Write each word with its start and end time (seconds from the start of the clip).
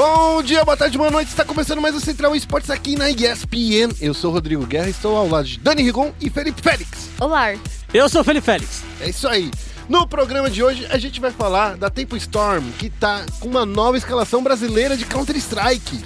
Bom 0.00 0.40
dia, 0.44 0.64
boa 0.64 0.76
tarde, 0.76 0.96
boa 0.96 1.10
noite. 1.10 1.26
Está 1.26 1.44
começando 1.44 1.82
mais 1.82 1.92
o 1.92 1.98
Central 1.98 2.36
Esportes 2.36 2.70
aqui 2.70 2.94
na 2.94 3.10
ESPN. 3.10 3.92
Eu 4.00 4.14
sou 4.14 4.30
o 4.30 4.32
Rodrigo 4.32 4.64
Guerra, 4.64 4.88
estou 4.88 5.16
ao 5.16 5.28
lado 5.28 5.48
de 5.48 5.58
Dani 5.58 5.82
Rigon 5.82 6.12
e 6.20 6.30
Felipe 6.30 6.62
Félix. 6.62 7.10
Olá. 7.18 7.56
Eu 7.92 8.08
sou 8.08 8.20
o 8.20 8.24
Felipe 8.24 8.46
Félix. 8.46 8.84
É 9.00 9.08
isso 9.08 9.26
aí. 9.26 9.50
No 9.88 10.06
programa 10.06 10.48
de 10.48 10.62
hoje, 10.62 10.86
a 10.88 10.98
gente 10.98 11.20
vai 11.20 11.32
falar 11.32 11.76
da 11.76 11.90
Tempo 11.90 12.16
Storm, 12.16 12.70
que 12.78 12.88
tá 12.88 13.26
com 13.40 13.48
uma 13.48 13.66
nova 13.66 13.98
escalação 13.98 14.40
brasileira 14.40 14.96
de 14.96 15.04
Counter-Strike. 15.04 16.04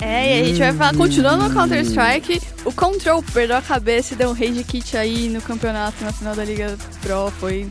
É, 0.00 0.38
e 0.38 0.40
a 0.40 0.44
gente 0.44 0.60
vai 0.60 0.72
falar, 0.72 0.96
continuando 0.96 1.48
no 1.48 1.52
Counter-Strike, 1.52 2.40
o 2.64 2.72
Control 2.72 3.24
perdeu 3.24 3.56
a 3.56 3.62
cabeça 3.62 4.14
e 4.14 4.16
deu 4.16 4.30
um 4.30 4.34
rage 4.34 4.62
kit 4.62 4.96
aí 4.96 5.28
no 5.28 5.42
campeonato, 5.42 6.04
na 6.04 6.12
final 6.12 6.36
da 6.36 6.44
Liga 6.44 6.78
Pro, 7.00 7.32
foi 7.40 7.68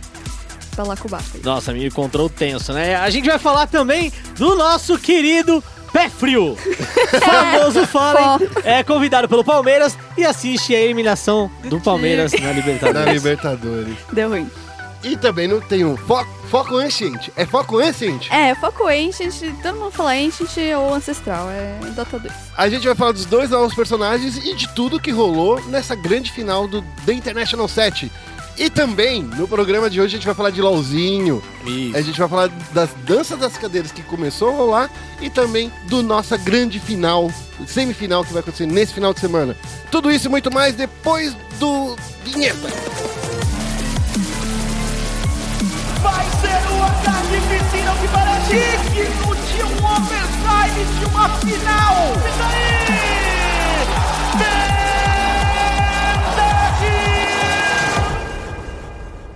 pra 0.71 0.83
lá 0.83 0.95
com 0.95 1.07
o 1.07 1.11
bafo. 1.11 1.39
Nossa, 1.43 1.73
me 1.73 1.85
encontrou 1.85 2.29
tenso, 2.29 2.73
né? 2.73 2.95
A 2.95 3.09
gente 3.09 3.27
vai 3.27 3.37
falar 3.37 3.67
também 3.67 4.11
do 4.37 4.55
nosso 4.55 4.97
querido 4.97 5.63
Pé 5.91 6.09
Frio. 6.09 6.57
famoso 7.23 7.85
Fallen, 7.87 8.49
é 8.63 8.83
convidado 8.83 9.27
pelo 9.27 9.43
Palmeiras 9.43 9.97
e 10.17 10.23
assiste 10.23 10.73
a 10.73 10.79
eliminação 10.79 11.51
do 11.65 11.79
Palmeiras 11.79 12.31
na 12.31 12.51
Libertadores. 12.51 13.05
Na 13.05 13.13
Libertadores. 13.13 13.95
Deu 14.11 14.29
ruim. 14.29 14.49
E 15.03 15.17
também 15.17 15.47
não 15.47 15.59
tem 15.59 15.83
um 15.83 15.97
Foco, 15.97 16.29
foco 16.47 16.77
Ancient. 16.77 17.29
É 17.35 17.45
Foco 17.45 17.79
Ancient? 17.79 18.29
É, 18.31 18.53
foco 18.53 18.87
Ancient, 18.87 19.33
todo 19.61 19.79
mundo 19.79 19.91
fala 19.91 20.13
Ancient 20.13 20.51
ou 20.77 20.93
Ancestral, 20.93 21.49
é 21.49 21.75
Dota 21.95 22.19
2. 22.19 22.33
A 22.55 22.69
gente 22.69 22.85
vai 22.85 22.95
falar 22.95 23.11
dos 23.11 23.25
dois 23.25 23.49
novos 23.49 23.73
personagens 23.73 24.37
e 24.37 24.55
de 24.55 24.67
tudo 24.75 24.99
que 24.99 25.09
rolou 25.09 25.59
nessa 25.67 25.95
grande 25.95 26.31
final 26.31 26.67
do 26.67 26.83
The 27.05 27.13
International 27.13 27.67
7. 27.67 28.11
E 28.57 28.69
também, 28.69 29.23
no 29.23 29.47
programa 29.47 29.89
de 29.89 29.99
hoje, 29.99 30.15
a 30.15 30.17
gente 30.17 30.25
vai 30.25 30.35
falar 30.35 30.49
de 30.49 30.61
LOLzinho. 30.61 31.41
Isso. 31.65 31.97
A 31.97 32.01
gente 32.01 32.19
vai 32.19 32.29
falar 32.29 32.47
das 32.73 32.89
danças 33.05 33.39
das 33.39 33.57
cadeiras 33.57 33.91
que 33.91 34.03
começou 34.03 34.49
a 34.49 34.51
rolar 34.51 34.89
e 35.19 35.29
também 35.29 35.71
do 35.87 36.03
nossa 36.03 36.37
grande 36.37 36.79
final, 36.79 37.31
semifinal 37.65 38.23
que 38.23 38.33
vai 38.33 38.41
acontecer 38.41 38.65
nesse 38.65 38.93
final 38.93 39.13
de 39.13 39.19
semana. 39.19 39.55
Tudo 39.89 40.11
isso 40.11 40.27
e 40.27 40.29
muito 40.29 40.53
mais 40.53 40.75
depois 40.75 41.35
do 41.59 41.95
vinheta. 42.23 42.69
Vai 46.01 46.25
ser 46.41 46.71
um 46.71 46.83
ataque 46.83 47.37
piscina 47.49 47.93
que 47.99 48.07
parece 48.07 48.51
digno 48.93 49.35
de 49.35 49.63
um 49.63 49.85
overtime 49.85 50.85
de 50.99 51.05
uma 51.05 51.29
final. 51.39 52.13
Isso 52.27 52.43
aí! 52.43 53.20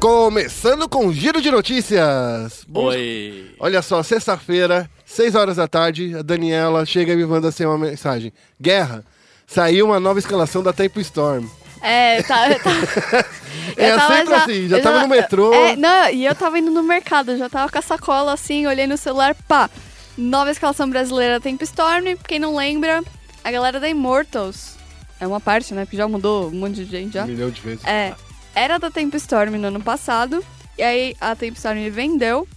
Começando 0.06 0.88
com 0.88 1.08
o 1.08 1.12
giro 1.12 1.42
de 1.42 1.50
notícias. 1.50 2.64
Oi. 2.72 3.56
Olha 3.60 3.82
só, 3.82 4.04
sexta-feira, 4.04 4.88
6 5.04 5.34
horas 5.34 5.56
da 5.56 5.68
tarde, 5.68 6.16
a 6.16 6.22
Daniela 6.22 6.86
chega 6.86 7.14
e 7.14 7.16
me 7.16 7.26
manda 7.26 7.48
assim 7.48 7.66
uma 7.66 7.76
mensagem. 7.76 8.32
Guerra, 8.62 9.04
saiu 9.48 9.88
uma 9.88 10.00
nova 10.00 10.20
escalação 10.20 10.62
da 10.62 10.72
Tempo 10.72 11.00
Storm. 11.00 11.48
É, 11.82 12.22
tá. 12.22 12.48
tá 12.60 13.26
É 13.76 13.94
eu 13.94 14.00
sempre 14.00 14.34
assim, 14.36 14.68
já 14.68 14.78
eu 14.78 14.84
tava 14.84 15.00
no 15.00 15.08
metrô. 15.08 15.52
É, 15.52 15.76
não, 15.76 16.10
e 16.12 16.24
eu 16.24 16.36
tava 16.36 16.60
indo 16.60 16.70
no 16.70 16.84
mercado, 16.84 17.36
já 17.36 17.50
tava 17.50 17.72
com 17.72 17.80
a 17.80 17.82
sacola 17.82 18.32
assim, 18.32 18.68
olhei 18.68 18.86
no 18.86 18.98
celular, 18.98 19.36
pá. 19.48 19.72
Nova 20.16 20.52
escalação 20.52 20.88
brasileira 20.88 21.42
Tempo 21.42 21.64
Storm, 21.64 22.16
quem 22.28 22.38
não 22.38 22.56
lembra, 22.56 23.04
a 23.44 23.50
galera 23.50 23.80
da 23.80 23.90
Immortals. 23.90 24.76
É 25.20 25.26
uma 25.26 25.40
parte, 25.40 25.74
né? 25.74 25.86
Porque 25.86 25.98
já 25.98 26.08
mudou 26.08 26.50
um 26.50 26.52
monte 26.52 26.76
de 26.76 26.86
gente 26.86 27.14
já. 27.14 27.24
Um 27.24 27.28
milhão 27.28 27.50
de 27.50 27.60
vezes. 27.60 27.84
É, 27.86 28.14
era 28.56 28.80
da 28.80 28.90
Tempo 28.90 29.18
Storm 29.18 29.58
no 29.58 29.68
ano 29.68 29.82
passado, 29.82 30.44
e 30.78 30.82
aí 30.82 31.16
a 31.20 31.36
Tempo 31.36 31.58
Storm 31.58 31.90
vendeu 31.92 32.48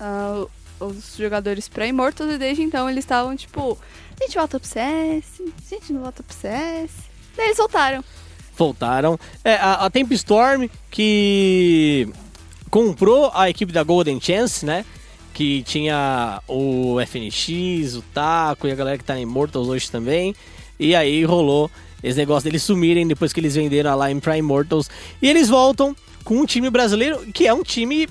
ah, 0.00 0.46
os 0.80 1.14
jogadores 1.16 1.68
pra 1.68 1.86
Immortals, 1.86 2.32
e 2.32 2.38
desde 2.38 2.62
então 2.62 2.88
eles 2.88 3.04
estavam 3.04 3.36
tipo, 3.36 3.78
a 4.18 4.24
gente 4.24 4.34
volta 4.34 4.58
pro 4.58 4.68
CS, 4.68 5.40
a 5.40 5.74
gente 5.74 5.92
não 5.92 6.00
volta 6.00 6.22
pro 6.22 6.34
CS. 6.34 6.90
Daí 7.36 7.46
eles 7.46 7.56
soltaram. 7.56 8.02
Voltaram. 8.56 9.18
É, 9.44 9.54
a, 9.54 9.86
a 9.86 9.90
Temp 9.90 10.10
Storm, 10.12 10.68
que 10.90 12.08
comprou 12.70 13.30
a 13.34 13.48
equipe 13.50 13.72
da 13.72 13.82
Golden 13.82 14.20
Chance, 14.20 14.64
né? 14.64 14.84
Que 15.32 15.62
tinha 15.62 16.42
o 16.46 16.96
FNX, 17.06 17.96
o 17.96 18.02
Taco 18.14 18.66
e 18.66 18.72
a 18.72 18.74
galera 18.74 18.98
que 18.98 19.04
tá 19.04 19.14
na 19.14 19.20
Immortals 19.20 19.68
hoje 19.68 19.90
também. 19.90 20.34
E 20.78 20.94
aí 20.94 21.24
rolou 21.24 21.70
esse 22.02 22.16
negócio 22.18 22.44
deles 22.44 22.62
sumirem 22.62 23.06
depois 23.06 23.32
que 23.32 23.40
eles 23.40 23.54
venderam 23.54 24.00
a 24.00 24.08
Lime 24.08 24.20
pra 24.20 24.36
Immortals. 24.38 24.88
E 25.20 25.28
eles 25.28 25.48
voltam 25.48 25.94
com 26.24 26.36
um 26.36 26.46
time 26.46 26.68
brasileiro, 26.70 27.18
que 27.32 27.46
é 27.46 27.52
um 27.54 27.62
time 27.62 28.08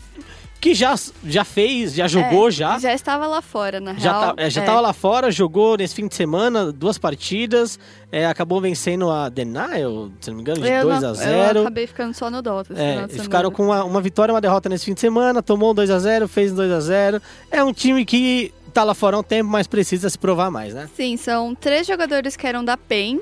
que 0.60 0.76
já, 0.76 0.94
já 1.26 1.44
fez, 1.44 1.92
já 1.96 2.08
jogou 2.08 2.48
É, 2.50 2.52
já. 2.52 2.78
Já 2.78 2.94
estava 2.94 3.26
lá 3.26 3.42
fora, 3.42 3.80
na 3.80 3.96
Já, 3.96 4.12
real. 4.12 4.36
tá, 4.36 4.44
é, 4.44 4.48
já 4.48 4.62
É. 4.62 4.66
tava 4.66 4.80
lá 4.80 4.94
fora, 4.94 5.32
jogou 5.32 5.76
nesse 5.76 5.96
fim 5.96 6.08
de 6.08 6.14
semana 6.14 6.72
duas 6.72 7.00
partidas, 7.00 7.80
é, 8.12 8.28
acabou 8.28 8.62
vencendo 8.62 9.10
a 9.10 9.28
Denial, 9.28 10.12
se 10.22 10.30
não 10.30 10.36
me 10.38 10.42
engano, 10.44 10.62
de 10.62 10.68
Eu 10.70 10.84
2 10.84 11.02
não- 11.02 11.08
a 11.08 11.12
Eu 11.14 11.16
0 11.16 11.62
acabei 11.62 11.88
ficando 11.88 12.14
só 12.14 12.30
no 12.30 12.44
Dota. 12.44 12.76
é, 12.80 13.08
ficaram 13.08 13.50
com 13.50 13.64
uma, 13.66 13.84
uma 13.84 14.02
vitória 14.02 14.32
e 14.32 14.36
uma 14.36 14.42
derrota 14.42 14.70
nesse 14.70 14.86
fim 14.86 14.94
de 14.94 15.00
semana, 15.02 15.42
tomou 15.42 15.72
um 15.72 15.74
2 15.74 15.90
a 15.90 15.98
0 15.98 16.28
fez 16.28 16.52
um 16.52 16.56
2 16.56 16.72
a 16.72 16.80
0 16.80 17.20
É 17.50 17.64
um 17.64 17.74
time 17.74 18.06
que 18.06 18.54
tá 18.72 18.84
lá 18.84 18.94
fora 18.94 19.16
há 19.18 19.20
um 19.20 19.24
tempo, 19.24 19.50
mas 19.50 19.66
precisa 19.66 20.12
se 20.12 20.18
provar 20.20 20.52
mais, 20.52 20.76
né? 20.76 20.88
Sim, 20.96 21.18
são 21.18 21.56
três 21.56 21.88
jogadores 21.88 22.36
que 22.38 22.46
eram 22.46 22.64
da 22.64 22.78
PEN. 22.78 23.20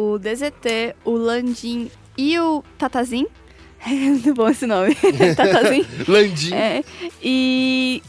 O 0.00 0.18
DZT, 0.18 0.96
o 1.04 1.12
Landim 1.12 1.90
e 2.16 2.38
o 2.38 2.64
Tatazin. 2.78 3.26
É 3.84 3.90
muito 3.92 4.32
bom 4.32 4.48
esse 4.48 4.66
nome. 4.66 4.94
Tatazin. 5.36 5.84
Landim. 6.08 6.54
É, 6.54 6.82
e 7.22 8.02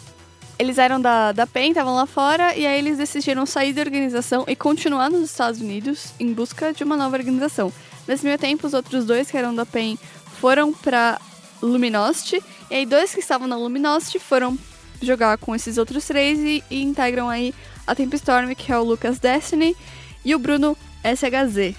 eles 0.57 0.77
eram 0.77 1.01
da, 1.01 1.33
da 1.33 1.45
PEN, 1.45 1.71
estavam 1.71 1.93
lá 1.93 2.05
fora, 2.05 2.55
e 2.55 2.65
aí 2.65 2.79
eles 2.79 2.97
decidiram 2.97 3.45
sair 3.45 3.73
da 3.73 3.81
organização 3.81 4.45
e 4.47 4.55
continuar 4.55 5.09
nos 5.09 5.29
Estados 5.29 5.59
Unidos 5.59 6.13
em 6.17 6.31
busca 6.31 6.71
de 6.71 6.83
uma 6.83 6.95
nova 6.95 7.17
organização. 7.17 7.73
Nesse 8.07 8.23
meio 8.25 8.37
tempo, 8.37 8.65
os 8.65 8.73
outros 8.73 9.05
dois 9.05 9.29
que 9.29 9.35
eram 9.35 9.53
da 9.53 9.65
PEN 9.65 9.97
foram 10.39 10.71
pra 10.71 11.19
Luminosity, 11.61 12.41
e 12.69 12.75
aí 12.75 12.85
dois 12.85 13.13
que 13.13 13.19
estavam 13.19 13.47
na 13.47 13.57
Luminosity 13.57 14.17
foram 14.17 14.57
jogar 15.01 15.37
com 15.39 15.53
esses 15.53 15.77
outros 15.77 16.05
três 16.07 16.39
e, 16.39 16.63
e 16.69 16.83
integram 16.83 17.27
aí 17.27 17.53
a 17.85 17.93
Tempestorm, 17.93 18.53
que 18.55 18.71
é 18.71 18.77
o 18.77 18.83
Lucas 18.83 19.19
Destiny, 19.19 19.75
e 20.23 20.33
o 20.33 20.39
Bruno 20.39 20.77
SHZ. 21.03 21.75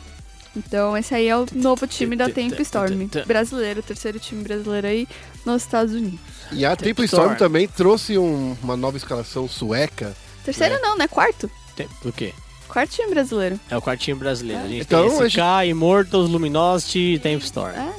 Então, 0.57 0.97
esse 0.97 1.15
aí 1.15 1.29
é 1.29 1.37
o 1.37 1.47
novo 1.55 1.87
time 1.87 2.15
da 2.15 2.29
Tempestorm, 2.29 3.09
brasileiro, 3.27 3.81
o 3.81 3.83
terceiro 3.83 4.19
time 4.19 4.43
brasileiro 4.43 4.87
aí 4.87 5.09
nos 5.47 5.63
Estados 5.63 5.95
Unidos. 5.95 6.21
E 6.53 6.65
a 6.67 6.77
Tempo 6.77 7.03
Storm. 7.05 7.23
Storm 7.33 7.39
também 7.39 7.67
trouxe 7.67 8.19
um- 8.19 8.57
uma 8.63 8.77
nova 8.77 8.97
escalação 8.97 9.49
sueca. 9.49 10.15
Terceiro 10.45 10.75
É. 10.75 10.79
não, 10.81 10.97
né? 10.99 11.09
Quarto. 11.09 11.51
Tem- 11.75 11.89
O 12.05 12.13
quê? 12.13 12.35
Quarto 12.69 12.91
time 12.91 13.09
brasileiro. 13.11 13.59
É 13.71 13.77
o 13.77 13.83
quartinho 13.83 14.17
brasileiro. 14.17 14.63
A 14.63 14.69
gente 14.69 14.81
Então, 14.83 15.09
tem 15.09 15.27
SK, 15.27 15.65
Immortals, 15.69 16.29
Luminosity 16.31 16.99
e 17.15 17.19
Temp 17.19 17.43
Storm. 17.43 17.75
É. 17.75 17.93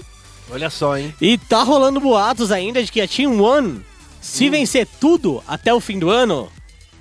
Olha 0.52 0.70
só, 0.70 0.98
hein? 0.98 1.14
E 1.22 1.38
tá 1.38 1.64
rolando 1.64 2.00
boatos 2.00 2.52
ainda 2.52 2.84
de 2.84 2.92
que 2.92 3.02
a 3.02 3.08
Team 3.08 3.40
One, 3.42 3.82
se 4.22 4.50
vencer 4.50 4.88
tudo 5.00 5.44
até 5.48 5.74
o 5.74 5.80
fim 5.80 5.98
do 5.98 6.10
ano, 6.10 6.52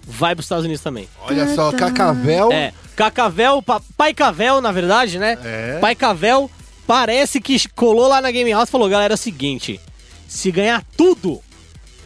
vai 0.06 0.34
pros 0.34 0.46
Estados 0.46 0.64
Unidos 0.64 0.82
também. 0.82 1.08
Olha 1.22 1.54
só, 1.54 1.72
Cacavel. 1.72 2.50
É, 2.52 2.72
Cacavel, 2.96 3.62
pa, 3.62 3.80
Pai 3.96 4.14
Cavel, 4.14 4.60
na 4.60 4.72
verdade, 4.72 5.18
né? 5.18 5.38
É. 5.42 5.78
Pai 5.80 5.94
Cavel 5.94 6.50
parece 6.86 7.40
que 7.40 7.68
colou 7.70 8.08
lá 8.08 8.20
na 8.20 8.30
Game 8.30 8.50
House 8.50 8.68
e 8.68 8.72
falou: 8.72 8.88
galera, 8.88 9.14
é 9.14 9.16
o 9.16 9.18
seguinte, 9.18 9.80
se 10.28 10.50
ganhar 10.50 10.84
tudo 10.96 11.40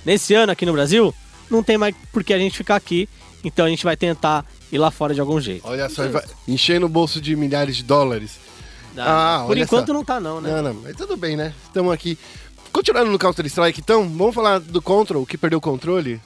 nesse 0.04 0.34
ano 0.34 0.52
aqui 0.52 0.64
no 0.64 0.72
Brasil, 0.72 1.14
não 1.50 1.62
tem 1.62 1.76
mais 1.76 1.94
por 2.12 2.22
que 2.22 2.32
a 2.32 2.38
gente 2.38 2.56
ficar 2.56 2.76
aqui, 2.76 3.08
então 3.42 3.66
a 3.66 3.68
gente 3.68 3.84
vai 3.84 3.96
tentar 3.96 4.44
ir 4.70 4.78
lá 4.78 4.90
fora 4.90 5.14
de 5.14 5.20
algum 5.20 5.40
jeito. 5.40 5.66
Olha 5.66 5.88
só, 5.88 6.02
enchendo 6.46 6.86
o 6.86 6.88
bolso 6.88 7.20
de 7.20 7.34
milhares 7.36 7.76
de 7.76 7.82
dólares. 7.82 8.38
Ah, 8.96 9.42
por 9.44 9.52
olha 9.52 9.62
enquanto 9.62 9.88
só. 9.88 9.92
não 9.92 10.04
tá, 10.04 10.18
não, 10.18 10.40
né? 10.40 10.50
Não, 10.50 10.62
não, 10.62 10.74
mas 10.82 10.96
tudo 10.96 11.16
bem, 11.16 11.36
né? 11.36 11.52
Estamos 11.66 11.92
aqui. 11.92 12.18
Continuando 12.72 13.10
no 13.10 13.18
Counter-Strike, 13.18 13.80
então, 13.80 14.08
vamos 14.08 14.34
falar 14.34 14.58
do 14.58 14.82
Control, 14.82 15.24
que 15.24 15.38
perdeu 15.38 15.58
o 15.58 15.62
controle. 15.62 16.20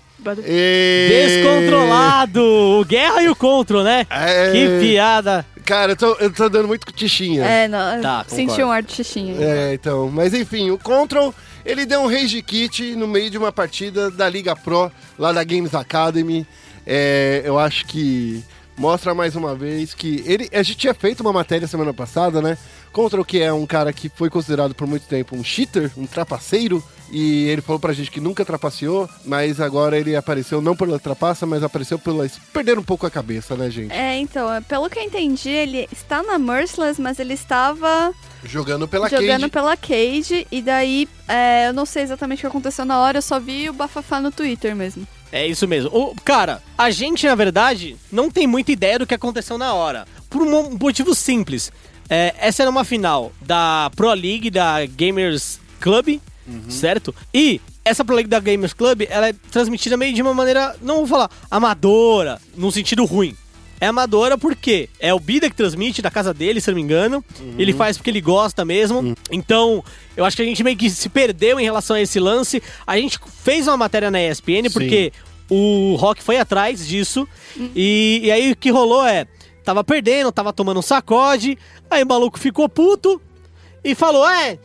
E... 0.47 1.09
Descontrolado! 1.09 2.43
O 2.43 2.85
Guerra 2.85 3.23
e 3.23 3.29
o 3.29 3.37
Control, 3.37 3.83
né? 3.83 4.07
É. 4.11 4.53
Que 4.53 4.81
piada! 4.81 5.45
Cara, 5.65 5.93
eu 5.93 5.97
tô, 5.97 6.15
eu 6.15 6.33
tô 6.33 6.49
dando 6.49 6.67
muito 6.67 6.91
tichinha. 6.93 7.45
É, 7.45 7.69
não. 7.69 8.01
Tá, 8.01 8.25
senti 8.27 8.63
um 8.63 8.73
ar 8.73 8.83
de 8.83 8.93
xixinha. 8.93 9.37
aí. 9.39 9.45
É, 9.45 9.75
então. 9.75 10.11
Mas 10.11 10.35
enfim, 10.35 10.71
o 10.71 10.79
Control, 10.79 11.33
ele 11.65 11.87
deu 11.87 12.01
um 12.01 12.09
rage 12.09 12.43
kit 12.43 12.97
no 12.97 13.07
meio 13.07 13.31
de 13.31 13.39
uma 13.39 13.53
partida 13.53 14.11
da 14.11 14.29
Liga 14.29 14.57
Pro, 14.57 14.91
lá 15.17 15.33
da 15.33 15.45
Games 15.45 15.73
Academy. 15.73 16.45
É, 16.85 17.43
eu 17.45 17.57
acho 17.57 17.87
que 17.87 18.43
mostra 18.77 19.15
mais 19.15 19.37
uma 19.37 19.55
vez 19.55 19.95
que 19.95 20.25
ele. 20.27 20.49
A 20.53 20.63
gente 20.63 20.79
tinha 20.79 20.95
feito 20.95 21.21
uma 21.21 21.33
matéria 21.33 21.69
semana 21.69 21.95
passada, 21.95 22.43
né? 22.43 22.59
Control, 22.93 23.25
que 23.25 23.41
é 23.41 23.53
um 23.53 23.67
cara 23.67 23.93
que 23.93 24.09
foi 24.09 24.29
considerado 24.29 24.75
por 24.75 24.87
muito 24.87 25.07
tempo 25.07 25.37
um 25.37 25.45
cheater, 25.45 25.91
um 25.97 26.07
trapaceiro. 26.07 26.83
E 27.13 27.49
ele 27.49 27.61
falou 27.61 27.81
pra 27.81 27.93
gente 27.93 28.09
que 28.09 28.21
nunca 28.21 28.45
trapaceou, 28.45 29.09
mas 29.25 29.61
agora 29.61 29.99
ele 29.99 30.15
apareceu 30.15 30.63
não 30.63 30.77
pela 30.77 30.97
trapaça, 30.97 31.45
mas 31.45 31.61
apareceu 31.65 31.99
pela. 31.99 32.25
perder 32.53 32.79
um 32.79 32.85
pouco 32.85 33.05
a 33.05 33.11
cabeça, 33.11 33.57
né, 33.57 33.69
gente? 33.69 33.93
É, 33.93 34.17
então, 34.19 34.53
é, 34.53 34.61
pelo 34.61 34.89
que 34.89 34.97
eu 34.99 35.03
entendi, 35.03 35.49
ele 35.49 35.89
está 35.91 36.23
na 36.23 36.39
Merciless, 36.39 37.01
mas 37.03 37.19
ele 37.19 37.35
estava 37.35 38.15
Jogando 38.45 38.87
pela 38.87 39.09
jogando 39.09 39.27
Cage. 39.41 39.49
pela 39.49 39.77
Cage, 39.77 40.47
e 40.53 40.63
daí 40.63 41.09
é, 41.27 41.67
eu 41.69 41.73
não 41.73 41.85
sei 41.85 42.05
exatamente 42.05 42.39
o 42.39 42.41
que 42.43 42.47
aconteceu 42.47 42.85
na 42.85 42.99
hora, 43.01 43.19
eu 43.19 43.23
só 43.23 43.41
vi 43.41 43.69
o 43.69 43.73
bafafá 43.73 44.21
no 44.21 44.31
Twitter 44.31 44.77
mesmo. 44.77 45.05
É 45.33 45.45
isso 45.47 45.67
mesmo. 45.67 45.91
O, 45.93 46.15
cara, 46.25 46.63
a 46.79 46.91
gente, 46.91 47.27
na 47.27 47.35
verdade, 47.35 47.97
não 48.11 48.31
tem 48.31 48.47
muita 48.47 48.71
ideia 48.71 49.01
do 49.01 49.07
que 49.07 49.15
aconteceu 49.15 49.59
na 49.59 49.75
hora. 49.75 50.07
Por 50.29 50.43
um 50.43 50.51
mo- 50.51 50.79
motivo 50.81 51.13
simples. 51.15 51.73
É, 52.11 52.35
essa 52.41 52.63
era 52.65 52.71
uma 52.71 52.85
final 52.85 53.33
da 53.41 53.91
Pro 53.95 54.13
League 54.13 54.51
da 54.51 54.85
Gamers 54.85 55.61
Club, 55.81 56.19
certo? 56.69 57.15
E 57.33 57.61
essa 57.85 58.05
Pro 58.05 58.17
League 58.17 58.29
da 58.29 58.41
Gamers 58.41 58.73
Club, 58.73 59.03
ela 59.09 59.29
é 59.29 59.33
transmitida 59.51 59.97
meio 59.97 60.13
de 60.13 60.21
uma 60.21 60.35
maneira, 60.35 60.75
não 60.83 60.97
vou 60.97 61.07
falar, 61.07 61.31
amadora, 61.49 62.41
num 62.57 62.71
sentido 62.71 63.05
ruim. 63.05 63.37
É 63.81 63.87
amadora 63.87 64.37
porque 64.37 64.91
é 64.99 65.15
o 65.15 65.19
Bida 65.19 65.49
que 65.49 65.57
transmite 65.57 66.03
da 66.03 66.11
casa 66.11 66.35
dele, 66.35 66.61
se 66.61 66.69
eu 66.69 66.73
não 66.73 66.77
me 66.77 66.83
engano. 66.83 67.25
Ele 67.57 67.73
faz 67.73 67.97
porque 67.97 68.11
ele 68.11 68.21
gosta 68.21 68.63
mesmo. 68.63 69.17
Então, 69.31 69.83
eu 70.15 70.25
acho 70.25 70.37
que 70.37 70.43
a 70.43 70.45
gente 70.45 70.63
meio 70.63 70.77
que 70.77 70.91
se 70.91 71.09
perdeu 71.09 71.59
em 71.59 71.65
relação 71.65 71.97
a 71.97 72.01
esse 72.01 72.21
lance. 72.21 72.63
A 72.87 72.99
gente 72.99 73.19
fez 73.43 73.67
uma 73.67 73.79
matéria 73.79 74.11
na 74.11 74.21
ESPN 74.23 74.69
porque 74.71 75.13
o 75.49 75.97
Rock 75.99 76.23
foi 76.23 76.37
atrás 76.37 76.87
disso. 76.87 77.27
E, 77.75 78.21
e 78.25 78.31
aí 78.31 78.53
o 78.53 78.57
que 78.57 78.71
rolou 78.71 79.07
é: 79.07 79.27
tava 79.65 79.83
perdendo, 79.85 80.33
tava 80.33 80.53
tomando 80.53 80.79
um 80.79 80.83
sacode. 80.83 81.59
Aí 81.91 82.03
o 82.03 82.07
maluco 82.07 82.39
ficou 82.39 82.69
puto 82.69 83.21
e 83.85 83.95
falou: 83.95 84.29
É, 84.29 84.59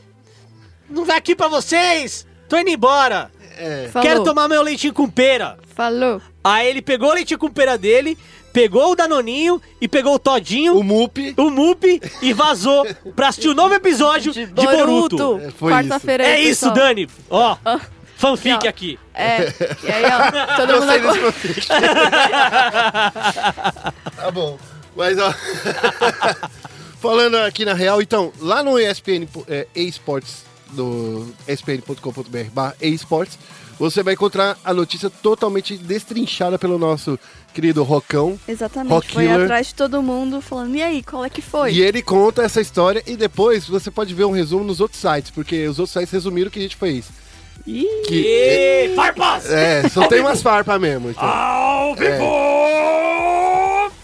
não 0.89 1.06
vai 1.06 1.18
aqui 1.18 1.36
pra 1.36 1.47
vocês, 1.47 2.25
tô 2.50 2.57
indo 2.57 2.69
embora. 2.69 3.31
É. 3.57 3.89
Falou. 3.92 4.07
Quero 4.07 4.24
tomar 4.24 4.47
meu 4.47 4.62
leitinho 4.62 4.94
com 4.94 5.09
pera. 5.09 5.57
Falou. 5.74 6.21
Aí 6.44 6.68
ele 6.68 6.81
pegou 6.81 7.09
o 7.09 7.13
leitinho 7.13 7.39
com 7.39 7.50
pera 7.50 7.77
dele, 7.77 8.18
pegou 8.53 8.92
o 8.92 8.95
Danoninho 8.95 9.62
e 9.81 9.88
pegou 9.88 10.13
o 10.15 10.19
Todinho, 10.19 10.77
O 10.77 10.83
Mup. 10.83 11.18
o 11.38 11.50
Mup 11.50 11.83
e 12.21 12.33
vazou 12.33 12.86
pra 13.15 13.30
assistir 13.30 13.50
o 13.50 13.53
novo 13.56 13.74
episódio 13.74 14.31
de, 14.33 14.45
Boruto. 14.45 15.39
É, 15.41 15.51
foi 15.51 15.71
Quarta-feira 15.74 16.24
É 16.25 16.39
isso, 16.39 16.68
pessoal. 16.69 16.88
Dani. 16.88 17.07
Ó, 17.30 17.57
fanfic 18.18 18.63
Não. 18.63 18.69
aqui. 18.69 19.00
É. 19.13 19.51
E 19.83 19.91
aí, 19.91 20.03
ó, 20.06 20.56
todo 20.57 20.74
mundo 20.74 20.86
Gostei 20.86 21.01
desse 21.01 21.19
contexto. 21.19 21.74
tá 24.15 24.31
bom. 24.31 24.57
Mas, 24.95 25.18
ó. 25.19 25.33
Falando 27.01 27.36
aqui 27.38 27.65
na 27.65 27.74
real, 27.74 28.01
então, 28.01 28.31
lá 28.39 28.63
no 28.63 28.80
ESPN 28.80 29.27
é, 29.47 29.68
eSports, 29.75 30.44
do 30.71 31.27
espn.com.br 31.47 32.50
barra 32.51 32.75
eSports, 32.81 33.38
você 33.77 34.01
vai 34.01 34.13
encontrar 34.13 34.57
a 34.63 34.74
notícia 34.74 35.09
totalmente 35.09 35.77
destrinchada 35.77 36.57
pelo 36.57 36.80
nosso 36.80 37.19
querido 37.53 37.83
Rocão. 37.83 38.39
Exatamente. 38.47 38.92
Rock 38.92 39.12
foi 39.13 39.25
Killer. 39.27 39.44
atrás 39.44 39.68
de 39.68 39.75
todo 39.75 40.01
mundo 40.01 40.42
falando, 40.42 40.75
e 40.75 40.81
aí, 40.81 41.03
qual 41.03 41.24
é 41.24 41.30
que 41.30 41.41
foi? 41.41 41.74
E 41.74 41.81
ele 41.81 42.01
conta 42.01 42.41
essa 42.41 42.59
história 42.59 43.03
e 43.06 43.15
depois 43.15 43.68
você 43.68 43.91
pode 43.91 44.13
ver 44.13 44.25
um 44.25 44.31
resumo 44.31 44.63
nos 44.63 44.80
outros 44.80 45.00
sites, 45.00 45.30
porque 45.30 45.68
os 45.68 45.77
outros 45.77 45.94
sites 45.94 46.12
resumiram 46.12 46.48
o 46.48 46.51
que 46.51 46.59
a 46.59 46.63
gente 46.63 46.75
fez. 46.75 47.06
Ih, 47.68 47.86
Que- 48.07 48.94
farpas! 48.95 49.50
É, 49.50 49.88
só 49.89 50.07
tem 50.07 50.21
umas 50.21 50.41
farpas 50.41 50.80
mesmo. 50.80 51.09
Então. 51.12 51.24
Ao 51.24 51.95
vivo! 51.95 52.24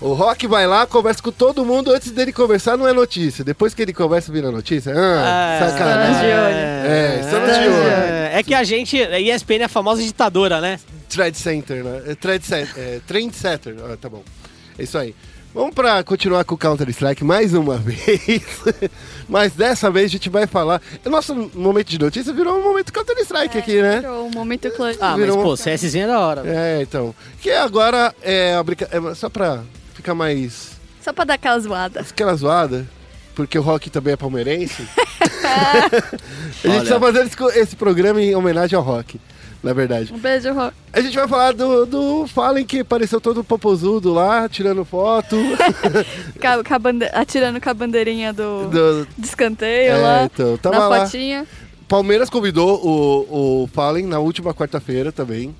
O 0.01 0.13
Rock 0.13 0.47
vai 0.47 0.65
lá, 0.65 0.87
conversa 0.87 1.21
com 1.21 1.31
todo 1.31 1.63
mundo. 1.63 1.91
Antes 1.93 2.09
dele 2.11 2.33
conversar, 2.33 2.75
não 2.75 2.87
é 2.87 2.93
notícia. 2.93 3.43
Depois 3.43 3.71
que 3.73 3.83
ele 3.83 3.93
conversa, 3.93 4.31
vira 4.31 4.49
notícia. 4.49 4.91
Ah, 4.95 5.59
É, 5.61 5.69
sacanagem. 5.69 6.13
de 6.21 6.25
olho. 6.27 6.55
É, 6.91 7.19
estamos 7.21 7.45
de 7.45 7.51
Estamos 7.51 7.75
de 7.75 7.79
olho. 7.79 8.11
É 8.33 8.43
que 8.43 8.53
a 8.55 8.63
gente, 8.63 8.99
a 8.99 9.19
ESPN 9.19 9.61
é 9.61 9.63
a 9.65 9.69
famosa 9.69 10.01
ditadora, 10.01 10.59
né? 10.59 10.79
Trade 11.07 11.37
Center, 11.37 11.83
né? 11.83 12.01
É, 12.07 12.15
Trade 12.15 12.43
Center. 12.45 12.73
É, 12.77 12.99
Trend 13.05 13.31
Center. 13.35 13.75
Ah, 13.83 13.95
tá 13.99 14.09
bom. 14.09 14.23
É 14.79 14.83
isso 14.83 14.97
aí. 14.97 15.13
Vamos 15.53 15.75
pra 15.75 16.01
continuar 16.03 16.45
com 16.45 16.55
o 16.55 16.57
Counter-Strike 16.57 17.23
mais 17.25 17.53
uma 17.53 17.75
vez. 17.77 18.41
Mas 19.29 19.51
dessa 19.53 19.91
vez 19.91 20.05
a 20.05 20.09
gente 20.13 20.29
vai 20.29 20.47
falar. 20.47 20.81
O 21.05 21.09
nosso 21.11 21.35
momento 21.53 21.89
de 21.89 21.99
notícia 21.99 22.33
virou 22.33 22.57
um 22.57 22.63
momento 22.63 22.91
Counter-Strike 22.91 23.57
aqui, 23.57 23.81
né? 23.81 23.99
Virou 23.99 24.25
um 24.27 24.31
momento 24.31 24.71
clutch. 24.71 24.97
Ah, 24.99 25.11
mas 25.11 25.19
Virou 25.19 25.39
um- 25.39 25.43
pô, 25.43 25.53
CSzinho 25.55 26.05
é 26.05 26.07
da 26.07 26.19
hora. 26.21 26.41
É, 26.47 26.81
então. 26.81 27.13
Que 27.39 27.51
agora 27.51 28.15
é 28.23 28.55
a 28.55 28.63
brinca... 28.63 28.87
é 28.89 29.13
só 29.13 29.29
pra 29.29 29.61
ficar 30.01 30.15
mais. 30.15 30.71
Só 31.01 31.11
pra 31.13 31.23
dar 31.23 31.33
aquela 31.35 31.59
zoada. 31.59 31.99
aquela 32.01 32.35
zoada, 32.35 32.85
porque 33.35 33.57
o 33.57 33.61
Rock 33.61 33.89
também 33.89 34.13
é 34.13 34.17
palmeirense. 34.17 34.85
a 35.43 36.67
gente 36.67 36.79
Olha. 36.79 36.89
tá 36.89 36.99
fazendo 36.99 37.27
esse, 37.27 37.59
esse 37.59 37.75
programa 37.75 38.21
em 38.21 38.35
homenagem 38.35 38.75
ao 38.77 38.83
Rock, 38.83 39.19
na 39.63 39.73
verdade. 39.73 40.13
Um 40.13 40.17
beijo, 40.19 40.51
Rock. 40.53 40.73
A 40.93 41.01
gente 41.01 41.15
vai 41.15 41.27
falar 41.27 41.53
do, 41.53 41.85
do 41.85 42.27
Fallen 42.27 42.65
que 42.65 42.79
apareceu 42.79 43.19
todo 43.21 43.43
popozudo 43.43 44.13
lá, 44.13 44.47
tirando 44.49 44.83
foto. 44.85 45.35
Com 46.67 46.73
a 46.73 46.79
bande- 46.79 47.09
Atirando 47.13 47.59
com 47.61 47.69
a 47.69 47.73
bandeirinha 47.73 48.33
do, 48.33 48.67
do- 48.67 49.05
do 49.05 49.25
escanteio 49.25 49.91
É, 49.93 49.97
lá. 49.97 50.23
então, 50.25 50.57
tava 50.57 50.79
na 50.79 50.87
lá. 50.87 51.05
fotinha. 51.05 51.45
Palmeiras 51.87 52.29
convidou 52.29 52.79
o, 52.85 53.63
o 53.63 53.67
Fallen 53.67 54.05
na 54.07 54.19
última 54.19 54.53
quarta-feira 54.53 55.11
também 55.11 55.53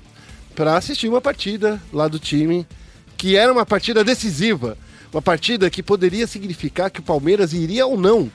pra 0.54 0.76
assistir 0.76 1.08
uma 1.08 1.20
partida 1.20 1.80
lá 1.92 2.08
do 2.08 2.18
time, 2.18 2.66
que 3.22 3.36
era 3.36 3.52
uma 3.52 3.64
partida 3.64 4.02
decisiva. 4.02 4.76
Uma 5.12 5.22
partida 5.22 5.70
que 5.70 5.80
poderia 5.80 6.26
significar 6.26 6.90
que 6.90 6.98
o 6.98 7.02
Palmeiras 7.04 7.52
iria 7.52 7.86
ou 7.86 7.96
não 7.96 8.28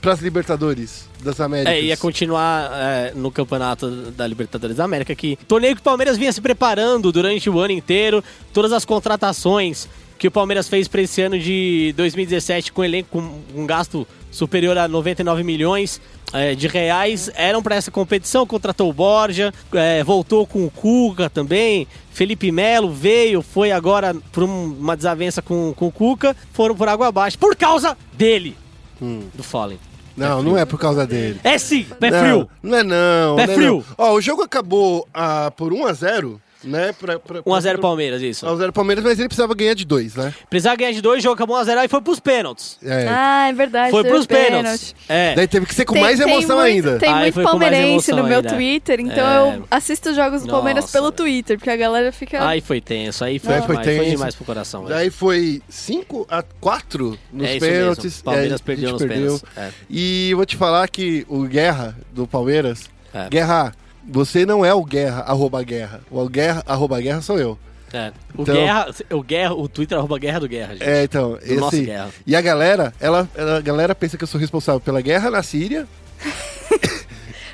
para 0.00 0.14
as 0.14 0.20
Libertadores 0.20 1.06
das 1.22 1.38
Américas. 1.40 1.74
É, 1.74 1.82
ia 1.82 1.96
continuar 1.98 2.70
é, 2.72 3.12
no 3.14 3.30
campeonato 3.30 3.90
da 4.12 4.26
Libertadores 4.26 4.78
da 4.78 4.84
América, 4.84 5.14
que 5.14 5.36
torneio 5.46 5.74
que 5.74 5.82
o 5.82 5.84
Palmeiras 5.84 6.16
vinha 6.16 6.32
se 6.32 6.40
preparando 6.40 7.12
durante 7.12 7.50
o 7.50 7.60
ano 7.60 7.72
inteiro, 7.72 8.24
todas 8.50 8.72
as 8.72 8.86
contratações 8.86 9.86
que 10.20 10.28
o 10.28 10.30
Palmeiras 10.30 10.68
fez 10.68 10.86
para 10.86 11.00
esse 11.00 11.22
ano 11.22 11.38
de 11.38 11.94
2017 11.96 12.72
com 12.72 12.84
elenco 12.84 13.08
com 13.10 13.40
um 13.58 13.66
gasto 13.66 14.06
superior 14.30 14.76
a 14.76 14.86
99 14.86 15.42
milhões 15.42 15.98
é, 16.32 16.54
de 16.54 16.68
reais 16.68 17.30
eram 17.34 17.60
para 17.62 17.74
essa 17.74 17.90
competição, 17.90 18.46
contratou 18.46 18.88
o 18.88 18.92
Borja, 18.92 19.52
é, 19.72 20.04
voltou 20.04 20.46
com 20.46 20.64
o 20.66 20.70
Cuca 20.70 21.28
também, 21.30 21.88
Felipe 22.12 22.52
Melo 22.52 22.92
veio, 22.92 23.40
foi 23.42 23.72
agora 23.72 24.14
por 24.30 24.44
um- 24.44 24.66
uma 24.78 24.94
desavença 24.96 25.40
com, 25.42 25.72
com 25.74 25.86
o 25.88 25.90
Cuca, 25.90 26.36
foram 26.52 26.76
por 26.76 26.86
água 26.88 27.08
abaixo, 27.08 27.38
por 27.38 27.56
causa 27.56 27.96
dele, 28.12 28.54
Hum. 29.02 29.22
do 29.34 29.42
Fallen. 29.42 29.78
Não, 30.16 30.42
não 30.42 30.58
é 30.58 30.66
por 30.66 30.78
causa 30.78 31.06
dele. 31.06 31.40
É 31.42 31.56
sim, 31.56 31.86
pé 31.98 32.10
não, 32.10 32.20
frio. 32.20 32.50
Não 32.62 32.76
é 32.78 32.82
não. 32.84 33.36
Pé 33.36 33.46
não 33.46 33.52
é 33.52 33.56
frio. 33.56 33.84
não. 33.88 33.94
Ó, 34.06 34.12
o 34.12 34.20
jogo 34.20 34.42
acabou 34.42 35.08
ah, 35.14 35.50
por 35.56 35.72
1x0, 35.72 36.38
né? 36.64 36.92
Pra, 36.92 37.18
pra, 37.18 37.42
1x0 37.42 37.78
Palmeiras, 37.78 38.22
isso. 38.22 38.46
1x0 38.46 38.72
Palmeiras, 38.72 39.04
mas 39.04 39.18
ele 39.18 39.28
precisava 39.28 39.54
ganhar 39.54 39.74
de 39.74 39.84
2, 39.84 40.14
né? 40.14 40.34
Precisava 40.48 40.76
ganhar 40.76 40.92
de 40.92 41.00
dois, 41.00 41.22
jogo 41.22 41.34
acabou 41.34 41.56
1x0 41.56 41.84
e 41.84 41.88
foi 41.88 42.00
pros 42.00 42.20
pênaltis. 42.20 42.78
É. 42.82 43.06
Ah, 43.08 43.48
é 43.48 43.52
verdade. 43.52 43.90
foi 43.90 44.04
pros 44.04 44.26
pênaltis. 44.26 44.94
É. 45.08 45.34
Daí 45.34 45.48
teve 45.48 45.66
que 45.66 45.74
ser 45.74 45.84
com 45.84 45.94
Tem- 45.94 46.02
mais 46.02 46.18
tem 46.18 46.28
emoção 46.30 46.56
muito- 46.60 46.66
ainda. 46.68 46.98
Tem 46.98 47.08
Aí 47.12 47.20
muito 47.20 47.34
foi 47.34 47.44
com 47.44 47.56
mais 47.58 47.60
palmeirense 47.70 48.10
no 48.12 48.24
meu 48.24 48.36
ainda. 48.38 48.48
Twitter, 48.54 49.00
então 49.00 49.52
É. 49.52 49.56
eu 49.56 49.64
assisto 49.70 50.10
os 50.10 50.16
jogos 50.16 50.42
do 50.42 50.48
Palmeiras 50.50 50.84
Nossa. 50.84 50.92
pelo 50.98 51.10
Twitter, 51.12 51.56
porque 51.58 51.70
a 51.70 51.76
galera 51.76 52.12
fica. 52.12 52.46
Aí 52.46 52.60
foi 52.60 52.80
tenso, 52.80 53.24
aí 53.24 53.38
foi, 53.38 53.54
Não. 53.56 53.62
Foi 53.62 53.76
demais, 53.76 53.86
foi 53.86 53.96
tenso. 54.04 54.10
demais 54.16 54.34
pro 54.34 54.44
coração. 54.44 54.82
velho. 54.84 54.94
Daí 54.94 55.10
foi 55.10 55.62
5x4 55.68 57.18
nos 57.32 57.48
É 57.48 57.58
pênaltis. 57.58 58.04
mesmo. 58.04 58.22
Palmeiras 58.24 58.60
É, 58.60 58.64
perdeu 58.64 58.92
nos 58.92 59.02
pênaltis. 59.02 59.44
É. 59.56 59.68
E 59.88 60.30
eu 60.30 60.36
vou 60.36 60.46
te 60.46 60.56
falar 60.56 60.88
que 60.88 61.24
o 61.28 61.42
Guerra, 61.44 61.96
do 62.12 62.26
Palmeiras, 62.26 62.84
É. 63.12 63.28
Guerra, 63.28 63.72
você 64.06 64.44
não 64.46 64.64
é 64.64 64.72
o 64.74 64.84
Guerra, 64.84 65.20
arroba 65.22 65.62
Guerra. 65.62 66.00
O 66.10 66.28
Guerra, 66.28 66.62
arroba 66.66 67.00
Guerra 67.00 67.20
sou 67.22 67.38
eu. 67.38 67.58
É. 67.92 68.12
O, 68.36 68.42
Então- 68.42 68.54
Guerra, 68.54 68.86
o 69.10 69.22
Guerra, 69.22 69.54
o 69.54 69.68
Twitter 69.68 69.98
arroba 69.98 70.18
Guerra 70.18 70.40
do 70.40 70.48
Guerra, 70.48 70.72
gente. 70.74 70.84
É, 70.88 71.02
então, 71.04 71.36
Do 71.44 71.54
nosso 71.56 71.76
esse... 71.76 71.84
Guerra. 71.86 72.08
E 72.26 72.36
a 72.36 72.40
galera, 72.40 72.94
ela, 73.00 73.28
ela- 73.34 73.56
a 73.58 73.60
galera 73.60 73.94
pensa 73.94 74.16
que 74.16 74.22
eu 74.24 74.28
sou 74.28 74.40
responsável 74.40 74.80
pela 74.80 75.00
guerra 75.00 75.28
na 75.30 75.42
Síria. 75.42 75.86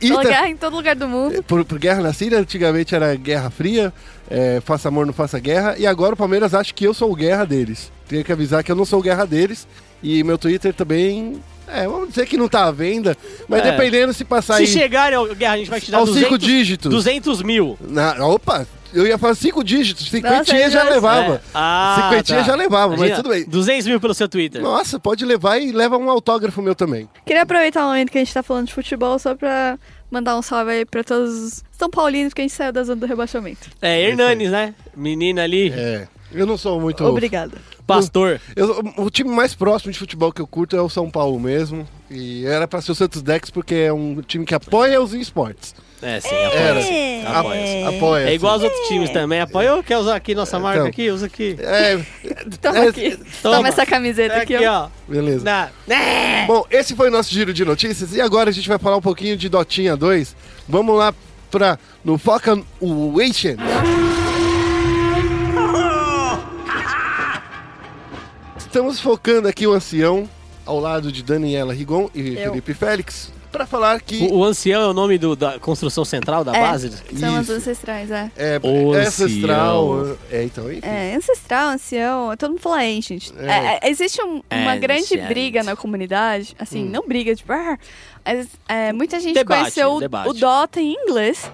e 0.00 0.08
Pela 0.08 0.22
ta- 0.22 0.28
guerra 0.28 0.48
em 0.48 0.56
todo 0.56 0.76
lugar 0.76 0.94
do 0.94 1.08
mundo. 1.08 1.42
por, 1.44 1.64
por 1.64 1.78
guerra 1.78 2.02
na 2.02 2.12
Síria, 2.12 2.38
antigamente 2.38 2.94
era 2.94 3.14
Guerra 3.14 3.48
Fria, 3.50 3.92
é, 4.30 4.60
faça 4.60 4.88
amor, 4.88 5.06
não 5.06 5.12
faça 5.14 5.38
guerra. 5.38 5.74
E 5.78 5.86
agora 5.86 6.12
o 6.14 6.16
Palmeiras 6.16 6.52
acha 6.54 6.72
que 6.74 6.86
eu 6.86 6.92
sou 6.92 7.10
o 7.12 7.16
guerra 7.16 7.44
deles. 7.46 7.90
Tenho 8.06 8.22
que 8.24 8.32
avisar 8.32 8.62
que 8.62 8.70
eu 8.70 8.76
não 8.76 8.84
sou 8.84 8.98
o 9.00 9.02
guerra 9.02 9.24
deles. 9.26 9.66
E 10.02 10.22
meu 10.22 10.36
Twitter 10.36 10.74
também. 10.74 11.40
É, 11.68 11.87
vamos 11.87 12.11
dizer 12.11 12.26
que 12.26 12.37
não 12.37 12.49
tá 12.49 12.64
à 12.66 12.70
venda. 12.70 13.16
Mas 13.49 13.64
É. 13.64 13.70
dependendo 13.73 14.12
se 14.12 14.25
passar 14.25 14.56
Se 14.56 14.62
aí 14.62 14.66
chegarem 14.66 15.16
ao 15.16 15.26
Guerra, 15.35 15.54
a 15.54 15.58
gente 15.58 15.70
vai 15.70 15.80
te 15.80 15.90
dar 15.90 15.99
aos 15.99 16.08
200, 16.11 16.28
cinco 16.28 16.38
dígitos. 16.38 16.90
200 16.90 17.42
mil. 17.42 17.76
Na, 17.80 18.25
opa, 18.26 18.66
eu 18.94 19.06
ia 19.06 19.18
falar 19.18 19.35
cinco 19.35 19.62
dígitos. 19.64 20.08
Cinquentinha 20.08 20.70
já 20.70 20.80
eu 20.80 20.85
já- 20.87 20.90
levava. 20.94 21.35
É. 21.37 21.40
Ah, 21.54 22.02
Cinquentinha 22.11 22.38
tá. 22.38 22.44
já 22.44 22.54
levava, 22.54 22.88
mas 22.90 22.99
Imagina, 22.99 23.16
tudo 23.16 23.28
bem. 23.30 23.44
200 23.46 23.87
mil 23.87 24.00
pelo 24.00 24.14
seu 24.14 24.28
Twitter. 24.28 24.62
Nossa, 24.62 24.99
pode 24.99 25.25
levar 25.25 25.58
e 25.58 25.73
leva 25.73 25.96
um 25.99 26.08
autógrafo 26.11 26.62
meu 26.62 26.75
também. 26.75 27.08
Queria 27.26 27.42
aproveitar 27.42 27.85
o 27.85 27.88
momento 27.88 28.11
que 28.11 28.18
a 28.18 28.25
gente 28.25 28.32
tá 28.32 28.42
falando 28.42 28.66
de 28.68 28.75
futebol 28.75 29.18
só 29.18 29.35
pra 29.35 29.78
mandar 30.11 30.37
um 30.38 30.42
salve 30.42 30.70
aí 30.70 30.85
pra 30.85 31.02
todos 31.02 31.30
os 31.35 31.64
São 31.76 31.90
Paulinos 31.90 32.32
que 32.32 32.40
a 32.40 32.44
gente 32.44 32.54
saiu 32.54 32.73
da 32.73 32.85
zona 32.85 33.00
do 33.00 33.06
rebaixamento. 33.06 33.68
É, 33.82 34.00
Hernanes, 34.02 34.50
né? 34.52 34.73
Menina 34.96 35.42
ali, 35.42 35.70
É. 35.76 36.06
Eu 36.37 36.47
não 36.47 36.57
sou 36.57 36.81
muito. 36.81 37.05
Obrigada. 37.05 37.57
pastor. 37.87 38.40
Eu- 38.55 38.83
o 38.97 39.09
time 39.11 39.31
mais 39.31 39.55
próximo 39.55 39.93
de 39.93 39.99
futebol 39.99 40.33
que 40.33 40.40
eu 40.40 40.47
curto 40.47 40.76
é 40.76 40.81
o 40.83 40.88
São 40.88 41.09
Paulo 41.11 41.38
mesmo. 41.40 41.87
E 42.11 42.45
era 42.47 42.66
pra 42.69 42.81
ser 42.81 42.93
o 42.93 42.95
Santos 42.95 43.23
Dex 43.23 43.49
porque 43.50 43.75
é 43.75 43.93
um 43.93 44.21
time 44.23 44.45
que 44.45 44.55
apoia 44.55 45.00
os 45.00 45.12
esportes. 45.14 45.75
É, 46.02 46.21
sim, 46.21 46.28
Era. 46.35 46.71
apoia-se. 46.78 47.26
Apoia-se. 47.26 47.97
Apoia. 47.97 48.28
É 48.31 48.35
igual 48.35 48.52
aos 48.55 48.62
outros 48.62 48.87
times 48.87 49.09
também. 49.11 49.40
Apoia. 49.40 49.83
Quer 49.83 49.97
usar 49.99 50.14
aqui 50.16 50.35
nossa 50.35 50.59
marca 50.59 50.78
Então. 50.81 50.88
aqui? 50.88 51.11
Usa 51.11 51.26
aqui. 51.26 51.57
É, 51.59 51.99
Toma 52.61 52.78
É, 52.78 52.88
aqui. 52.88 53.11
toma. 53.43 53.57
Toma 53.57 53.69
essa 53.69 53.87
camiseta 53.87 54.35
É 54.35 54.40
aqui, 54.43 54.55
aqui, 54.57 54.66
ó. 54.66 54.85
ó. 54.85 54.88
beleza. 55.09 55.45
Na... 55.45 55.69
Né? 55.87 56.45
Bom, 56.47 56.64
esse 56.71 56.95
foi 56.95 57.09
o 57.09 57.11
nosso 57.11 57.33
giro 57.33 57.55
de 57.55 57.64
notícias 57.64 58.14
e 58.14 58.21
agora 58.21 58.50
a 58.50 58.52
gente 58.52 58.69
vai 58.69 58.78
falar 58.78 58.97
um 58.99 59.02
pouquinho 59.02 59.37
de 59.37 59.49
Dotinha 59.49 59.97
2. 59.97 60.37
Vamos 60.69 60.97
lá 60.99 61.14
pra 61.50 61.78
no 62.05 62.19
Foca 62.19 62.61
o 62.81 63.21
estamos 68.76 69.00
focando 69.00 69.49
aqui 69.49 69.66
o 69.66 69.73
ancião 69.73 70.28
ao 70.66 70.78
lado 70.78 71.11
de 71.11 71.23
Daniela 71.23 71.73
Rigon 71.73 72.11
e 72.14 72.35
Eu. 72.37 72.50
Felipe 72.50 72.75
Félix 72.75 73.33
para 73.50 73.64
falar 73.64 74.02
que 74.02 74.25
O, 74.30 74.35
o 74.40 74.45
ancião 74.45 74.83
é 74.83 74.87
o 74.87 74.92
nome 74.92 75.16
do- 75.16 75.35
da 75.35 75.59
construção 75.59 76.04
central 76.04 76.45
da 76.45 76.54
É. 76.54 76.61
base? 76.61 76.90
São 77.18 77.37
as 77.37 77.45
Isso. 77.45 77.52
ancestrais, 77.52 78.11
é. 78.11 78.30
é, 78.37 78.61
O 78.62 78.95
é 78.95 79.06
ancestral. 79.06 80.18
É, 80.30 80.42
então, 80.45 80.71
enfim. 80.71 80.87
É, 80.87 81.14
ancestral, 81.16 81.71
ancião, 81.71 82.37
todo 82.37 82.50
mundo 82.50 82.61
fala 82.61 82.83
ancient. 82.83 83.30
É. 83.38 83.47
É, 83.47 83.78
é, 83.83 83.88
existe 83.90 84.21
um- 84.21 84.42
uma 84.52 84.73
Ancient. 84.75 84.80
grande 84.83 85.16
briga 85.26 85.62
na 85.62 85.75
comunidade, 85.75 86.54
assim, 86.59 86.85
Hum. 86.85 86.90
não 86.90 87.09
briga, 87.09 87.35
tipo, 87.35 87.50
ah, 87.54 87.78
mas 88.23 88.47
é, 88.68 88.92
muita 88.92 89.18
gente 89.21 89.33
Debate, 89.37 89.59
conheceu 89.61 89.95
o 89.95 90.33
Dota 90.35 90.83
em 90.83 90.92
inglês. 90.92 91.50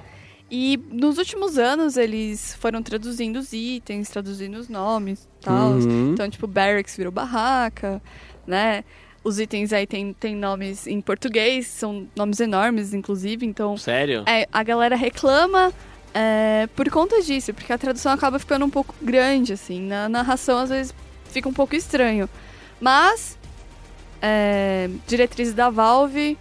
E 0.55 0.79
nos 0.91 1.17
últimos 1.17 1.57
anos 1.57 1.97
eles 1.97 2.55
foram 2.61 2.83
traduzindo 2.83 3.39
os 3.39 3.55
itens, 3.55 4.11
traduzindo 4.11 4.59
os 4.59 4.69
nomes 4.69 5.23
e 5.23 5.45
tal. 5.47 5.71
Uhum. 5.71 6.13
Então, 6.13 6.29
tipo, 6.29 6.47
Barracks 6.47 6.95
virou 6.95 7.11
barraca, 7.11 8.03
né? 8.47 8.85
Os 9.25 9.41
itens 9.41 9.73
aí 9.73 9.87
tem, 9.87 10.13
tem 10.13 10.37
nomes 10.37 10.87
em 10.87 11.01
português, 11.01 11.67
são 11.69 12.07
nomes 12.15 12.39
enormes, 12.39 12.93
inclusive, 12.93 13.47
então 13.47 13.79
Sério? 13.79 14.25
é, 14.27 14.47
a 14.53 14.63
galera 14.63 14.95
reclama 14.95 15.73
é, 16.13 16.69
por 16.77 16.91
conta 16.91 17.23
disso, 17.23 17.55
porque 17.55 17.73
a 17.73 17.79
tradução 17.79 18.13
acaba 18.13 18.39
ficando 18.39 18.67
um 18.67 18.71
pouco 18.71 18.95
grande, 19.01 19.55
assim. 19.55 19.81
Na 19.81 20.07
narração, 20.07 20.59
às 20.59 20.69
vezes, 20.69 20.95
fica 21.31 21.49
um 21.49 21.55
pouco 21.55 21.75
estranho. 21.75 22.29
Mas, 22.79 23.39
é, 24.21 24.91
diretriz 25.07 25.55
da 25.55 25.71
Valve, 25.71 26.37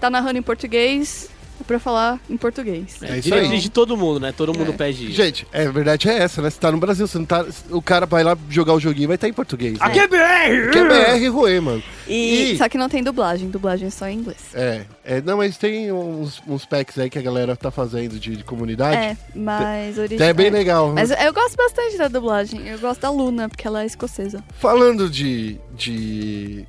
tá 0.00 0.08
narrando 0.08 0.38
em 0.38 0.42
português, 0.42 1.28
pra 1.70 1.78
falar 1.78 2.18
em 2.28 2.36
português. 2.36 2.98
É 3.02 3.18
isso 3.18 3.32
aí. 3.32 3.58
de 3.60 3.70
todo 3.70 3.96
mundo, 3.96 4.18
né? 4.18 4.32
Todo 4.36 4.52
mundo 4.52 4.72
É. 4.72 4.76
pede 4.76 5.04
isso. 5.06 5.12
Gente, 5.14 5.46
é, 5.52 5.66
a 5.66 5.70
verdade 5.70 6.08
é 6.08 6.18
essa, 6.18 6.42
né? 6.42 6.50
Você 6.50 6.58
tá 6.58 6.72
no 6.72 6.78
Brasil, 6.78 7.06
você 7.06 7.16
não 7.16 7.24
tá. 7.24 7.46
O 7.70 7.80
cara 7.80 8.06
vai 8.06 8.24
lá 8.24 8.36
jogar 8.48 8.72
o 8.74 8.80
joguinho 8.80 9.06
vai 9.06 9.14
estar 9.14 9.28
em 9.28 9.32
português. 9.32 9.74
né? 9.78 9.78
Aqui 9.86 10.00
é 10.00 10.08
BR! 10.08 10.70
Que 10.72 10.78
é 10.78 10.84
BR 10.84 11.28
Rue, 11.32 11.60
mano. 11.60 11.82
E, 12.08 12.52
E- 12.54 12.58
Só 12.58 12.68
que 12.68 12.76
não 12.76 12.88
tem 12.88 13.04
dublagem, 13.04 13.48
dublagem 13.50 13.86
é 13.86 13.90
só 13.90 14.08
em 14.08 14.16
inglês. 14.18 14.38
É, 14.52 14.82
é, 15.04 15.20
não, 15.20 15.36
mas 15.36 15.56
tem 15.56 15.92
uns, 15.92 16.42
uns 16.46 16.64
packs 16.66 16.98
aí 16.98 17.08
que 17.08 17.18
a 17.18 17.22
galera 17.22 17.54
tá 17.54 17.70
fazendo 17.70 18.18
de, 18.18 18.36
de 18.36 18.42
comunidade. 18.42 18.96
É, 18.96 19.16
mas 19.34 19.96
original. 19.96 20.28
é 20.28 20.32
bem 20.32 20.50
legal. 20.50 20.92
Mas 20.92 21.10
eu 21.12 21.32
gosto 21.32 21.56
bastante 21.56 21.96
da 21.96 22.08
dublagem. 22.08 22.66
Eu 22.66 22.78
gosto 22.80 23.00
da 23.00 23.10
Luna, 23.10 23.48
porque 23.48 23.64
ela 23.66 23.82
é 23.84 23.86
escocesa. 23.86 24.42
Falando 24.58 25.08
de, 25.08 25.56
de, 25.76 26.64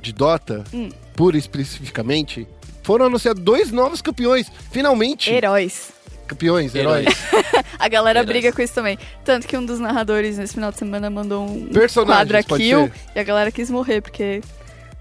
de 0.00 0.12
Dota, 0.12 0.64
Hum. 0.74 0.88
pura 1.14 1.36
e 1.36 1.38
especificamente, 1.38 2.46
foram 2.82 3.06
anunciados 3.06 3.42
dois 3.42 3.70
novos 3.70 4.02
campeões. 4.02 4.50
Finalmente. 4.70 5.30
Heróis. 5.30 5.92
Campeões, 6.26 6.74
heróis. 6.74 7.06
A 7.78 7.88
galera 7.88 8.20
Heróis. 8.20 8.28
briga 8.28 8.52
com 8.52 8.62
isso 8.62 8.74
também. 8.74 8.98
Tanto 9.24 9.46
que 9.46 9.56
um 9.56 9.64
dos 9.64 9.78
narradores 9.78 10.38
nesse 10.38 10.54
final 10.54 10.70
de 10.70 10.78
semana 10.78 11.10
mandou 11.10 11.44
um 11.44 11.68
quadra 12.06 12.42
kill 12.42 12.90
e 13.14 13.18
a 13.18 13.22
galera 13.22 13.50
quis 13.50 13.70
morrer, 13.70 14.00
porque 14.00 14.40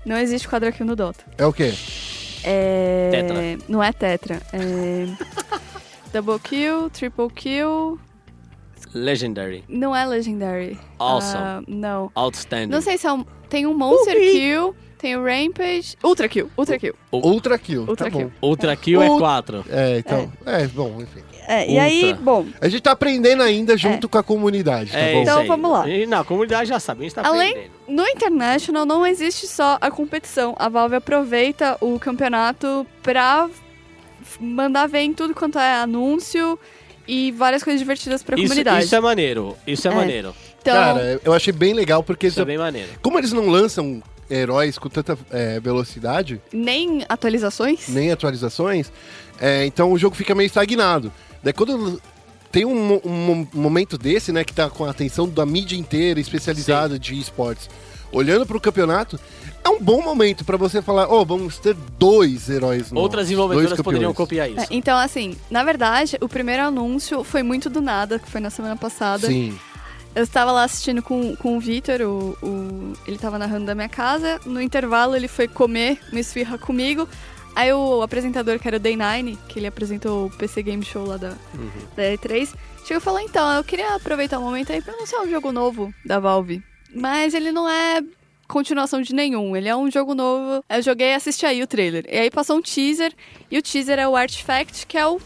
não 0.05 0.17
existe 0.17 0.47
quadra 0.47 0.71
kill 0.71 0.85
no 0.85 0.95
Dota. 0.95 1.23
É 1.37 1.45
o 1.45 1.53
quê? 1.53 1.73
É... 2.43 3.09
Tetra. 3.11 3.65
Não 3.69 3.83
é 3.83 3.93
tetra. 3.93 4.41
É... 4.51 5.07
Double 6.11 6.39
kill, 6.39 6.89
triple 6.89 7.29
kill. 7.33 7.99
Legendary. 8.93 9.63
Não 9.69 9.95
é 9.95 10.05
legendary. 10.05 10.77
Awesome. 10.99 11.37
Ah, 11.37 11.61
não. 11.67 12.11
Outstanding. 12.13 12.71
Não 12.71 12.81
sei 12.81 12.97
se 12.97 13.07
é 13.07 13.13
um... 13.13 13.25
Tem 13.47 13.65
um 13.65 13.73
monster 13.73 14.15
kill, 14.15 14.75
tem 15.01 15.15
o 15.17 15.23
rampage. 15.23 15.95
Ultra 16.03 16.27
kill, 16.29 16.49
ultra 16.57 16.77
kill. 16.77 16.95
Ultra 17.11 17.57
Kill. 17.57 17.81
Ultra 17.87 18.05
tá 18.09 18.17
kill. 18.17 18.31
bom. 18.39 18.47
Ultra 18.47 18.75
Kill 18.75 19.01
é 19.01 19.09
Ult- 19.09 19.19
4. 19.19 19.65
É, 19.69 19.97
então. 19.97 20.31
É, 20.45 20.67
bom, 20.67 20.97
enfim. 21.01 21.21
É, 21.47 21.69
e 21.69 21.79
aí, 21.79 22.13
bom, 22.13 22.45
A 22.61 22.69
gente 22.69 22.81
tá 22.81 22.91
aprendendo 22.91 23.41
ainda 23.43 23.75
junto 23.75 24.07
com 24.07 24.17
a 24.17 24.23
comunidade, 24.23 24.91
tá 24.91 24.99
É 24.99 25.13
bom? 25.15 25.21
Então, 25.23 25.45
vamos 25.47 25.71
lá. 25.71 25.89
E, 25.89 26.05
não, 26.05 26.19
a 26.19 26.23
comunidade 26.23 26.69
já 26.69 26.79
sabe, 26.79 27.01
a 27.01 27.03
gente 27.03 27.15
tá 27.15 27.25
Além- 27.27 27.49
aprendendo. 27.51 27.71
No 27.87 28.07
International 28.07 28.85
não 28.85 29.05
existe 29.05 29.47
só 29.47 29.77
a 29.81 29.89
competição. 29.91 30.55
A 30.57 30.69
Valve 30.69 30.95
aproveita 30.95 31.77
o 31.81 31.99
campeonato 31.99 32.85
pra 33.03 33.49
mandar 34.39 34.87
ver 34.87 34.99
em 34.99 35.13
tudo 35.13 35.33
quanto 35.33 35.57
é 35.59 35.73
anúncio 35.81 36.57
e 37.07 37.31
várias 37.31 37.63
coisas 37.63 37.79
divertidas 37.81 38.21
pra 38.23 38.35
Isso, 38.37 38.47
comunidade. 38.47 38.85
isso 38.85 38.95
é 38.95 38.99
maneiro, 39.01 39.57
isso 39.65 39.87
é, 39.87 39.91
É. 39.91 39.95
maneiro. 39.95 40.35
Então, 40.61 40.73
Cara, 40.75 41.19
eu 41.25 41.33
achei 41.33 41.51
bem 41.51 41.73
legal 41.73 42.03
porque 42.03 42.27
Isso 42.27 42.39
é 42.39 42.45
bem 42.45 42.57
maneiro. 42.57 42.89
como 43.01 43.17
eles 43.17 43.33
não 43.33 43.49
lançam 43.49 44.01
heróis 44.31 44.77
com 44.77 44.87
tanta 44.89 45.17
é, 45.29 45.59
velocidade, 45.59 46.41
nem 46.53 47.03
atualizações. 47.09 47.87
nem 47.89 48.11
atualizações, 48.11 48.91
é, 49.39 49.65
então 49.65 49.91
o 49.91 49.97
jogo 49.97 50.15
fica 50.15 50.33
meio 50.33 50.47
estagnado. 50.47 51.11
Daí 51.43 51.51
quando 51.53 52.01
tem 52.51 52.65
um, 52.65 52.99
um 53.05 53.09
mo- 53.09 53.47
momento 53.53 53.97
desse, 53.97 54.31
né, 54.31 54.43
que 54.43 54.53
tá 54.53 54.69
com 54.69 54.85
a 54.85 54.89
atenção 54.91 55.27
da 55.27 55.45
mídia 55.45 55.75
inteira 55.77 56.19
especializada 56.19 56.97
de 56.97 57.19
esportes, 57.19 57.69
olhando 58.11 58.45
pro 58.45 58.59
campeonato, 58.59 59.19
é 59.63 59.69
um 59.69 59.79
bom 59.79 60.01
momento 60.01 60.43
pra 60.43 60.57
você 60.57 60.81
falar, 60.81 61.07
ó, 61.09 61.23
vamos 61.23 61.57
ter 61.59 61.75
dois 61.97 62.49
heróis 62.49 62.91
novos. 62.91 63.03
Outras 63.03 63.25
desenvolvedoras 63.25 63.79
poderiam 63.81 64.13
copiar 64.13 64.49
isso. 64.49 64.59
É, 64.61 64.67
então, 64.71 64.97
assim, 64.97 65.35
na 65.49 65.63
verdade, 65.63 66.17
o 66.19 66.27
primeiro 66.27 66.63
anúncio 66.63 67.23
foi 67.23 67.41
muito 67.43 67.69
do 67.69 67.79
nada, 67.81 68.17
que 68.19 68.29
foi 68.29 68.41
na 68.41 68.49
semana 68.49 68.75
passada. 68.75 69.27
Sim. 69.27 69.57
Eu 70.13 70.23
estava 70.23 70.51
lá 70.51 70.63
assistindo 70.63 71.01
com, 71.01 71.35
com 71.37 71.55
o 71.55 71.59
Vitor, 71.59 72.01
o, 72.01 72.37
o- 72.43 72.93
ele 73.07 73.15
estava 73.15 73.37
narrando 73.39 73.65
da 73.65 73.73
minha 73.75 73.87
casa. 73.87 74.39
No 74.45 74.61
intervalo, 74.61 75.15
ele 75.15 75.27
foi 75.27 75.47
comer 75.47 75.99
uma 76.11 76.19
esfirra 76.19 76.57
comigo. 76.57 77.07
Aí 77.55 77.71
o 77.73 78.01
apresentador, 78.01 78.59
que 78.59 78.67
era 78.67 78.77
o 78.77 78.79
Day9, 78.79 79.37
que 79.47 79.59
ele 79.59 79.67
apresentou 79.67 80.25
o 80.27 80.29
PC 80.29 80.63
Game 80.63 80.83
Show 80.83 81.05
lá 81.05 81.17
da, 81.17 81.29
da 81.95 82.03
E3, 82.03 82.49
chegou 82.85 82.97
e 82.97 82.99
falou: 82.99 83.19
Então, 83.19 83.49
eu 83.53 83.63
queria 83.63 83.95
aproveitar 83.95 84.39
o 84.39 84.41
momento 84.41 84.71
aí 84.71 84.81
pra 84.81 84.93
anunciar 84.93 85.21
um 85.21 85.29
jogo 85.29 85.51
novo 85.51 85.93
da 86.05 86.19
Valve. 86.19 86.61
Mas 86.93 87.33
ele 87.33 87.51
não 87.53 87.67
é 87.69 88.01
continuação 88.47 89.01
de 89.01 89.13
nenhum, 89.15 89.55
ele 89.55 89.69
é 89.69 89.75
um 89.75 89.89
jogo 89.89 90.13
novo. 90.13 90.61
Eu 90.69 90.81
joguei 90.81 91.11
e 91.11 91.13
assisti 91.13 91.45
aí 91.45 91.63
o 91.63 91.67
trailer. 91.67 92.05
E 92.09 92.17
aí 92.17 92.29
passou 92.31 92.57
um 92.57 92.61
teaser, 92.61 93.13
e 93.49 93.57
o 93.57 93.61
teaser 93.61 93.97
é 93.97 94.07
o 94.07 94.15
Artifact, 94.15 94.85
que 94.87 94.97
é 94.97 95.07
o 95.07 95.21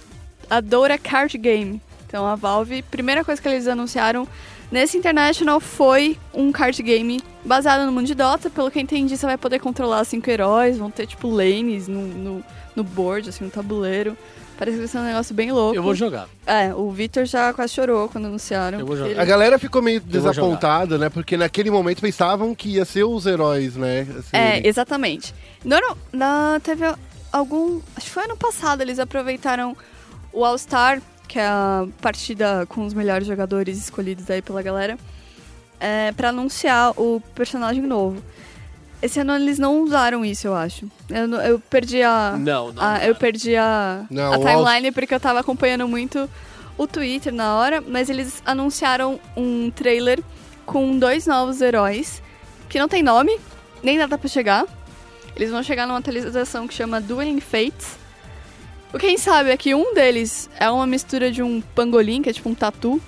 a 0.48 0.62
Dora 0.62 0.96
Card 0.98 1.36
Game. 1.40 1.82
Então 2.08 2.26
a 2.26 2.36
Valve, 2.36 2.84
primeira 2.84 3.24
coisa 3.26 3.42
que 3.42 3.48
eles 3.48 3.68
anunciaram 3.68 4.28
nesse 4.72 4.98
International 4.98 5.60
foi 5.60 6.18
um 6.34 6.52
card 6.52 6.82
game 6.84 7.22
baseado 7.44 7.86
no 7.86 7.92
mundo 7.92 8.08
de 8.08 8.16
Dota. 8.16 8.50
Pelo 8.50 8.70
que 8.72 8.78
eu 8.80 8.84
entendi, 8.84 9.16
você 9.18 9.26
vai 9.26 9.38
poder 9.38 9.60
controlar 9.60 10.04
cinco 10.06 10.30
heróis, 10.30 10.78
vão 10.78 10.90
ter 10.92 11.08
tipo 11.08 11.30
lanes 11.30 11.88
no, 11.88 12.02
no, 12.02 12.44
no 12.76 12.84
board, 12.84 13.30
assim, 13.30 13.44
no 13.46 13.50
tabuleiro. 13.52 14.18
Parece 14.58 14.76
que 14.78 14.84
vai 14.84 14.88
ser 14.88 14.98
um 15.00 15.04
negócio 15.04 15.36
bem 15.36 15.52
louco. 15.52 15.76
Eu 15.76 15.84
vou 15.84 15.94
jogar. 15.94 16.30
É, 16.48 16.74
o 16.74 16.90
Victor 16.90 17.26
já 17.26 17.54
quase 17.54 17.74
chorou 17.74 18.08
quando 18.08 18.26
anunciaram. 18.28 18.80
Eu 18.80 18.86
vou 18.86 18.96
jogar. 18.96 19.10
Ele- 19.12 19.20
A 19.20 19.26
galera 19.26 19.60
ficou 19.60 19.82
meio 19.82 20.00
desapontada, 20.00 20.98
né? 20.98 21.10
Porque 21.10 21.36
naquele 21.36 21.70
momento 21.70 22.02
pensavam 22.02 22.56
que 22.56 22.70
ia 22.70 22.86
ser 22.86 23.04
os 23.04 23.26
heróis, 23.26 23.76
né? 23.76 24.08
Assim, 24.18 24.30
É, 24.38 24.66
exatamente. 24.66 25.36
No, 25.64 25.76
ano- 25.76 25.98
na, 26.14 26.62
teve 26.64 26.86
algum. 27.34 27.82
Acho 27.98 28.06
que 28.06 28.12
foi 28.14 28.24
ano 28.24 28.38
passado, 28.38 28.80
eles 28.82 28.98
aproveitaram 28.98 29.76
o 30.32 30.46
All-Star, 30.46 31.02
que 31.28 31.40
é 31.40 31.46
a 31.46 31.86
partida 32.02 32.66
com 32.68 32.86
os 32.86 32.94
melhores 32.94 33.28
jogadores 33.28 33.78
escolhidos 33.78 34.30
aí 34.30 34.42
pela 34.42 34.62
galera, 34.62 34.98
é, 35.80 36.12
para 36.14 36.30
anunciar 36.30 36.92
o 37.00 37.22
personagem 37.34 37.82
novo. 37.84 38.22
Esse 39.02 39.20
ano 39.20 39.36
eles 39.36 39.60
não 39.60 39.82
usaram 39.82 40.24
isso, 40.26 40.48
eu 40.48 40.56
acho. 40.56 40.90
Eu, 41.10 41.28
não- 41.28 41.42
eu 41.42 41.60
perdi 41.60 42.02
a. 42.02 42.36
Não, 42.40 42.72
não. 42.72 42.82
a- 42.84 43.06
eu 43.06 43.14
perdi 43.14 43.56
a, 43.56 44.06
Não, 44.10 44.34
a 44.34 44.38
timeline 44.40 44.92
porque 44.92 45.14
eu 45.14 45.20
tava 45.20 45.40
acompanhando 45.42 45.88
muito 45.88 46.30
o 46.78 46.88
Twitter 46.88 47.34
na 47.34 47.56
hora, 47.56 47.82
mas 47.82 48.10
eles 48.10 48.42
anunciaram 48.46 49.20
um 49.36 49.70
trailer 49.70 50.22
com 50.66 50.98
dois 50.98 51.28
novos 51.28 51.62
heróis 51.62 52.22
que 52.70 52.80
não 52.80 52.88
tem 52.88 53.04
nome, 53.04 53.38
nem 53.84 53.98
data 53.98 54.18
pra 54.18 54.28
chegar. 54.28 54.66
Eles 55.36 55.52
vão 55.52 55.62
chegar 55.62 55.86
numa 55.86 56.00
atualização 56.00 56.66
que 56.68 56.74
chama 56.74 57.00
Dueling 57.02 57.42
Fates. 57.42 57.98
O 58.94 58.98
que 58.98 59.06
a 59.06 59.10
gente 59.10 59.22
sabe 59.22 59.50
é 59.52 59.58
que 59.58 59.76
um 59.76 59.94
deles 59.94 60.50
é 60.60 60.70
uma 60.70 60.88
mistura 60.88 61.30
de 61.32 61.42
um 61.44 61.62
pangolim, 61.74 62.22
que 62.22 62.30
é 62.30 62.34
tipo 62.34 62.48
um 62.50 62.54
tatu, 62.56 63.02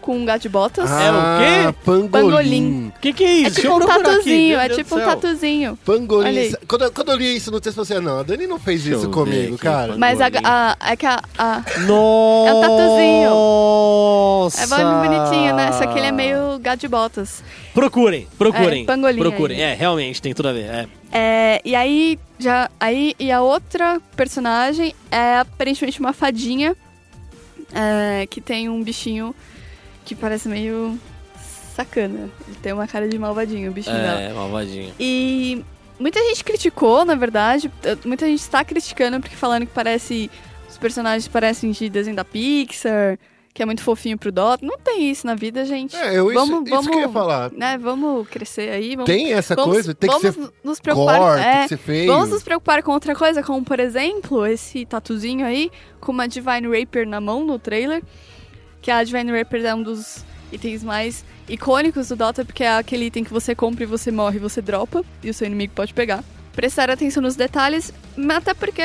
com 0.00 0.16
um 0.16 0.24
gato 0.24 0.42
de 0.42 0.48
botas. 0.48 0.90
É 0.90 1.10
o 1.12 1.14
Ah, 1.14 1.74
Pangolim. 1.84 2.08
Pangolim. 2.08 2.92
Que 3.00 3.12
que 3.12 3.24
é 3.24 3.32
isso? 3.34 3.58
É 3.58 3.62
tipo 3.62 3.74
um 3.74 3.76
aqui, 3.78 3.86
tatuzinho, 3.86 4.48
meu 4.48 4.60
é 4.60 4.68
tipo 4.70 4.96
um 4.96 5.00
tatuzinho. 5.00 5.78
Pangolim. 5.84 6.52
Quando, 6.66 6.82
eu- 6.84 6.92
quando 6.92 7.12
eu 7.12 7.16
li 7.16 7.36
isso 7.36 7.50
no 7.50 7.60
texto, 7.60 7.78
eu 7.78 7.84
falei, 7.86 8.02
não, 8.02 8.18
a 8.18 8.22
Dani 8.22 8.46
não 8.46 8.58
fez 8.58 8.82
Deixa 8.82 8.98
isso 8.98 9.10
comigo, 9.10 9.54
aqui, 9.54 9.62
cara. 9.62 9.96
Mas 9.96 10.20
a, 10.20 10.26
a, 10.44 10.76
é 10.92 10.96
que 10.96 11.06
a, 11.06 11.20
a, 11.38 11.62
Nossa! 11.86 12.50
É 12.50 12.54
um 12.54 12.60
tatuzinho. 12.60 13.30
Nossa! 13.30 14.62
É 14.62 14.66
bem 14.66 15.08
bonitinho, 15.08 15.54
né? 15.54 15.72
Só 15.72 15.86
que 15.86 15.98
ele 15.98 16.06
é 16.08 16.12
meio 16.12 16.58
gato 16.58 16.80
de 16.80 16.88
botas. 16.88 17.42
Procurem, 17.74 18.26
procurem. 18.38 18.82
É, 18.82 18.86
pangolim 18.86 19.18
procurem. 19.20 19.56
aí. 19.58 19.62
É, 19.62 19.74
realmente, 19.74 20.20
tem 20.20 20.34
tudo 20.34 20.48
a 20.48 20.52
ver. 20.52 20.64
É. 20.64 20.86
É, 21.12 21.60
e 21.64 21.74
aí, 21.74 22.18
já. 22.38 22.70
Aí, 22.78 23.14
e 23.18 23.32
a 23.32 23.42
outra 23.42 24.00
personagem 24.16 24.94
é 25.10 25.38
aparentemente 25.38 25.98
uma 26.00 26.12
fadinha 26.12 26.76
é, 27.74 28.26
que 28.26 28.40
tem 28.40 28.68
um 28.68 28.82
bichinho 28.82 29.34
que 30.04 30.14
parece 30.14 30.48
meio 30.48 30.98
sacana. 31.74 32.28
Ele 32.46 32.56
tem 32.62 32.72
uma 32.72 32.86
cara 32.86 33.08
de 33.08 33.18
malvadinho, 33.18 33.70
o 33.70 33.74
bichinho 33.74 33.96
dela. 33.96 34.20
É, 34.20 34.32
malvadinho. 34.32 34.92
E 35.00 35.64
muita 35.98 36.20
gente 36.28 36.44
criticou, 36.44 37.04
na 37.04 37.14
verdade. 37.14 37.70
eh, 37.82 37.96
Muita 38.04 38.26
gente 38.26 38.40
está 38.40 38.64
criticando 38.64 39.20
porque 39.20 39.36
falando 39.36 39.66
que 39.66 39.72
parece. 39.72 40.30
Os 40.68 40.78
personagens 40.78 41.26
parecem 41.26 41.72
de 41.72 41.88
desenho 41.88 42.14
da 42.16 42.24
Pixar. 42.24 43.18
Que 43.52 43.62
é 43.62 43.66
muito 43.66 43.82
fofinho 43.82 44.16
pro 44.16 44.30
Dota. 44.30 44.64
Não 44.64 44.78
tem 44.78 45.10
isso 45.10 45.26
na 45.26 45.34
vida, 45.34 45.64
gente. 45.64 45.96
É, 45.96 46.16
eu, 46.16 46.30
isso, 46.30 46.34
vamos, 46.34 46.60
isso 46.66 46.70
vamos, 46.74 46.86
que 46.88 46.94
eu 46.94 47.00
ia 47.00 47.08
falar. 47.08 47.50
Né, 47.52 47.76
vamos 47.78 48.28
crescer 48.28 48.70
aí. 48.70 48.90
Vamos, 48.96 49.06
Tem 49.06 49.32
essa 49.32 49.54
vamos- 49.54 49.72
coisa? 49.72 49.94
Tem 49.94 50.08
que 50.08 50.16
vamos 50.18 50.34
ser 50.34 50.52
nos 50.62 50.80
preocupar. 50.80 51.18
gore, 51.18 51.40
é, 51.40 51.52
tem 51.52 51.62
que 51.62 51.68
ser 51.68 51.76
feio. 51.78 52.12
Vamos 52.12 52.30
nos 52.30 52.42
preocupar 52.42 52.82
com 52.82 52.92
outra 52.92 53.14
coisa, 53.14 53.42
como 53.42 53.64
por 53.64 53.80
exemplo, 53.80 54.46
esse 54.46 54.86
tatuzinho 54.86 55.44
aí, 55.44 55.70
com 56.00 56.12
uma 56.12 56.28
Divine 56.28 56.78
Raper 56.80 57.06
na 57.08 57.20
mão 57.20 57.44
no 57.44 57.58
trailer. 57.58 58.02
Que 58.80 58.90
a 58.90 59.02
Divine 59.04 59.30
Raper 59.36 59.64
é 59.66 59.74
um 59.74 59.82
dos 59.82 60.24
itens 60.52 60.82
mais 60.82 61.24
icônicos 61.48 62.08
do 62.08 62.16
Dota, 62.16 62.44
porque 62.44 62.64
é 62.64 62.78
aquele 62.78 63.06
item 63.06 63.24
que 63.24 63.32
você 63.32 63.54
compra 63.54 63.82
e 63.82 63.86
você 63.86 64.10
morre 64.10 64.38
você 64.38 64.62
dropa, 64.62 65.04
e 65.22 65.28
o 65.28 65.34
seu 65.34 65.46
inimigo 65.46 65.72
pode 65.74 65.92
pegar. 65.92 66.24
Prestar 66.52 66.88
atenção 66.90 67.22
nos 67.22 67.36
detalhes, 67.36 67.92
mas 68.16 68.38
até 68.38 68.54
porque 68.54 68.82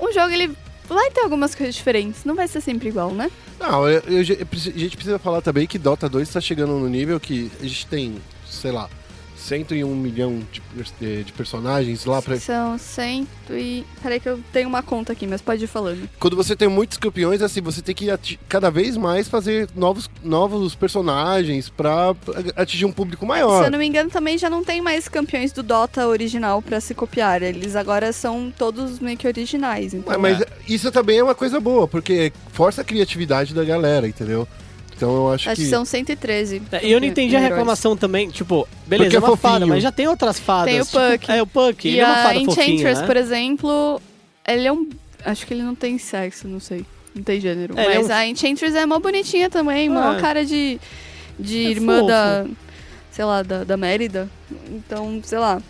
um 0.00 0.12
jogo 0.12 0.30
ele 0.32 0.56
vai 0.94 1.10
ter 1.10 1.20
algumas 1.20 1.54
coisas 1.54 1.74
diferentes, 1.74 2.24
não 2.24 2.34
vai 2.34 2.46
ser 2.48 2.60
sempre 2.60 2.88
igual, 2.88 3.10
né? 3.12 3.30
Não, 3.58 3.88
eu- 3.88 4.02
eu- 4.06 4.20
a 4.20 4.22
gente 4.78 4.96
precisa 4.96 5.18
falar 5.18 5.40
também 5.40 5.66
que 5.66 5.78
Dota 5.78 6.08
2 6.08 6.28
está 6.28 6.40
chegando 6.40 6.72
no 6.78 6.88
nível 6.88 7.18
que 7.18 7.50
a 7.60 7.64
gente 7.64 7.86
tem, 7.86 8.16
sei 8.48 8.70
lá, 8.72 8.88
101 9.46 9.94
milhão 9.94 10.40
de, 10.52 11.22
de 11.24 11.32
personagens 11.32 12.04
lá 12.04 12.20
pra. 12.20 12.38
São 12.38 12.76
cento 12.78 13.52
e... 13.52 13.84
Peraí 14.02 14.20
que 14.20 14.28
eu 14.28 14.40
tenho 14.52 14.68
uma 14.68 14.82
conta 14.82 15.12
aqui, 15.12 15.26
mas 15.26 15.40
pode 15.40 15.64
ir 15.64 15.68
falando. 15.68 16.08
Quando 16.18 16.36
você 16.36 16.56
tem 16.56 16.68
muitos 16.68 16.98
campeões, 16.98 17.40
assim, 17.42 17.60
você 17.60 17.80
tem 17.80 17.94
que 17.94 18.06
cada 18.48 18.70
vez 18.70 18.96
mais 18.96 19.28
fazer 19.28 19.68
novos, 19.74 20.10
novos 20.22 20.74
personagens 20.74 21.68
pra 21.68 22.14
atingir 22.56 22.84
um 22.84 22.92
público 22.92 23.24
Se 23.24 23.28
maior. 23.28 23.64
eu 23.64 23.70
não 23.70 23.78
me 23.78 23.86
engano, 23.86 24.10
também 24.10 24.36
já 24.36 24.50
não 24.50 24.64
tem 24.64 24.80
mais 24.80 25.08
campeões 25.08 25.52
do 25.52 25.62
Dota 25.62 26.06
original 26.06 26.60
pra 26.60 26.80
se 26.80 26.94
copiar. 26.94 27.42
Eles 27.42 27.76
agora 27.76 28.12
são 28.12 28.52
todos 28.56 28.98
meio 28.98 29.16
que 29.16 29.26
originais. 29.26 29.94
Então... 29.94 30.18
Mas, 30.18 30.38
mas 30.38 30.48
isso 30.68 30.90
também 30.90 31.18
é 31.18 31.24
uma 31.24 31.34
coisa 31.34 31.60
boa, 31.60 31.86
porque 31.86 32.32
força 32.52 32.82
a 32.82 32.84
criatividade 32.84 33.54
da 33.54 33.64
galera, 33.64 34.08
entendeu? 34.08 34.46
Então 34.96 35.14
eu 35.14 35.32
acho, 35.32 35.50
Acho 35.50 35.60
que. 35.60 35.68
são 35.68 35.84
113. 35.84 36.62
É, 36.72 36.86
E 36.86 36.90
eu 36.92 36.98
não 37.00 37.06
entendi 37.06 37.36
a 37.36 37.38
reclamação 37.40 37.96
também, 37.96 38.30
tipo, 38.30 38.66
beleza, 38.86 39.04
Porque 39.10 39.16
é 39.16 39.18
uma 39.18 39.26
é 39.28 39.30
fofinho. 39.30 39.52
fada, 39.52 39.66
mas 39.66 39.82
já 39.82 39.92
tem 39.92 40.08
outras 40.08 40.38
fadas. 40.38 40.72
Tem 40.72 40.80
o 40.80 40.84
tipo, 40.84 40.98
Puck. 40.98 41.30
é, 41.32 41.42
o 41.42 41.46
Puck, 41.46 41.86
E 41.86 41.90
ele 41.92 42.00
é 42.00 42.04
uma 42.06 42.12
a 42.14 42.22
fada 42.22 42.44
fofinha, 42.44 42.66
Enchantress, 42.66 43.00
né? 43.02 43.06
por 43.06 43.16
exemplo, 43.16 44.02
ele 44.48 44.66
é 44.66 44.72
um. 44.72 44.88
Acho 45.24 45.46
que 45.46 45.52
ele 45.54 45.62
não 45.62 45.74
tem 45.74 45.98
sexo, 45.98 46.48
não 46.48 46.60
sei. 46.60 46.84
Não 47.14 47.22
tem 47.22 47.40
gênero. 47.40 47.78
É, 47.78 47.84
é 47.84 47.98
mas 47.98 48.08
um- 48.08 48.12
a 48.12 48.26
Enchantress 48.26 48.76
é 48.76 48.84
mó 48.86 48.98
bonitinha 48.98 49.48
também, 49.50 49.88
mó 49.88 50.12
É. 50.14 50.20
cara 50.20 50.44
de. 50.44 50.78
de 51.38 51.66
É 51.66 51.70
irmã 51.70 51.96
fofo. 52.00 52.08
da. 52.08 52.46
sei 53.10 53.24
lá, 53.24 53.42
da, 53.42 53.64
da 53.64 53.76
Mérida. 53.76 54.28
Então, 54.70 55.20
sei 55.24 55.38
lá. 55.38 55.60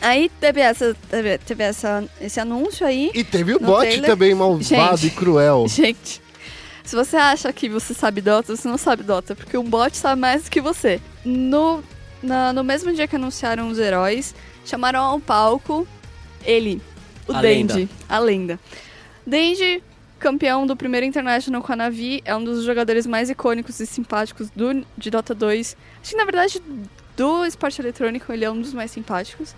Aí 0.00 0.30
teve, 0.40 0.60
essa, 0.60 0.96
teve, 1.10 1.38
teve 1.38 1.62
essa, 1.62 2.02
esse 2.20 2.40
anúncio 2.40 2.86
aí. 2.86 3.10
E 3.14 3.22
teve 3.22 3.54
o 3.54 3.60
bot 3.60 3.80
trailer. 3.82 4.10
também 4.10 4.34
malvado 4.34 4.96
Gente. 4.96 5.06
e 5.06 5.10
cruel. 5.10 5.66
Gente, 5.70 6.21
se 6.84 6.94
você 6.96 7.16
acha 7.16 7.52
que 7.52 7.68
você 7.68 7.94
sabe 7.94 8.20
Dota, 8.20 8.54
você 8.56 8.66
não 8.68 8.78
sabe 8.78 9.02
Dota, 9.02 9.34
porque 9.34 9.56
um 9.56 9.64
bot 9.64 9.96
sabe 9.96 10.20
mais 10.20 10.44
do 10.44 10.50
que 10.50 10.60
você. 10.60 11.00
No, 11.24 11.82
na- 12.22 12.52
no 12.52 12.62
mesmo 12.64 12.92
dia 12.92 13.06
que 13.08 13.16
anunciaram 13.16 13.68
os 13.68 13.78
heróis, 13.78 14.34
chamaram 14.64 15.00
ao 15.00 15.20
palco 15.20 15.86
ele, 16.44 16.80
o 17.28 17.32
A 17.34 17.40
Dendi, 17.40 17.74
lenda. 17.74 17.90
a 18.08 18.18
lenda. 18.18 18.60
Dendi, 19.26 19.82
campeão 20.18 20.66
do 20.66 20.76
primeiro 20.76 21.06
International 21.06 21.62
com 21.62 21.72
a 21.72 21.76
Navi, 21.76 22.20
é 22.24 22.34
um 22.34 22.42
dos 22.42 22.64
jogadores 22.64 23.06
mais 23.06 23.30
icônicos 23.30 23.78
e 23.80 23.86
simpáticos 23.86 24.50
do, 24.50 24.84
de 24.98 25.10
Dota 25.10 25.34
2. 25.34 25.76
Acho 26.02 26.10
que 26.10 26.16
na 26.16 26.24
verdade 26.24 26.60
do 27.16 27.44
esporte 27.44 27.80
eletrônico 27.80 28.32
ele 28.32 28.44
é 28.44 28.50
um 28.50 28.60
dos 28.60 28.72
mais 28.74 28.90
simpáticos. 28.90 29.54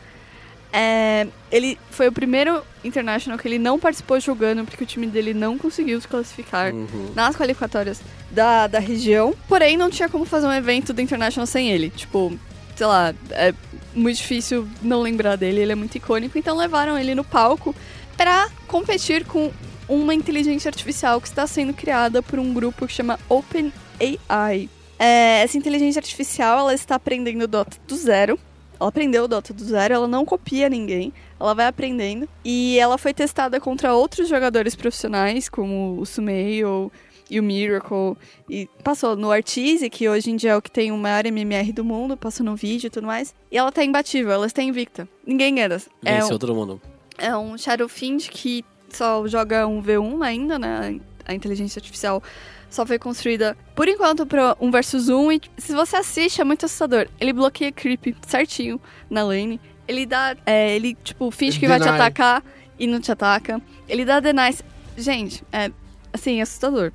É, 0.76 1.28
ele 1.52 1.78
foi 1.92 2.08
o 2.08 2.12
primeiro 2.12 2.60
International 2.82 3.38
que 3.38 3.46
ele 3.46 3.60
não 3.60 3.78
participou 3.78 4.18
jogando 4.18 4.64
porque 4.64 4.82
o 4.82 4.86
time 4.86 5.06
dele 5.06 5.32
não 5.32 5.56
conseguiu 5.56 6.00
se 6.00 6.08
classificar 6.08 6.74
Uhum. 6.74 7.12
nas 7.14 7.36
qualificatórias 7.36 8.00
da, 8.28 8.66
da 8.66 8.80
região. 8.80 9.32
Porém, 9.48 9.76
não 9.76 9.88
tinha 9.88 10.08
como 10.08 10.24
fazer 10.24 10.48
um 10.48 10.52
evento 10.52 10.92
do 10.92 11.00
International 11.00 11.46
sem 11.46 11.70
ele. 11.70 11.90
Tipo, 11.90 12.36
sei 12.74 12.86
lá, 12.86 13.14
é 13.30 13.54
muito 13.94 14.16
difícil 14.16 14.66
não 14.82 15.00
lembrar 15.00 15.36
dele, 15.36 15.60
ele 15.60 15.70
é 15.72 15.76
muito 15.76 15.94
icônico. 15.96 16.36
Então 16.36 16.56
levaram 16.56 16.98
ele 16.98 17.14
no 17.14 17.22
palco 17.22 17.72
pra 18.16 18.48
competir 18.66 19.24
com 19.24 19.52
uma 19.88 20.12
inteligência 20.12 20.68
artificial 20.68 21.20
que 21.20 21.28
está 21.28 21.46
sendo 21.46 21.72
criada 21.72 22.20
por 22.20 22.40
um 22.40 22.52
grupo 22.52 22.84
que 22.86 22.92
chama 22.92 23.16
OpenAI. 23.28 24.68
É, 24.98 25.42
essa 25.42 25.56
inteligência 25.56 26.00
artificial, 26.00 26.58
ela 26.58 26.74
está 26.74 26.96
aprendendo 26.96 27.46
Dota 27.46 27.76
do 27.86 27.94
zero. 27.96 28.38
Ela 28.78 28.88
aprendeu 28.88 29.24
o 29.24 29.28
Dota 29.28 29.52
do 29.54 29.64
zero, 29.64 29.94
ela 29.94 30.08
não 30.08 30.24
copia 30.24 30.68
ninguém, 30.68 31.12
ela 31.38 31.54
vai 31.54 31.66
aprendendo. 31.66 32.28
E 32.44 32.78
ela 32.78 32.98
foi 32.98 33.14
testada 33.14 33.60
contra 33.60 33.94
outros 33.94 34.28
jogadores 34.28 34.74
profissionais, 34.74 35.48
como 35.48 35.98
o 36.00 36.04
Sumail 36.04 36.90
e 37.30 37.40
o 37.40 37.42
Miracle. 37.42 38.16
E 38.50 38.68
passou 38.82 39.16
no 39.16 39.30
Artise, 39.30 39.88
que 39.88 40.08
hoje 40.08 40.30
em 40.30 40.36
dia 40.36 40.52
é 40.52 40.56
o 40.56 40.62
que 40.62 40.70
tem 40.70 40.92
o 40.92 40.96
maior 40.98 41.24
MMR 41.24 41.72
do 41.72 41.84
mundo, 41.84 42.16
passou 42.16 42.44
no 42.44 42.56
vídeo 42.56 42.88
e 42.88 42.90
tudo 42.90 43.06
mais. 43.06 43.34
E 43.50 43.56
ela 43.56 43.72
tá 43.72 43.84
imbatível, 43.84 44.32
ela 44.32 44.46
está 44.46 44.62
invicta. 44.62 45.08
Ninguém 45.26 45.54
ganha. 45.54 45.80
É 46.04 46.20
Venceu 46.20 46.36
um, 46.36 46.38
todo 46.38 46.54
mundo. 46.54 46.80
é 47.16 47.34
um 47.36 47.56
Shadowfiend 47.56 48.28
que 48.30 48.64
só 48.90 49.26
joga 49.26 49.66
um 49.66 49.82
V1 49.82 50.22
ainda, 50.22 50.58
né? 50.58 51.00
A 51.24 51.34
inteligência 51.34 51.78
artificial 51.78 52.22
só 52.68 52.84
foi 52.84 52.98
construída, 52.98 53.56
por 53.74 53.88
enquanto, 53.88 54.26
para 54.26 54.56
um 54.60 54.70
versus 54.70 55.08
um. 55.08 55.30
E 55.30 55.40
se 55.56 55.72
você 55.74 55.96
assiste, 55.96 56.40
é 56.40 56.44
muito 56.44 56.66
assustador. 56.66 57.06
Ele 57.20 57.32
bloqueia 57.32 57.72
creep 57.72 58.14
certinho 58.26 58.80
na 59.08 59.22
lane. 59.22 59.60
Ele 59.86 60.06
dá. 60.06 60.36
é, 60.44 60.74
ele, 60.74 60.96
tipo, 61.02 61.30
finge 61.30 61.58
que 61.58 61.68
vai 61.68 61.78
te 61.78 61.84
Deny. 61.84 61.96
atacar 61.96 62.42
e 62.78 62.86
não 62.86 63.00
te 63.00 63.12
ataca. 63.12 63.60
Ele 63.88 64.04
dá 64.04 64.20
denies. 64.20 64.62
Gente, 64.96 65.42
é. 65.52 65.70
Assim, 66.12 66.40
assustador. 66.40 66.92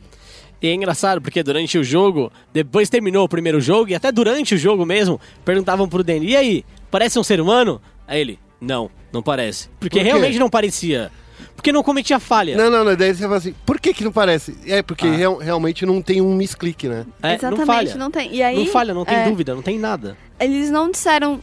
E 0.62 0.68
é 0.68 0.74
engraçado 0.74 1.22
porque 1.22 1.42
durante 1.42 1.78
o 1.78 1.84
jogo, 1.84 2.32
depois 2.52 2.90
terminou 2.90 3.24
o 3.24 3.30
primeiro 3.30 3.62
jogo 3.62 3.90
e 3.90 3.96
até 3.96 4.12
durante 4.12 4.56
o 4.56 4.58
jogo 4.58 4.86
mesmo, 4.86 5.20
perguntavam 5.46 5.88
pro 5.88 6.04
Danny, 6.04 6.32
e 6.32 6.36
aí, 6.36 6.66
parece 6.92 7.18
um 7.18 7.24
ser 7.24 7.40
humano? 7.40 7.82
Aí 8.06 8.20
ele, 8.20 8.40
não, 8.60 8.92
não 9.12 9.24
parece. 9.24 9.70
Porque 9.80 10.00
Por 10.00 10.06
realmente 10.06 10.38
não 10.38 10.50
parecia. 10.50 11.12
Porque 11.60 11.74
não 11.74 11.84
cometia 11.84 12.20
falha. 12.22 12.56
Não, 12.56 12.70
não, 12.70 12.86
não. 12.86 12.96
Daí 12.96 13.14
você 13.14 13.24
fala 13.24 13.36
assim, 13.36 13.54
por 13.66 13.82
que 13.82 13.94
que 13.94 14.02
não 14.04 14.14
parece? 14.14 14.58
É, 14.66 14.82
porque 14.82 15.06
Ah. 15.06 15.12
real- 15.12 15.38
realmente 15.38 15.86
não 15.86 16.02
tem 16.02 16.22
um 16.22 16.34
misclick, 16.34 16.88
né? 16.88 17.06
É, 17.22 17.34
Exatamente, 17.36 17.60
não 17.60 17.66
falha. 17.66 17.96
não 17.98 18.10
tem. 18.12 18.34
E 18.34 18.42
aí. 18.42 18.56
não 18.56 18.66
falha, 18.68 18.94
não 18.94 19.04
tem 19.04 19.18
é, 19.18 19.26
dúvida, 19.30 19.54
não 19.54 19.62
tem 19.62 19.78
nada. 19.78 20.18
Eles 20.40 20.72
não 20.72 20.90
disseram 20.90 21.42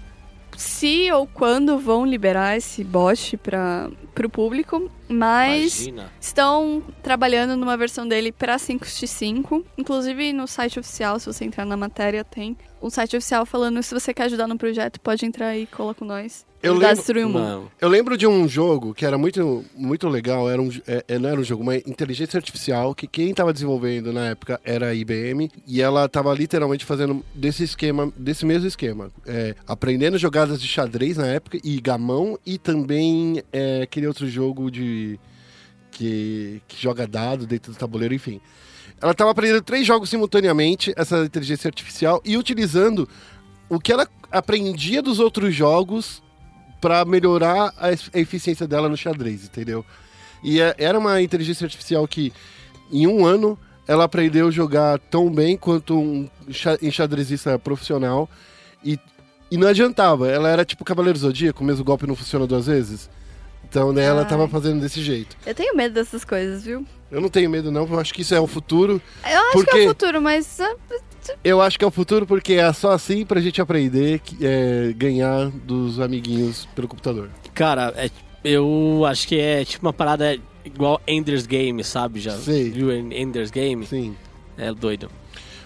se 0.56 1.12
ou 1.12 1.26
quando 1.26 1.78
vão 1.78 2.06
liberar 2.06 2.56
esse 2.56 2.82
bot 2.82 3.36
para 3.36 3.90
o 4.24 4.30
público, 4.30 4.90
mas 5.06 5.82
Imagina. 5.86 6.10
estão 6.18 6.82
trabalhando 7.02 7.54
numa 7.54 7.76
versão 7.76 8.08
dele 8.08 8.32
para 8.32 8.56
5x5. 8.58 9.62
Inclusive 9.76 10.32
no 10.32 10.46
site 10.46 10.80
oficial, 10.80 11.18
se 11.20 11.26
você 11.26 11.44
entrar 11.44 11.66
na 11.66 11.76
matéria, 11.76 12.24
tem 12.24 12.56
um 12.86 12.90
site 12.90 13.16
oficial 13.16 13.44
falando 13.44 13.82
se 13.82 13.92
você 13.92 14.14
quer 14.14 14.24
ajudar 14.24 14.46
no 14.46 14.56
projeto, 14.56 15.00
pode 15.00 15.26
entrar 15.26 15.48
aí 15.48 15.64
e 15.64 15.66
cola 15.66 15.94
com 15.94 16.04
nós. 16.04 16.46
Eu 16.62 16.74
lembro-. 16.74 17.28
Não. 17.28 17.70
Eu 17.80 17.88
lembro 17.88 18.16
de 18.16 18.26
um 18.26 18.48
jogo 18.48 18.94
que 18.94 19.04
era 19.04 19.18
muito, 19.18 19.64
muito 19.74 20.08
legal, 20.08 20.50
era 20.50 20.60
um, 20.60 20.70
é, 20.86 21.04
é, 21.06 21.18
não 21.18 21.28
era 21.28 21.40
um 21.40 21.44
jogo, 21.44 21.62
uma 21.62 21.76
inteligência 21.76 22.38
artificial 22.38 22.94
que 22.94 23.06
quem 23.06 23.30
estava 23.30 23.52
desenvolvendo 23.52 24.12
na 24.12 24.28
época 24.28 24.60
era 24.64 24.88
a 24.88 24.94
IBM 24.94 25.50
e 25.66 25.82
ela 25.82 26.06
estava 26.06 26.32
literalmente 26.34 26.84
fazendo 26.84 27.24
desse 27.34 27.62
esquema, 27.62 28.12
desse 28.16 28.46
mesmo 28.46 28.66
esquema, 28.66 29.10
é, 29.26 29.54
aprendendo 29.66 30.18
jogadas 30.18 30.60
de 30.60 30.66
xadrez 30.66 31.16
na 31.16 31.26
época 31.26 31.58
e 31.62 31.80
gamão 31.80 32.38
e 32.44 32.58
também 32.58 33.42
é, 33.52 33.82
aquele 33.82 34.06
outro 34.06 34.26
jogo 34.28 34.70
de 34.70 35.20
que, 35.90 36.62
que 36.66 36.80
joga 36.80 37.06
dado 37.06 37.46
dentro 37.46 37.72
do 37.72 37.78
tabuleiro, 37.78 38.14
enfim. 38.14 38.40
Ela 39.00 39.12
estava 39.12 39.30
aprendendo 39.30 39.62
três 39.62 39.86
jogos 39.86 40.08
simultaneamente, 40.08 40.92
essa 40.96 41.24
inteligência 41.24 41.68
artificial, 41.68 42.20
e 42.24 42.36
utilizando 42.36 43.08
o 43.68 43.78
que 43.78 43.92
ela 43.92 44.08
aprendia 44.30 45.02
dos 45.02 45.18
outros 45.18 45.54
jogos 45.54 46.22
para 46.80 47.04
melhorar 47.04 47.72
a 47.78 47.90
eficiência 48.18 48.66
dela 48.66 48.88
no 48.88 48.96
xadrez, 48.96 49.44
entendeu? 49.44 49.84
E 50.42 50.60
é- 50.60 50.74
era 50.78 50.98
uma 50.98 51.20
inteligência 51.20 51.64
artificial 51.64 52.06
que, 52.06 52.32
em 52.90 53.06
um 53.06 53.26
ano, 53.26 53.58
ela 53.88 54.04
aprendeu 54.04 54.48
a 54.48 54.50
jogar 54.50 54.98
tão 54.98 55.30
bem 55.30 55.56
quanto 55.56 55.98
um 55.98 56.28
xa- 56.50 56.78
enxadrezista 56.82 57.58
profissional. 57.58 58.28
E, 58.84 58.98
e 59.50 59.56
não 59.56 59.68
adiantava, 59.68 60.28
ela 60.28 60.48
era 60.48 60.64
tipo 60.64 60.84
Cavaleiro 60.84 61.18
Zodíaco, 61.18 61.62
o 61.62 61.66
mesmo 61.66 61.84
golpe 61.84 62.06
não 62.06 62.16
funciona 62.16 62.46
duas 62.46 62.66
vezes. 62.66 63.10
Então, 63.68 63.92
né, 63.92 64.04
ela 64.04 64.24
tava 64.24 64.48
fazendo 64.48 64.80
desse 64.80 65.02
jeito. 65.02 65.36
Eu 65.44 65.54
tenho 65.54 65.76
medo 65.76 65.94
dessas 65.94 66.24
coisas, 66.24 66.64
viu? 66.64 66.86
Eu 67.10 67.20
não 67.20 67.28
tenho 67.28 67.48
medo, 67.50 67.70
não, 67.70 67.86
eu 67.86 67.98
acho 68.00 68.12
que 68.14 68.22
isso 68.22 68.34
é 68.34 68.40
o 68.40 68.46
futuro. 68.46 69.00
Eu 69.28 69.38
acho 69.40 69.52
Porque- 69.52 69.70
que 69.72 69.78
é 69.78 69.84
o 69.84 69.88
futuro, 69.88 70.22
mas 70.22 70.60
ah, 70.60 70.74
Eu 71.42 71.60
acho 71.60 71.76
que 71.78 71.84
é 71.84 71.88
o 71.88 71.90
futuro 71.90 72.24
porque 72.26 72.54
é 72.54 72.72
só 72.72 72.92
assim 72.92 73.26
pra 73.26 73.40
gente 73.40 73.60
aprender 73.60 74.20
é, 74.40 74.92
ganhar 74.96 75.50
dos 75.50 75.98
amiguinhos 76.00 76.66
pelo 76.74 76.86
computador. 76.88 77.28
Cara, 77.54 77.92
é- 77.96 78.10
eu 78.44 79.04
acho 79.06 79.26
que 79.26 79.38
é 79.38 79.64
tipo 79.64 79.84
uma 79.86 79.92
parada 79.92 80.38
igual 80.64 81.00
Ender's 81.06 81.46
Game, 81.46 81.82
sabe? 81.82 82.20
Já 82.20 82.32
Sei. 82.36 82.70
viu 82.70 82.92
Ender's 82.92 83.50
Game? 83.50 83.84
Sim. 83.86 84.16
É 84.56 84.72
doido. 84.72 85.10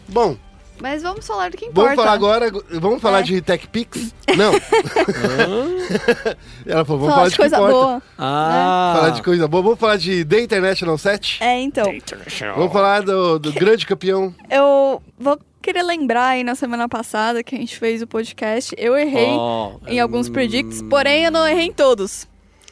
Bom, 0.09 0.37
Mas 0.81 1.03
vamos 1.03 1.27
falar 1.27 1.51
do 1.51 1.57
que 1.57 1.67
importa. 1.67 1.91
Vamos 1.91 2.05
falar 2.05 2.13
agora, 2.15 2.51
vamos 2.71 3.03
falar 3.03 3.21
É. 3.21 3.23
de 3.23 3.41
Tech 3.43 3.67
Pix? 3.69 4.15
Não. 4.37 4.53
Ela 6.67 6.85
falou, 6.85 7.01
vamos 7.01 7.15
falar 7.15 7.17
falar 7.17 7.25
de 7.27 7.31
de 7.31 7.37
coisa 7.37 7.57
importa. 7.57 7.73
boa. 7.75 8.03
Ah. 8.19 8.93
Falar 8.97 9.11
de 9.11 9.23
coisa 9.23 9.49
boa. 9.49 9.63
Vamos 9.63 9.79
falar 9.79 9.97
de 9.97 10.25
The 10.25 10.41
International 10.41 10.99
7? 10.99 11.43
É, 11.43 11.61
então. 11.61 11.85
Vamos 12.57 12.73
falar 12.73 13.03
do, 13.03 13.39
do 13.39 13.53
grande 13.53 13.87
campeão. 13.87 14.35
Eu 14.49 15.03
vou 15.19 15.39
querer 15.63 15.83
lembrar 15.83 16.29
aí 16.29 16.45
na 16.45 16.55
semana 16.55 16.89
passada 16.89 17.43
que 17.43 17.55
a 17.55 17.59
gente 17.59 17.79
fez 17.79 18.03
o 18.03 18.07
podcast. 18.07 18.75
Eu 18.79 18.97
errei 18.97 19.29
Oh, 19.31 19.73
em 19.87 20.01
alguns 20.01 20.29
hum, 20.29 20.33
predicts, 20.33 20.83
porém 20.89 21.25
eu 21.25 21.31
não 21.31 21.47
errei 21.47 21.67
em 21.67 21.73
todos. 21.73 22.27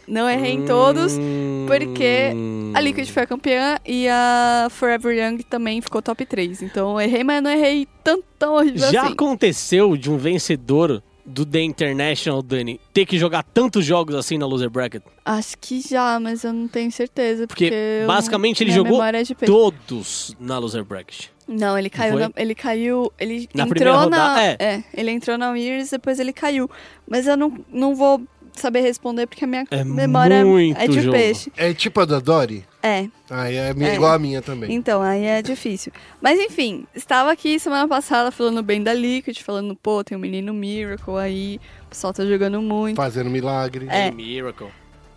Não 0.09 0.29
errei 0.29 0.53
em 0.55 0.65
todos, 0.65 1.17
hum, 1.19 1.67
porque 1.69 2.33
a 2.75 2.81
Liquid 2.81 3.09
foi 3.11 3.23
a 3.25 3.27
campeã 3.27 3.79
e 3.87 4.09
a 4.09 4.69
Forever 4.71 5.15
Young 5.17 5.39
também 5.43 5.81
ficou 5.83 6.01
top 6.01 6.25
3. 6.25 6.63
Então 6.63 6.93
eu 6.93 7.01
errei, 7.01 7.23
mas 7.23 7.43
não 7.43 7.51
errei 7.51 7.87
tanto 8.03 8.25
tão 8.39 8.55
horrível 8.55 8.91
Já 8.91 9.03
assim. 9.03 9.13
aconteceu 9.13 9.97
de 9.97 10.11
um 10.11 10.17
vencedor 10.17 11.03
do 11.27 11.45
The 11.45 11.61
International, 11.61 12.41
Dani, 12.43 12.81
ter 12.95 13.05
que 13.05 13.19
jogar 13.19 13.43
tantos 13.43 13.85
jogos 13.85 14.15
assim 14.15 14.39
na 14.39 14.47
loser 14.47 14.71
bracket? 14.71 15.03
Acho 15.27 15.59
que 15.61 15.83
já, 15.83 16.19
mas 16.19 16.43
eu 16.43 16.55
não 16.55 16.67
tenho 16.67 16.91
certeza. 16.91 17.47
Porque, 17.47 17.67
Porque, 17.67 17.75
eu- 18.03 18.07
basicamente, 18.07 18.63
ele 18.63 18.71
minha 18.73 18.83
jogou 18.83 19.03
é. 19.05 19.25
Todos 19.45 20.35
na 20.41 20.59
loser 20.59 20.85
bracket. 20.85 21.27
Não, 21.47 21.79
ele 21.79 21.91
caiu. 21.91 22.19
na- 22.19 22.31
ele 22.37 22.55
caiu. 22.55 23.13
Ele 23.19 23.49
Na 23.55 23.65
entrou 23.65 23.95
na. 23.95 24.05
rodada, 24.05 24.57
é. 24.59 24.83
ele 24.95 25.11
entrou 25.11 25.37
na 25.39 25.51
Mirrors 25.53 25.91
depois 25.91 26.19
ele 26.19 26.33
caiu. 26.33 26.71
Mas 27.07 27.27
eu 27.27 27.37
não, 27.37 27.53
não 27.71 27.95
vou 27.95 28.21
saber 28.59 28.81
responder 28.81 29.27
porque 29.27 29.45
a 29.45 29.47
minha 29.47 29.65
É 29.71 29.83
memória 29.85 30.43
é 30.77 30.87
de 30.89 31.01
jogo. 31.01 31.17
peixe. 31.17 31.51
É 31.57 31.73
tipo 31.73 32.01
a 32.01 32.05
da 32.05 32.19
Dory? 32.21 32.65
É. 32.83 33.07
Ah, 33.31 33.51
é, 33.51 33.71
É. 33.71 33.95
igual 33.95 34.13
a 34.13 34.19
minha 34.19 34.43
também. 34.43 34.73
Então, 34.75 35.01
aí 35.03 35.25
é 35.25 35.41
difícil. 35.43 35.93
Mas 36.21 36.39
enfim, 36.39 36.87
estava 36.95 37.33
aqui 37.33 37.59
semana 37.59 37.89
passada 37.89 38.31
falando 38.31 38.63
bem 38.63 38.83
da 38.83 38.93
Liquid, 38.93 39.41
falando, 39.41 39.75
pô, 39.75 40.05
tem 40.05 40.17
o 40.17 40.21
menino 40.21 40.53
Miracle 40.53 41.17
aí, 41.17 41.61
o 41.87 41.89
pessoal 41.91 42.13
tá 42.13 42.25
jogando 42.27 42.61
muito. 42.61 42.97
Fazendo 42.97 43.31
milagre. 43.31 43.87
É. 43.91 44.11
Miracle. 44.11 44.69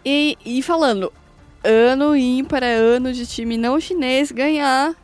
E, 0.05 0.37
e 0.45 0.61
falando, 0.61 1.11
ano 1.63 2.15
ímpar 2.15 2.63
é 2.63 2.73
ano 2.75 3.13
de 3.13 3.25
time 3.27 3.57
não 3.57 3.79
chinês 3.79 4.31
ganhar 4.31 4.95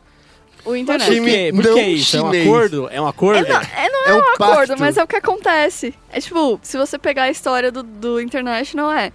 o 0.68 0.72
Por 0.72 0.76
International. 0.76 1.14
Time 1.16 1.30
quê? 1.30 1.52
Por 1.54 1.64
não 1.64 1.74
que 1.74 1.80
isso? 1.82 2.16
É 2.16 2.22
um 2.22 2.28
acordo? 2.30 2.88
É 2.92 3.00
um 3.00 3.06
acordo? 3.06 3.46
É, 3.46 3.48
não, 3.52 3.60
é, 3.60 3.88
não 3.90 4.06
É 4.06 4.10
é 4.10 4.14
um 4.14 4.18
um 4.18 4.28
acordo, 4.34 4.74
mas 4.78 4.96
é 4.96 5.02
o 5.02 5.06
que 5.06 5.16
acontece. 5.16 5.94
É 6.10 6.20
tipo, 6.20 6.58
se 6.62 6.76
você 6.78 6.98
pegar 6.98 7.24
a 7.24 7.30
história 7.30 7.70
do, 7.72 7.82
do 7.82 8.20
International, 8.20 8.90
é 8.90 9.12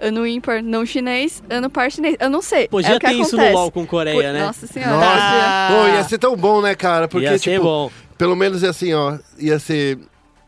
ano 0.00 0.26
ímpar 0.26 0.62
não 0.62 0.84
chinês, 0.84 1.42
ano 1.48 1.70
par 1.70 1.90
chinês. 1.90 2.16
Eu 2.18 2.28
não 2.28 2.42
sei. 2.42 2.68
Pô, 2.68 2.80
é 2.80 2.82
já 2.82 2.96
o 2.96 3.00
que 3.00 3.06
tem 3.06 3.20
isso 3.20 3.36
no. 3.36 3.50
LoL 3.52 3.70
com 3.70 3.86
Coreia, 3.86 4.16
Pô, 4.16 4.22
né? 4.22 4.44
Nossa 4.46 4.66
senhora. 4.66 4.92
Nossa. 4.92 5.06
Ah. 5.20 5.68
Pô, 5.70 5.88
ia 5.96 6.04
ser 6.04 6.18
tão 6.18 6.36
bom, 6.36 6.60
né, 6.60 6.74
cara? 6.74 7.06
Porque, 7.08 7.26
Ia 7.26 7.38
ser 7.38 7.52
tipo, 7.52 7.64
bom. 7.64 7.90
pelo 8.18 8.34
menos 8.34 8.62
assim, 8.64 8.92
ó, 8.92 9.18
ia 9.38 9.58
ser. 9.58 9.98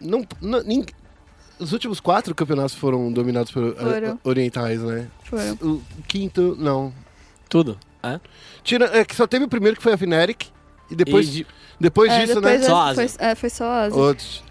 Não, 0.01 0.27
não- 0.43 0.63
nin- 0.63 0.85
os 1.59 1.73
últimos 1.73 2.01
quatro 2.01 2.35
campeonatos 2.35 2.75
foram 2.75 3.11
dominados 3.11 3.51
por 3.51 3.75
Foram. 3.77 4.19
orientais, 4.25 4.83
né? 4.83 5.07
Foram. 5.25 5.53
O 5.63 5.83
quinto, 6.07 6.55
não. 6.59 6.93
Tudo. 7.49 7.79
É? 8.03 8.21
Tira, 8.67 8.91
é 8.99 9.05
que 9.05 9.15
só 9.15 9.27
teve 9.27 9.45
o 9.45 9.49
primeiro 9.49 9.77
que 9.77 9.83
foi 9.83 9.93
a 9.93 9.97
Fnatic. 9.97 10.49
E 10.91 10.95
depois, 10.95 11.27
E 11.29 11.31
de- 11.31 11.47
depois 11.81 12.13
É, 12.13 12.21
disso, 12.21 12.35
depois 12.41 12.61
né? 12.61 12.67
é- 12.67 12.69
Só 12.69 12.77
Ásia. 12.81 13.09
Foi, 13.09 13.27
é, 13.27 13.35
foi 13.35 13.51
só 13.51 13.71
Ásia. 13.71 13.99
Outros. 13.99 14.45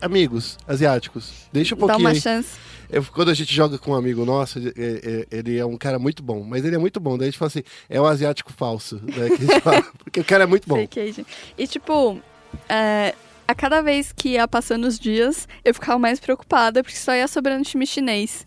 Amigos 0.00 0.58
asiáticos, 0.66 1.32
deixa 1.52 1.74
um 1.74 1.78
Dá 1.78 1.86
pouquinho 1.86 2.00
uma 2.08 2.10
aí. 2.14 2.20
chance. 2.20 2.50
Eu- 2.90 3.04
quando 3.04 3.30
a 3.30 3.34
gente 3.34 3.54
joga 3.54 3.76
com 3.78 3.90
um 3.90 3.94
amigo 3.94 4.24
nosso, 4.24 4.58
ele, 4.58 4.72
é- 4.76 5.26
é- 5.30 5.38
ele 5.38 5.58
é 5.58 5.66
um 5.66 5.76
cara 5.76 5.98
muito 5.98 6.22
bom. 6.22 6.42
Mas 6.42 6.64
ele 6.64 6.74
é 6.74 6.78
muito 6.78 6.98
bom. 6.98 7.18
Daí 7.18 7.28
a 7.28 7.30
gente 7.30 7.38
fala 7.38 7.48
assim, 7.48 7.62
é 7.88 8.00
o 8.00 8.06
asiático 8.06 8.50
falso. 8.52 8.96
Né, 9.02 9.28
que 9.28 9.34
a 9.34 9.46
gente 9.46 9.60
fala, 9.60 9.82
porque 9.98 10.20
o 10.20 10.24
cara 10.24 10.44
é 10.44 10.46
muito 10.46 10.66
bom. 10.66 10.76
Agent. 10.76 11.26
E 11.58 11.66
tipo, 11.66 12.18
é, 12.66 13.14
a 13.46 13.54
cada 13.54 13.82
vez 13.82 14.10
que 14.12 14.30
ia 14.30 14.48
passando 14.48 14.86
os 14.86 14.98
dias, 14.98 15.46
eu 15.62 15.74
ficava 15.74 15.98
mais 15.98 16.18
preocupada, 16.18 16.82
porque 16.82 16.96
só 16.96 17.14
ia 17.14 17.28
sobrando 17.28 17.62
time 17.64 17.86
chinês. 17.86 18.46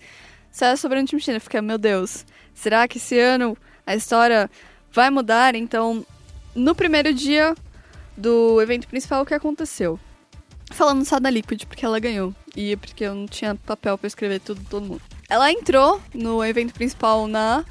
Só 0.52 0.66
ia 0.66 0.76
sobrando 0.78 1.08
time 1.08 1.22
chinês. 1.22 1.40
Eu 1.40 1.44
ficava, 1.44 1.62
meu 1.62 1.78
Deus, 1.78 2.26
será 2.56 2.88
que 2.88 2.98
esse 2.98 3.20
ano 3.20 3.56
a 3.86 3.96
história 3.96 4.50
vai 4.92 5.10
mudar? 5.10 5.56
Então, 5.56 6.06
no 6.56 6.76
primeiro 6.76 7.14
dia 7.14 7.56
do 8.16 8.62
evento 8.62 8.88
principal, 8.88 9.24
o 9.24 9.26
que 9.26 9.34
aconteceu? 9.34 10.00
Falando 10.72 11.06
só 11.06 11.20
da 11.20 11.30
Liquid, 11.30 11.66
porque 11.66 11.86
ela 11.86 12.00
ganhou. 12.00 12.34
E 12.56 12.76
porque 12.78 13.04
eu 13.04 13.16
não 13.16 13.26
tinha 13.26 13.56
papel 13.56 13.98
pra 13.98 14.08
escrever 14.08 14.40
tudo, 14.40 14.62
todo 14.70 14.86
mundo. 14.86 15.02
Ela 15.30 15.52
entrou 15.52 16.02
no 16.14 16.44
evento 16.44 16.74
principal 16.74 17.28
na 17.28 17.64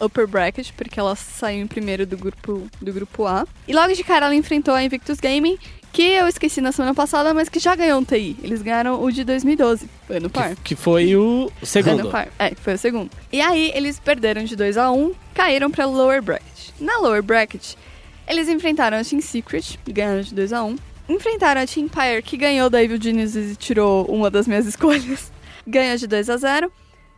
upper 0.00 0.26
bracket, 0.26 0.72
porque 0.76 0.98
ela 0.98 1.14
saiu 1.14 1.60
em 1.60 1.66
primeiro 1.66 2.06
do 2.06 2.16
grupo, 2.16 2.66
do 2.80 2.92
grupo 2.92 3.26
A. 3.26 3.46
E 3.68 3.72
logo 3.72 3.92
de 3.92 4.02
cara 4.02 4.26
ela 4.26 4.34
enfrentou 4.34 4.74
a 4.74 4.82
Invictus 4.82 5.20
Gaming, 5.20 5.58
que 5.92 6.02
eu 6.02 6.28
esqueci 6.28 6.60
na 6.60 6.72
semana 6.72 6.94
passada, 6.94 7.34
mas 7.34 7.48
que 7.48 7.58
já 7.58 7.74
ganhou 7.74 8.00
um 8.00 8.04
TI. 8.04 8.36
Eles 8.42 8.62
ganharam 8.62 9.02
o 9.02 9.10
de 9.10 9.24
2012, 9.24 9.88
ano 10.08 10.30
par. 10.30 10.56
Que 10.56 10.74
foi 10.74 11.16
o 11.16 11.50
segundo. 11.62 12.00
Ano 12.00 12.10
par. 12.10 12.28
É, 12.38 12.54
foi 12.54 12.74
o 12.74 12.78
segundo. 12.78 13.10
E 13.32 13.40
aí 13.40 13.70
eles 13.74 13.98
perderam 13.98 14.44
de 14.44 14.56
2 14.56 14.76
a 14.76 14.90
1 14.90 15.12
caíram 15.34 15.70
pra 15.70 15.84
lower 15.84 16.22
bracket. 16.22 16.49
Na 16.80 16.98
lower 16.98 17.22
bracket, 17.22 17.74
eles 18.26 18.48
enfrentaram 18.48 18.98
a 18.98 19.04
Team 19.04 19.20
Secret, 19.20 19.78
ganharam 19.86 20.22
de 20.22 20.34
2 20.34 20.52
a 20.52 20.64
1 20.64 20.76
Enfrentaram 21.10 21.60
a 21.60 21.66
Team 21.66 21.86
Empire, 21.86 22.22
que 22.22 22.36
ganhou 22.36 22.70
da 22.70 22.82
Evil 22.82 23.00
Genius 23.00 23.36
e 23.36 23.54
tirou 23.56 24.06
uma 24.06 24.30
das 24.30 24.46
minhas 24.46 24.64
escolhas. 24.66 25.30
Ganhou 25.66 25.96
de 25.96 26.06
2 26.06 26.30
a 26.30 26.36
0 26.36 26.72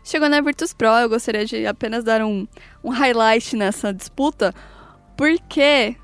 Chegou 0.05 0.29
na 0.29 0.41
Virtus 0.41 0.73
Pro, 0.73 0.89
eu 0.89 1.09
gostaria 1.09 1.47
de 1.47 1.65
apenas 1.65 2.03
dar 2.03 2.23
um, 2.23 2.47
um 2.83 2.91
highlight 2.91 3.55
nessa 3.55 3.93
disputa, 3.93 4.53
porque, 5.17 5.95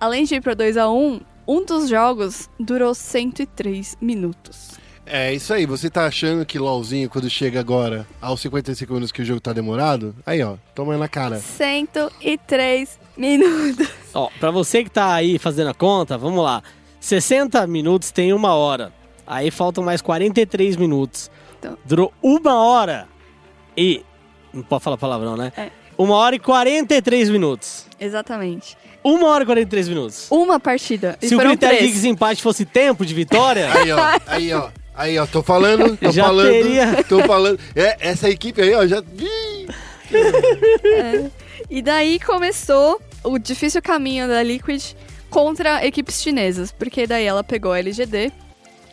além 0.00 0.24
de 0.24 0.34
ir 0.34 0.40
pra 0.40 0.54
2 0.54 0.76
a 0.76 0.90
1 0.90 1.20
um 1.46 1.64
dos 1.64 1.88
jogos 1.88 2.50
durou 2.58 2.92
103 2.94 3.96
minutos. 4.00 4.72
É 5.10 5.32
isso 5.32 5.52
aí, 5.54 5.64
você 5.64 5.88
tá 5.88 6.06
achando 6.06 6.44
que 6.44 6.58
LOLzinho, 6.58 7.08
quando 7.08 7.30
chega 7.30 7.58
agora, 7.60 8.06
aos 8.20 8.40
55 8.40 8.92
minutos 8.92 9.10
que 9.12 9.22
o 9.22 9.24
jogo 9.24 9.40
tá 9.40 9.52
demorado? 9.52 10.14
Aí, 10.26 10.42
ó, 10.42 10.56
toma 10.74 10.96
na 10.98 11.08
cara. 11.08 11.38
103 11.38 12.98
minutos. 13.16 13.88
Ó, 14.14 14.28
pra 14.38 14.50
você 14.50 14.84
que 14.84 14.90
tá 14.90 15.14
aí 15.14 15.38
fazendo 15.38 15.68
a 15.70 15.74
conta, 15.74 16.18
vamos 16.18 16.42
lá. 16.42 16.62
60 17.00 17.66
minutos 17.66 18.10
tem 18.10 18.32
uma 18.32 18.54
hora. 18.54 18.92
Aí 19.26 19.50
faltam 19.50 19.84
mais 19.84 20.00
43 20.02 20.76
minutos. 20.76 21.30
Então. 21.58 21.76
Durou 21.84 22.12
uma 22.22 22.54
hora 22.62 23.06
e. 23.76 24.02
Não 24.52 24.62
pode 24.62 24.82
falar 24.82 24.96
palavrão, 24.96 25.36
né? 25.36 25.52
É. 25.56 25.70
Uma 25.96 26.14
hora 26.16 26.36
e 26.36 26.38
43 26.38 27.28
minutos. 27.28 27.86
Exatamente. 28.00 28.76
Uma 29.02 29.28
hora 29.28 29.42
e 29.42 29.46
43 29.46 29.88
minutos. 29.88 30.26
Uma 30.30 30.58
partida. 30.60 31.18
E 31.20 31.28
Se 31.28 31.34
o 31.34 31.38
critério 31.38 31.76
de 31.76 31.78
três. 31.80 31.94
desempate 31.94 32.42
fosse 32.42 32.64
tempo 32.64 33.04
de 33.04 33.14
vitória, 33.14 33.70
Aí, 33.72 33.92
ó, 33.92 33.98
aí, 34.26 34.52
ó. 34.52 34.70
Aí, 34.98 35.16
ó, 35.16 35.26
tô 35.26 35.42
falando, 35.44 35.96
tô 35.96 36.10
Já 36.10 36.24
falando, 36.24 36.50
teria. 36.50 37.04
tô 37.04 37.20
falando. 37.22 37.58
É, 37.74 37.96
essa 38.00 38.28
equipe 38.28 38.60
aí, 38.60 38.74
ó, 38.74 38.84
já... 38.84 38.98
Ih! 39.16 39.68
E 41.70 41.80
daí 41.82 42.18
começou 42.18 43.00
o 43.22 43.38
difícil 43.38 43.80
caminho 43.80 44.26
da 44.26 44.42
Liquid 44.42 44.82
contra 45.30 45.86
equipes 45.86 46.20
chinesas. 46.20 46.72
Porque 46.72 47.06
daí 47.06 47.24
ela 47.24 47.44
pegou 47.44 47.72
a 47.72 47.78
LGD, 47.78 48.32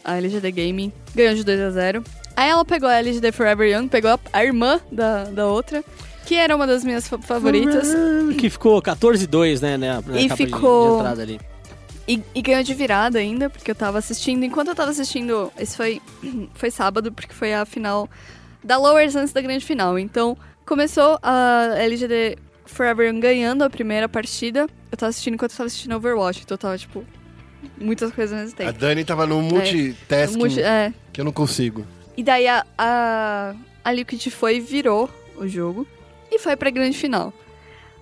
a 0.04 0.18
LGD 0.18 0.52
Gaming, 0.52 0.92
ganhou 1.16 1.34
de 1.34 1.44
2 1.44 1.60
a 1.60 1.70
0 1.72 2.04
Aí 2.36 2.50
ela 2.50 2.66
pegou 2.66 2.88
a 2.90 2.96
LGD 2.96 3.32
Forever 3.32 3.68
Young, 3.68 3.88
pegou 3.88 4.12
a, 4.12 4.20
a 4.34 4.44
irmã 4.44 4.80
da, 4.92 5.24
da 5.24 5.48
outra, 5.48 5.84
que 6.26 6.36
era 6.36 6.54
uma 6.56 6.68
das 6.68 6.84
minhas 6.84 7.08
fa- 7.08 7.18
favoritas. 7.18 7.88
que 8.38 8.50
ficou 8.50 8.82
14-2, 8.82 9.62
né? 9.62 9.78
né 9.78 10.04
E 10.16 10.28
de- 10.28 10.36
ficou- 10.36 10.90
de 10.96 11.00
entrada 11.00 11.22
ali. 11.22 11.40
E, 12.08 12.22
e 12.36 12.42
ganhou 12.42 12.62
de 12.64 12.74
virada 12.74 13.18
ainda, 13.18 13.50
porque 13.50 13.72
eu 13.72 13.76
tava 13.76 13.98
assistindo. 13.98 14.44
Enquanto 14.44 14.68
eu 14.68 14.76
tava 14.76 14.92
assistindo, 14.92 15.52
esse 15.58 15.76
foi, 15.76 16.02
foi 16.54 16.70
sábado, 16.70 17.12
porque 17.12 17.34
foi 17.34 17.54
a 17.54 17.66
final 17.66 18.08
da 18.64 18.78
Lowers 18.78 19.16
antes 19.16 19.34
da 19.34 19.42
grande 19.42 19.66
final. 19.66 19.98
Então, 19.98 20.38
começou 20.66 21.18
a 21.24 21.74
LGD 21.78 22.38
Forever 22.66 23.12
ganhando 23.20 23.64
a 23.64 23.70
primeira 23.70 24.08
partida. 24.08 24.68
Eu 24.92 24.98
tava 24.98 25.10
assistindo 25.10 25.34
enquanto 25.34 25.52
eu 25.52 25.58
tava 25.58 25.68
assistindo 25.68 25.96
Overwatch, 25.96 26.42
então 26.44 26.54
eu 26.56 26.60
tava, 26.60 26.78
tipo, 26.78 27.04
muitas 27.80 28.12
coisas 28.12 28.34
ao 28.38 28.44
mesmo 28.44 28.56
A 28.62 28.66
tempo. 28.66 28.80
Dani 28.80 29.04
tava 29.04 29.26
no 29.26 29.42
multitasking 29.42 30.38
Multi- 30.38 30.62
é. 30.62 30.94
que 31.12 31.20
eu 31.22 31.26
não 31.26 31.32
consigo. 31.32 31.86
E 32.16 32.24
daí 32.24 32.48
a, 32.48 32.64
a, 32.78 33.56
a 33.84 33.92
Liquid 33.92 34.28
foi 34.30 34.58
e 34.58 34.60
virou 34.60 35.10
o 35.38 35.48
jogo 35.48 35.88
e 36.32 36.40
foi 36.40 36.56
pra 36.56 36.70
grande 36.70 36.98
final. 36.98 37.34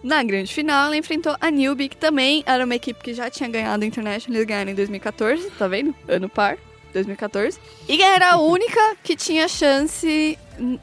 Na 0.03 0.21
grande 0.21 0.53
final, 0.53 0.87
ela 0.87 0.97
enfrentou 0.97 1.35
a 1.39 1.49
Newbie, 1.49 1.87
que 1.87 1.95
também 1.95 2.43
era 2.45 2.65
uma 2.65 2.75
equipe 2.75 3.01
que 3.01 3.13
já 3.13 3.29
tinha 3.29 3.47
ganhado 3.47 3.83
o 3.83 3.85
International. 3.87 4.35
Eles 4.37 4.47
ganharam 4.47 4.71
em 4.71 4.75
2014, 4.75 5.49
tá 5.51 5.65
vendo? 5.67 5.95
Ano 6.07 6.27
par, 6.27 6.57
2014. 6.91 7.57
E 7.87 8.01
era 8.01 8.31
a 8.33 8.37
única 8.37 8.97
que 9.01 9.15
tinha 9.15 9.47
chance. 9.47 10.37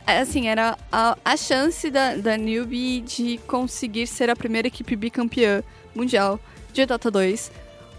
Assim, 0.07 0.49
era 0.49 0.77
a, 0.91 1.19
a 1.23 1.37
chance 1.37 1.91
da, 1.91 2.17
da 2.17 2.37
Newbie 2.39 3.03
de 3.03 3.39
conseguir 3.47 4.07
ser 4.07 4.31
a 4.31 4.35
primeira 4.37 4.69
equipe 4.69 4.97
bicampeã 4.97 5.63
mundial 5.95 6.41
de 6.73 6.87
Dota 6.87 7.11
2. 7.11 7.53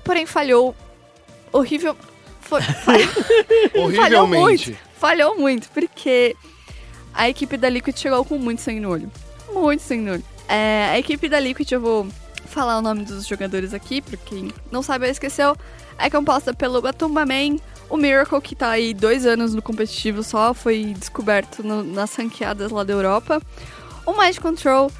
Porém, 0.03 0.25
falhou 0.25 0.75
horrível. 1.53 1.95
Foi, 2.41 2.61
falhou 2.83 3.85
Horrivelmente. 3.85 4.77
falhou 4.97 5.37
muito, 5.37 5.69
porque 5.69 6.35
a 7.13 7.29
equipe 7.29 7.55
da 7.57 7.69
Liquid 7.69 7.95
chegou 7.95 8.25
com 8.25 8.37
muito 8.39 8.61
sangue 8.61 8.79
no 8.79 8.89
olho. 8.89 9.11
Muito 9.53 9.81
sangue 9.83 10.01
no 10.01 10.13
olho. 10.13 10.23
É, 10.51 10.89
a 10.91 10.99
equipe 10.99 11.29
da 11.29 11.39
Liquid, 11.39 11.71
eu 11.71 11.79
vou 11.79 12.07
falar 12.47 12.77
o 12.77 12.81
nome 12.81 13.05
dos 13.05 13.25
jogadores 13.25 13.73
aqui, 13.73 14.01
pra 14.01 14.17
quem 14.17 14.51
não 14.71 14.83
sabe 14.83 15.05
ou 15.05 15.11
esqueceu. 15.11 15.55
É 15.97 16.09
composta 16.09 16.53
pelo 16.53 16.81
Batumba 16.81 17.25
Man, 17.25 17.57
o 17.89 17.95
Miracle, 17.95 18.41
que 18.41 18.55
tá 18.55 18.69
aí 18.71 18.93
dois 18.93 19.25
anos 19.25 19.53
no 19.53 19.61
competitivo 19.61 20.23
só, 20.23 20.53
foi 20.53 20.93
descoberto 20.97 21.63
no- 21.63 21.83
nas 21.83 22.13
ranqueadas 22.15 22.71
lá 22.71 22.83
da 22.83 22.91
Europa. 22.93 23.41
O 24.05 24.11
Mind 24.19 24.37
Control, 24.39 24.91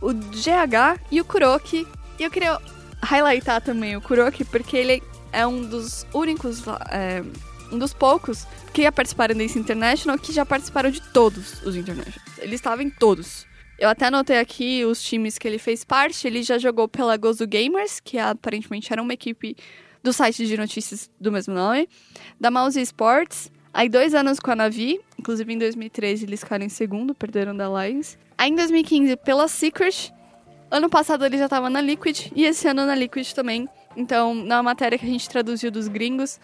o 0.00 0.12
GH 0.12 1.00
e 1.10 1.20
o 1.20 1.24
Kuroki. 1.24 1.86
E 2.18 2.22
eu 2.22 2.30
queria 2.30 2.58
highlightar 3.02 3.60
também 3.62 3.96
o 3.96 4.00
Kuroki, 4.00 4.44
porque 4.44 4.76
ele 4.76 5.02
é 5.32 5.46
um 5.46 5.62
dos 5.62 6.06
únicos, 6.12 6.62
é, 6.90 7.22
um 7.72 7.78
dos 7.78 7.92
poucos 7.94 8.46
que 8.72 8.82
já 8.82 8.92
participaram 8.92 9.34
desse 9.34 9.58
International 9.58 10.18
que 10.18 10.32
já 10.32 10.44
participaram 10.46 10.90
de 10.90 11.00
todos 11.00 11.62
os 11.64 11.74
Internationals. 11.74 12.22
Ele 12.38 12.54
estava 12.54 12.82
em 12.82 12.90
todos. 12.90 13.46
Eu 13.80 13.88
até 13.88 14.08
anotei 14.08 14.36
aqui 14.36 14.84
os 14.84 15.02
times 15.02 15.38
que 15.38 15.48
ele 15.48 15.56
fez 15.56 15.84
parte. 15.84 16.26
Ele 16.26 16.42
já 16.42 16.58
jogou 16.58 16.86
pela 16.86 17.16
Gozo 17.16 17.46
Gamers, 17.46 17.98
que 17.98 18.18
aparentemente 18.18 18.92
era 18.92 19.00
uma 19.00 19.14
equipe 19.14 19.56
do 20.02 20.12
site 20.12 20.46
de 20.46 20.54
notícias 20.54 21.10
do 21.18 21.32
mesmo 21.32 21.54
nome. 21.54 21.88
Da 22.38 22.50
Mouse 22.50 22.78
Sports. 22.78 23.50
Aí 23.72 23.88
dois 23.88 24.14
anos 24.14 24.38
com 24.38 24.50
a 24.50 24.54
Navi. 24.54 25.00
Inclusive 25.18 25.50
em 25.50 25.56
2013 25.56 26.26
eles 26.26 26.40
ficaram 26.40 26.62
em 26.62 26.68
segundo, 26.68 27.14
perderam 27.14 27.56
da 27.56 27.68
Lions. 27.68 28.18
Aí 28.36 28.50
em 28.50 28.54
2015 28.54 29.16
pela 29.16 29.48
Secret. 29.48 30.12
Ano 30.70 30.90
passado 30.90 31.24
ele 31.24 31.38
já 31.38 31.46
estava 31.46 31.70
na 31.70 31.80
Liquid. 31.80 32.30
E 32.36 32.44
esse 32.44 32.68
ano 32.68 32.84
na 32.84 32.94
Liquid 32.94 33.32
também. 33.32 33.66
Então, 33.96 34.34
na 34.34 34.62
matéria 34.62 34.98
que 34.98 35.06
a 35.06 35.08
gente 35.08 35.26
traduziu 35.26 35.70
dos 35.70 35.88
gringos, 35.88 36.38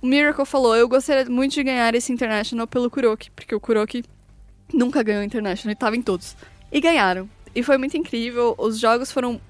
o 0.00 0.06
Miracle 0.06 0.46
falou: 0.46 0.74
Eu 0.74 0.88
gostaria 0.88 1.30
muito 1.30 1.52
de 1.52 1.62
ganhar 1.62 1.94
esse 1.94 2.10
International 2.10 2.66
pelo 2.66 2.90
Kuroki. 2.90 3.30
Porque 3.32 3.54
o 3.54 3.60
Kuroki 3.60 4.02
nunca 4.72 5.02
ganhou 5.02 5.22
International 5.22 5.72
e 5.72 5.74
estava 5.74 5.94
em 5.94 6.00
todos. 6.00 6.34
E 6.72 6.80
ganharam. 6.80 7.28
E 7.54 7.62
foi 7.62 7.76
muito 7.78 7.96
incrível. 7.96 8.54
Os 8.58 8.78
jogos 8.78 9.10
foram. 9.10 9.40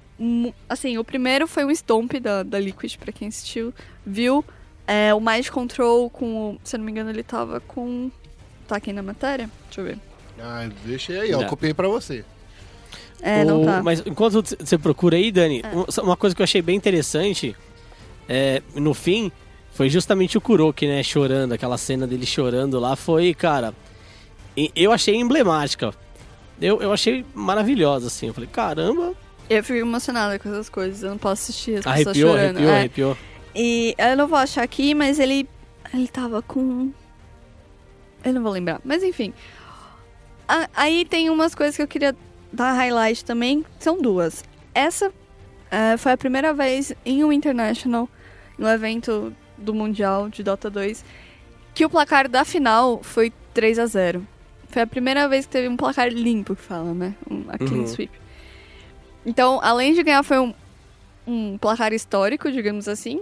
Assim, 0.69 0.97
o 0.97 1.03
primeiro 1.03 1.47
foi 1.47 1.65
um 1.65 1.71
stomp 1.71 2.13
da, 2.19 2.43
da 2.43 2.59
Liquid, 2.59 2.95
pra 2.97 3.11
quem 3.11 3.27
assistiu, 3.27 3.73
viu. 4.05 4.43
É, 4.87 5.13
o 5.13 5.19
Mind 5.19 5.47
Control 5.49 6.09
com. 6.09 6.57
Se 6.63 6.75
eu 6.75 6.79
não 6.79 6.85
me 6.85 6.91
engano, 6.91 7.09
ele 7.09 7.23
tava 7.23 7.59
com. 7.59 8.11
Tá 8.67 8.75
aqui 8.77 8.91
na 8.93 9.01
matéria? 9.03 9.49
Deixa 9.65 9.81
eu 9.81 9.85
ver. 9.85 9.99
Ah, 10.39 10.67
deixa 10.85 11.13
aí, 11.13 11.33
ó. 11.33 11.41
Não. 11.41 11.47
Copiei 11.47 11.73
pra 11.73 11.87
você. 11.87 12.23
É, 13.21 13.43
não 13.45 13.61
O- 13.61 13.65
tá. 13.65 13.83
Mas 13.83 14.01
enquanto 14.05 14.41
você 14.59 14.77
procura 14.77 15.15
aí, 15.15 15.31
Dani, 15.31 15.61
É. 15.63 15.75
um- 15.75 16.03
uma 16.03 16.17
coisa 16.17 16.35
que 16.35 16.41
eu 16.41 16.43
achei 16.43 16.61
bem 16.61 16.75
interessante, 16.75 17.55
é, 18.27 18.61
no 18.75 18.93
fim, 18.95 19.31
foi 19.73 19.89
justamente 19.89 20.37
o 20.37 20.41
Kuroki, 20.41 20.87
né, 20.87 21.03
chorando, 21.03 21.53
aquela 21.53 21.77
cena 21.77 22.07
dele 22.07 22.25
chorando 22.25 22.79
lá, 22.79 22.95
foi, 22.95 23.33
cara, 23.35 23.73
eu 24.75 24.91
achei 24.91 25.15
emblemática. 25.15 25.93
Eu, 26.61 26.81
eu 26.81 26.93
achei 26.93 27.25
maravilhosa, 27.33 28.07
assim. 28.07 28.27
Eu 28.27 28.33
falei, 28.33 28.49
caramba, 28.51 29.13
Eu 29.49 29.63
fico 29.63 29.79
emocionada 29.79 30.37
com 30.39 30.47
essas 30.49 30.69
coisas. 30.69 31.03
Eu 31.03 31.09
não 31.11 31.17
posso 31.17 31.41
assistir 31.43 31.75
as 31.79 31.83
pessoas 31.83 32.07
arrepiou, 32.07 32.29
chorando. 32.29 32.57
arrepiou, 32.57 32.71
É. 32.71 32.77
arrepiou. 32.79 33.17
E 33.55 33.95
eu 33.97 34.15
não 34.15 34.27
vou 34.27 34.37
achar 34.37 34.63
aqui, 34.63 34.93
mas 34.93 35.19
ele. 35.19 35.47
Ele 35.93 36.07
tava 36.07 36.41
com. 36.41 36.91
Eu 38.23 38.33
não 38.33 38.41
vou 38.43 38.51
lembrar. 38.51 38.79
Mas 38.85 39.03
enfim. 39.03 39.33
A- 40.47 40.69
aí 40.75 41.03
tem 41.05 41.29
umas 41.29 41.53
coisas 41.55 41.75
que 41.75 41.81
eu 41.81 41.87
queria 41.87 42.15
dar 42.53 42.73
highlight 42.73 43.25
também. 43.25 43.65
São 43.79 44.01
duas. 44.01 44.43
Essa 44.73 45.11
é, 45.69 45.97
foi 45.97 46.11
a 46.13 46.17
primeira 46.17 46.53
vez 46.53 46.93
em 47.05 47.23
um 47.23 47.31
International, 47.33 48.07
no 48.57 48.67
evento 48.69 49.33
do 49.57 49.73
Mundial 49.73 50.29
de 50.29 50.43
Dota 50.43 50.69
2, 50.69 51.03
que 51.73 51.85
o 51.85 51.89
placar 51.89 52.29
da 52.29 52.45
final 52.45 53.01
foi 53.03 53.33
3 53.53 53.79
a 53.79 53.85
0 53.85 54.25
Foi 54.71 54.81
a 54.81 54.87
primeira 54.87 55.27
vez 55.27 55.45
que 55.45 55.51
teve 55.51 55.67
um 55.67 55.75
placar 55.77 56.07
limpo, 56.09 56.55
que 56.55 56.61
fala, 56.61 56.93
né? 56.93 57.13
Um, 57.29 57.43
a 57.49 57.57
clean 57.57 57.81
Uhum. 57.81 57.87
sweep. 57.87 58.11
Então, 59.25 59.59
além 59.61 59.93
de 59.93 60.01
ganhar, 60.01 60.23
foi 60.23 60.39
um, 60.39 60.53
um 61.27 61.57
placar 61.57 61.93
histórico, 61.93 62.51
digamos 62.51 62.87
assim. 62.87 63.21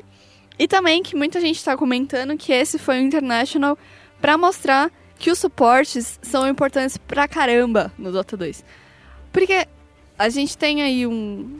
E 0.57 0.67
também 0.67 1.01
que 1.03 1.15
muita 1.15 1.39
gente 1.41 1.57
está 1.57 1.75
comentando 1.75 2.37
que 2.37 2.51
esse 2.53 2.77
foi 2.77 2.99
o 2.99 3.01
International 3.01 3.77
para 4.21 4.37
mostrar 4.37 4.91
que 5.17 5.31
os 5.31 5.39
suportes 5.39 6.19
são 6.21 6.47
importantes 6.47 6.97
pra 6.97 7.27
caramba 7.27 7.91
no 7.97 8.11
Dota 8.11 8.37
2. 8.37 8.63
Porque 9.33 9.67
a 10.17 10.29
gente 10.29 10.57
tem 10.57 10.81
aí 10.81 11.05
um, 11.07 11.59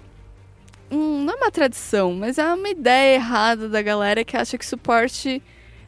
um- 0.92 1.24
Não 1.24 1.34
é 1.34 1.38
uma 1.38 1.52
tradição, 1.52 2.14
mas 2.14 2.38
é 2.38 2.54
uma 2.54 2.70
ideia 2.70 3.16
errada 3.16 3.68
da 3.68 3.82
galera 3.82 4.24
que 4.24 4.38
acha 4.38 4.58
que 4.58 4.66
suporte. 4.66 5.42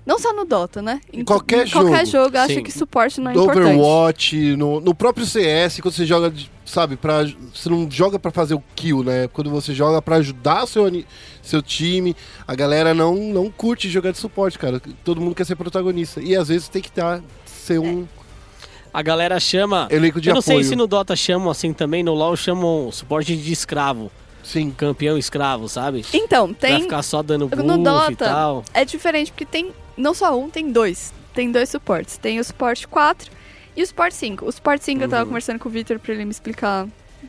Não 0.05 0.17
só 0.17 0.33
no 0.33 0.45
Dota, 0.45 0.81
né? 0.81 0.99
Em 1.13 1.23
qualquer 1.23 1.69
qualquer 1.69 2.05
jogo. 2.07 2.25
jogo 2.25 2.37
acha 2.39 2.55
Sim. 2.55 2.63
que 2.63 2.71
suporte 2.71 3.21
não 3.21 3.29
é 3.31 3.33
Do 3.35 3.43
importante. 3.43 3.65
Overwatch, 3.67 4.55
no, 4.55 4.79
no 4.81 4.95
próprio 4.95 5.25
CS, 5.27 5.79
quando 5.79 5.93
você 5.93 6.05
joga, 6.07 6.33
sabe, 6.65 6.95
pra, 6.97 7.23
você 7.53 7.69
não 7.69 7.89
joga 7.89 8.17
pra 8.17 8.31
fazer 8.31 8.55
o 8.55 8.63
kill, 8.75 9.03
né? 9.03 9.27
Quando 9.27 9.51
você 9.51 9.75
joga 9.75 10.01
pra 10.01 10.15
ajudar 10.15 10.65
seu, 10.65 10.91
seu 11.41 11.61
time, 11.61 12.15
a 12.47 12.55
galera 12.55 12.95
não, 12.95 13.13
não 13.15 13.49
curte 13.51 13.89
jogar 13.89 14.11
de 14.11 14.17
suporte, 14.17 14.57
cara. 14.57 14.81
Todo 15.03 15.21
mundo 15.21 15.35
quer 15.35 15.45
ser 15.45 15.55
protagonista. 15.55 16.19
E 16.19 16.35
às 16.35 16.47
vezes 16.47 16.67
tem 16.67 16.81
que 16.81 16.91
tá, 16.91 17.21
ser 17.45 17.77
um 17.79 18.07
A 18.91 19.03
galera 19.03 19.39
chama... 19.39 19.87
elenco 19.91 20.19
de 20.19 20.29
eu 20.29 20.33
não 20.33 20.39
apoio. 20.39 20.57
sei 20.61 20.63
se 20.67 20.75
no 20.75 20.87
Dota 20.87 21.15
chamam 21.15 21.51
assim 21.51 21.73
também, 21.73 22.01
no 22.03 22.15
LoL 22.15 22.35
chamam 22.35 22.91
suporte 22.91 23.37
de 23.37 23.53
escravo, 23.53 24.11
Sim. 24.43 24.71
campeão 24.71 25.15
escravo, 25.15 25.69
sabe? 25.69 26.03
Então, 26.11 26.51
Pra 26.51 26.69
tem. 26.69 26.81
ficar 26.81 27.03
só 27.03 27.21
dando 27.21 27.47
buff 27.47 27.61
No 27.61 27.75
e 27.75 27.83
Dota, 27.83 28.25
tal. 28.25 28.63
é 28.73 28.83
diferente, 28.83 29.31
porque 29.31 29.45
tem 29.45 29.71
não 30.01 30.13
só 30.13 30.37
um, 30.37 30.49
tem 30.49 30.71
dois. 30.71 31.13
Tem 31.33 31.51
dois 31.51 31.69
suportes. 31.69 32.17
Tem 32.17 32.39
o 32.39 32.43
suporte 32.43 32.87
4 32.87 33.31
e 33.75 33.81
o 33.83 33.87
suporte 33.87 34.15
5. 34.15 34.45
O 34.45 34.51
suporte 34.51 34.83
5 34.83 35.01
eu 35.03 35.09
tava 35.09 35.21
Uhum. 35.23 35.29
conversando 35.29 35.59
com 35.59 35.69
o 35.69 35.71
Victor 35.71 35.97
pra 35.99 36.13
ele 36.13 36.25
me 36.25 36.31
explicar 36.31 36.87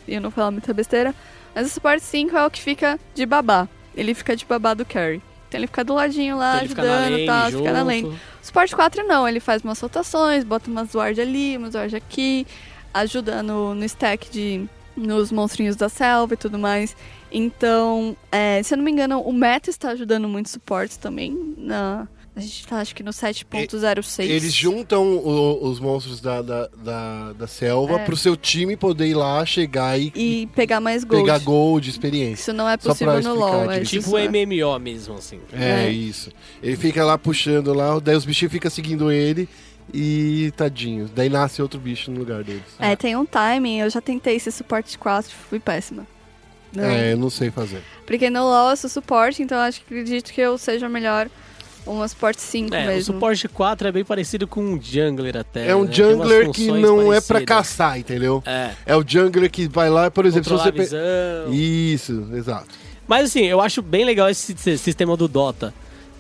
e 0.09 0.15
eu 0.15 0.21
não 0.21 0.31
falar 0.31 0.51
muita 0.51 0.73
besteira. 0.75 1.15
Mas 1.55 1.67
o 1.67 1.71
suporte 1.71 2.03
5 2.03 2.37
é 2.37 2.47
o 2.47 2.51
que 2.51 2.61
fica 2.61 2.99
de 3.15 3.25
babá. 3.27 3.69
Ele 3.95 4.15
fica 4.15 4.35
de 4.35 4.45
babá 4.45 4.75
do 4.75 4.85
carry. 4.85 5.23
Então 5.49 5.61
ele 5.61 5.67
fica 5.67 5.85
do 5.85 5.93
ladinho 5.95 6.37
lá, 6.39 6.65
Então 6.65 6.83
ajudando 6.83 7.19
e 7.19 7.27
tal, 7.27 7.51
fica 7.51 7.73
na 7.73 7.83
lane. 7.83 8.05
O 8.07 8.17
suporte 8.47 8.75
4 8.75 9.07
não, 9.07 9.29
ele 9.29 9.39
faz 9.39 9.63
umas 9.63 9.79
rotações, 9.79 10.45
bota 10.45 10.71
umas 10.71 10.95
ward 10.95 11.21
ali, 11.21 11.57
umas 11.59 11.75
ward 11.75 11.95
aqui, 11.95 12.47
ajuda 12.95 13.43
no, 13.43 13.75
no 13.75 13.85
stack 13.85 14.31
de. 14.31 14.65
nos 14.97 15.31
monstrinhos 15.31 15.77
da 15.77 15.89
selva 15.91 16.33
e 16.33 16.37
tudo 16.39 16.59
mais. 16.59 16.97
Então, 17.31 18.17
é, 18.31 18.63
se 18.63 18.73
eu 18.75 18.79
não 18.79 18.85
me 18.85 18.91
engano, 18.91 19.21
o 19.21 19.33
meta 19.33 19.69
está 19.71 19.91
ajudando 19.91 20.27
muito 20.29 20.49
suportes 20.49 20.97
também. 20.97 21.55
Na, 21.59 22.09
a 22.35 22.41
gente 22.41 22.67
tá 22.67 22.79
acho 22.79 22.95
que 22.95 23.03
no 23.03 23.11
7.06. 23.13 24.29
Eles 24.31 24.55
juntam 24.55 25.05
o- 25.17 25.65
os 25.69 25.79
monstros 25.79 26.21
da, 26.21 26.41
da, 26.41 26.69
da, 26.83 27.33
da 27.35 27.47
selva 27.47 27.97
É. 28.01 28.05
pro 28.05 28.17
seu 28.17 28.37
time 28.37 28.77
poder 28.77 29.07
ir 29.07 29.15
lá, 29.15 29.45
chegar 29.45 29.99
e, 30.01 30.11
E 30.15 30.47
pegar 30.55 30.81
mais 30.81 31.05
gold. 31.05 31.25
pegar 31.25 31.39
gold, 31.41 31.89
experiência. 31.91 32.43
Isso 32.43 32.53
não 32.53 32.69
é 32.69 32.77
possível 32.77 33.21
no 33.21 33.35
LoL. 33.35 33.71
É. 33.71 33.81
Tipo 33.81 33.97
isso 34.01 34.17
é. 34.17 34.29
MMO 34.29 34.79
mesmo, 34.79 35.15
assim. 35.17 35.41
É, 35.53 35.87
É. 35.87 35.91
isso. 35.91 36.31
Ele 36.63 36.77
fica 36.77 37.05
lá 37.05 37.19
puxando 37.19 37.73
lá, 37.75 37.99
daí 37.99 38.17
os 38.17 38.25
bichinhos 38.25 38.53
ficam 38.53 38.71
seguindo 38.71 39.13
ele 39.13 39.49
e 39.93 40.53
tadinho. 40.57 41.11
Daí 41.15 41.29
nasce 41.29 41.61
outro 41.61 41.79
bicho 41.79 42.11
no 42.11 42.19
lugar 42.21 42.43
deles. 42.43 42.63
É, 42.79 42.97
tem 42.97 43.15
um 43.17 43.27
timing. 43.27 43.81
Eu 43.81 43.91
já 43.91 44.01
tentei 44.01 44.37
esse 44.37 44.51
suporte 44.51 44.97
4, 44.99 45.31
fui 45.51 45.61
péssima. 45.61 46.07
Não. 46.75 46.85
É, 46.85 47.13
eu 47.13 47.19
não 47.19 47.29
sei 47.29 47.51
fazer. 47.51 47.83
Porque 48.07 48.31
no 48.31 48.41
LoL 48.45 48.71
eu 48.71 48.77
sou 48.79 48.89
suporte, 48.89 49.43
então 49.43 49.59
eu 49.59 49.65
acho 49.65 49.81
que 49.81 49.93
acredito 49.93 50.33
que 50.33 50.41
eu 50.41 50.57
seja 50.57 50.89
melhor 50.89 51.29
uma 51.87 52.07
suporte 52.09 52.41
5 52.41 52.75
É, 52.75 52.85
o 52.85 52.87
mesmo. 52.89 53.15
suporte 53.15 53.49
4 53.49 53.89
é 53.89 53.93
bem 53.93 54.05
parecido 54.05 54.47
com 54.47 54.61
um 54.63 54.81
jungler 54.81 55.37
até. 55.37 55.69
É 55.69 55.75
um 55.77 55.85
né? 55.85 55.93
Jungler 55.93 56.51
que 56.51 56.67
não 56.71 57.13
é 57.13 57.21
pra 57.21 57.35
parecidas. 57.41 57.45
caçar, 57.45 57.99
entendeu? 57.99 58.43
É, 58.47 58.71
É 58.87 58.97
o 58.97 59.05
jungler 59.07 59.51
que 59.51 59.67
vai 59.69 59.91
lá, 59.91 60.11
por 60.11 60.25
exemplo, 60.27 60.45
se 60.57 60.63
você... 60.65 60.69
a 60.69 60.73
visão. 60.73 61.53
Isso, 61.53 62.29
exato. 62.35 62.69
Mas 63.09 63.27
assim, 63.27 63.45
eu 63.45 63.61
acho 63.61 63.83
bem 63.83 64.05
legal 64.05 64.29
esse 64.31 64.55
si- 64.57 64.79
sistema 64.79 65.17
do 65.17 65.27
Dota. 65.29 65.75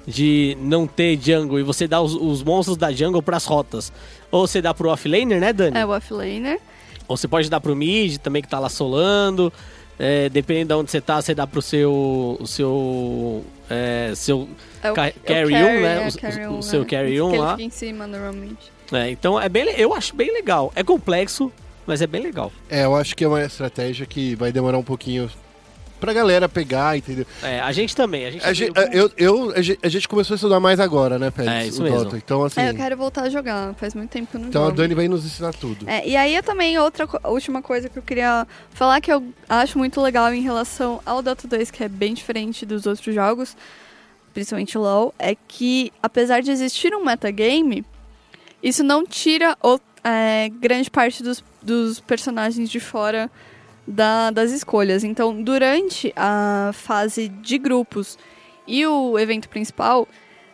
De 0.04 0.56
não 0.60 0.84
ter 0.84 1.16
jungle 1.16 1.60
e 1.60 1.62
você 1.62 1.86
dá 1.86 2.00
os, 2.00 2.12
os 2.14 2.42
monstros 2.42 2.76
da 2.76 2.90
jungle 2.90 3.22
pras 3.22 3.44
rotas. 3.44 3.92
Ou 4.32 4.48
você 4.48 4.60
dá 4.60 4.74
pro 4.74 4.90
offlaner, 4.90 5.38
né, 5.40 5.52
Dani? 5.52 5.78
É 5.78 5.86
o 5.86 5.90
offlaner. 5.96 6.58
Ou 7.06 7.16
você 7.16 7.28
pode 7.28 7.48
dar 7.48 7.60
pro 7.60 7.76
mid 7.76 8.16
também 8.18 8.42
que 8.42 8.48
tá 8.48 8.58
lá 8.58 8.68
solando. 8.68 9.52
É, 9.96 10.28
dependendo 10.28 10.74
de 10.74 10.80
onde 10.80 10.90
você 10.90 11.00
tá, 11.00 11.22
você 11.22 11.32
dá 11.36 11.46
pro 11.46 11.62
seu. 11.62 12.36
O 12.40 12.46
seu. 12.48 13.44
É, 13.74 14.12
seu 14.14 14.48
É 14.82 14.90
o, 14.90 14.94
Ca- 14.94 15.06
é 15.06 15.10
o 15.10 15.20
carry 15.24 15.50
carry, 15.52 15.80
né? 15.82 16.04
é, 16.04 16.08
O- 16.08 16.18
carry 16.20 16.46
o 16.46 16.50
um, 16.52 16.62
seu 16.62 16.82
é. 16.82 16.84
carry 16.84 17.12
ele 17.16 17.38
lá. 17.38 17.52
fica 17.52 17.62
em 17.62 17.70
cima 17.70 18.06
normalmente. 18.06 18.70
é, 18.92 19.10
então 19.10 19.40
é 19.40 19.48
bem, 19.48 19.64
eu 19.78 19.94
acho 19.94 20.14
bem 20.14 20.30
legal. 20.32 20.70
É 20.76 20.82
complexo, 20.84 21.50
mas 21.86 22.02
é 22.02 22.06
bem 22.06 22.22
legal. 22.22 22.52
É, 22.68 22.84
eu 22.84 22.94
acho 22.94 23.16
que 23.16 23.24
é 23.24 23.28
uma 23.28 23.42
estratégia 23.42 24.04
que 24.04 24.34
vai 24.34 24.52
demorar 24.52 24.76
um 24.78 24.82
pouquinho 24.82 25.30
pra 26.02 26.12
galera 26.12 26.48
pegar, 26.48 26.98
entendeu? 26.98 27.24
É, 27.42 27.60
a 27.60 27.70
gente 27.70 27.94
também. 27.94 28.26
A 28.26 28.30
gente, 28.32 28.44
A 28.44 28.52
gente, 28.52 28.72
eu, 28.92 29.10
eu, 29.16 29.52
a 29.54 29.62
gente- 29.62 29.78
a 29.82 29.88
gente 29.88 30.08
começou 30.08 30.34
a 30.34 30.36
estudar 30.36 30.58
mais 30.58 30.80
agora, 30.80 31.16
né, 31.16 31.30
Félix? 31.30 31.54
É, 31.54 31.66
isso 31.68 31.80
o 31.80 31.84
mesmo. 31.84 32.04
Dota. 32.04 32.16
Então, 32.16 32.42
assim, 32.44 32.60
É, 32.60 32.70
eu 32.70 32.74
quero 32.74 32.96
voltar 32.96 33.22
a 33.22 33.30
jogar. 33.30 33.72
Faz 33.74 33.94
muito 33.94 34.10
tempo 34.10 34.28
que 34.30 34.36
eu 34.36 34.40
não 34.40 34.48
então 34.48 34.62
a 34.62 34.66
jogo. 34.66 34.76
Dani 34.78 34.94
vai 34.94 35.06
nos 35.06 35.24
ensinar 35.24 35.54
tudo. 35.54 35.88
É, 35.88 36.04
e 36.06 36.16
aí 36.16 36.34
eu 36.34 36.42
também, 36.42 36.76
outra 36.76 37.08
a 37.22 37.30
última 37.30 37.62
coisa 37.62 37.88
que 37.88 37.96
eu 37.98 38.02
queria 38.02 38.46
falar 38.72 39.00
que 39.00 39.12
eu 39.12 39.22
acho 39.48 39.78
muito 39.78 40.00
legal 40.00 40.34
em 40.34 40.42
relação 40.42 41.00
ao 41.06 41.22
Dota 41.22 41.46
2, 41.46 41.70
que 41.70 41.84
é 41.84 41.88
bem 41.88 42.12
diferente 42.14 42.66
dos 42.66 42.84
outros 42.84 43.14
jogos, 43.14 43.56
principalmente 44.34 44.76
LoL, 44.76 45.14
é 45.18 45.36
que 45.46 45.92
apesar 46.02 46.42
de 46.42 46.50
existir 46.50 46.94
um 46.94 47.04
metagame, 47.04 47.84
isso 48.62 48.82
não 48.82 49.06
tira 49.06 49.56
o- 49.62 49.78
é, 50.04 50.48
grande 50.60 50.90
parte 50.90 51.22
dos, 51.22 51.44
dos 51.62 52.00
personagens 52.00 52.68
de 52.68 52.80
fora 52.80 53.30
da- 53.86 54.30
das 54.30 54.50
escolhas. 54.50 55.04
Então, 55.04 55.42
durante 55.42 56.12
a 56.16 56.70
fase 56.74 57.28
de 57.28 57.58
grupos 57.58 58.18
e 58.66 58.86
o 58.86 59.18
evento 59.18 59.48
principal, 59.48 60.06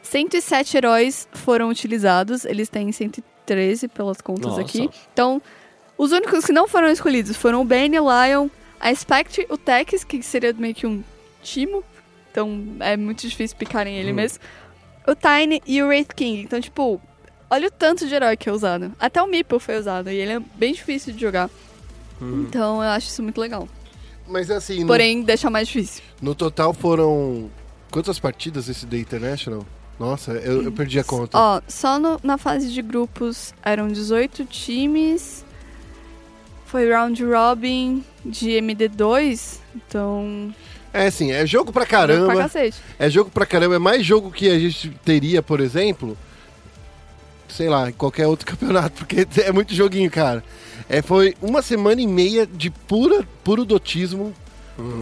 107 0.03 0.77
heróis 0.77 1.29
foram 1.33 1.69
utilizados. 1.69 2.45
Eles 2.45 2.69
têm 2.69 2.91
113 2.93 3.89
pelas 3.89 4.21
contas 4.21 4.47
Nossa. 4.47 4.61
aqui. 4.63 4.89
Então, 5.13 5.43
os 5.97 6.13
únicos 6.13 6.45
que 6.45 6.53
não 6.53 6.67
foram 6.69 6.89
escolhidos 6.89 7.37
foram 7.37 7.61
o 7.61 7.65
Bane, 7.65 7.99
o 8.01 8.05
Lion, 8.09 8.49
a 8.81 8.95
Spectre, 8.95 9.47
o 9.51 9.59
Tex, 9.59 10.05
que 10.05 10.23
seria 10.23 10.53
meio 10.53 10.75
que 10.75 10.87
um 10.87 11.03
timo. 11.43 11.83
Então, 12.31 12.63
é 12.81 12.97
muito 12.97 13.27
difícil 13.27 13.57
picarem 13.57 13.97
ele 13.99 14.13
mesmo. 14.13 14.39
O 15.07 15.15
Tiny 15.15 15.63
e 15.67 15.83
o 15.83 15.87
Wraith 15.87 16.15
King. 16.15 16.43
Então, 16.43 16.61
tipo, 16.61 17.01
olha 17.51 17.69
o 17.69 17.71
tanto 17.71 18.07
de 18.07 18.15
herói 18.15 18.37
que 18.37 18.49
é 18.49 18.53
usado. 18.53 18.93
Até 19.01 19.21
o 19.23 19.27
Meeple 19.27 19.59
foi 19.59 19.77
usado. 19.79 20.11
E 20.11 20.17
ele 20.17 20.33
é 20.33 20.41
bem 20.55 20.73
difícil 20.73 21.13
de 21.13 21.21
jogar. 21.21 21.51
Então, 22.21 22.83
eu 22.83 22.89
acho 22.91 23.09
isso 23.09 23.23
muito 23.23 23.41
legal. 23.41 23.69
Mas 24.27 24.51
assim, 24.51 24.81
no, 24.81 24.87
Porém, 24.87 25.23
deixa 25.23 25.49
mais 25.49 25.69
difícil. 25.69 26.03
no 26.21 26.35
total 26.35 26.75
foram. 26.75 27.51
Quantas 27.91 28.19
partidas 28.19 28.69
esse 28.69 28.85
The 28.87 28.99
International? 28.99 29.65
Nossa, 29.99 30.33
eu, 30.33 30.63
eu 30.63 30.71
perdi 30.73 30.99
a 31.01 31.05
conta. 31.05 31.37
Ó, 31.39 31.61
só 31.67 31.99
no- 31.99 32.21
na 32.23 32.37
fase 32.39 32.71
de 32.71 32.83
grupos 32.83 33.55
eram 33.65 33.89
18 33.89 34.45
times. 34.45 35.45
Foi 36.67 36.91
round 36.93 37.25
robin 37.25 38.05
de 38.25 38.51
MD2. 38.51 39.59
Então. 39.75 40.55
É 40.93 41.07
assim, 41.07 41.33
é 41.33 41.47
jogo 41.47 41.73
pra 41.73 41.87
Pra 41.87 41.91
caramba. 41.99 42.37
cacete. 42.37 42.77
É 42.99 43.09
jogo 43.09 43.31
pra 43.31 43.47
caramba. 43.47 43.77
É 43.77 43.79
mais 43.79 44.05
jogo 44.05 44.31
que 44.31 44.49
a 44.51 44.59
gente 44.59 44.91
teria, 45.05 45.43
por 45.43 45.61
exemplo. 45.61 46.17
Sei 47.49 47.69
lá, 47.69 47.89
em 47.89 47.93
qualquer 47.93 48.27
outro 48.27 48.45
campeonato, 48.51 48.93
porque 48.99 49.27
é 49.43 49.51
muito 49.53 49.75
joguinho, 49.75 50.11
cara. 50.11 50.45
É, 50.89 51.03
foi 51.03 51.35
uma 51.43 51.61
semana 51.63 52.01
e 52.01 52.07
meia 52.07 52.47
de 52.47 52.71
pura, 52.71 53.27
puro 53.45 53.65
dotismo 53.65 54.33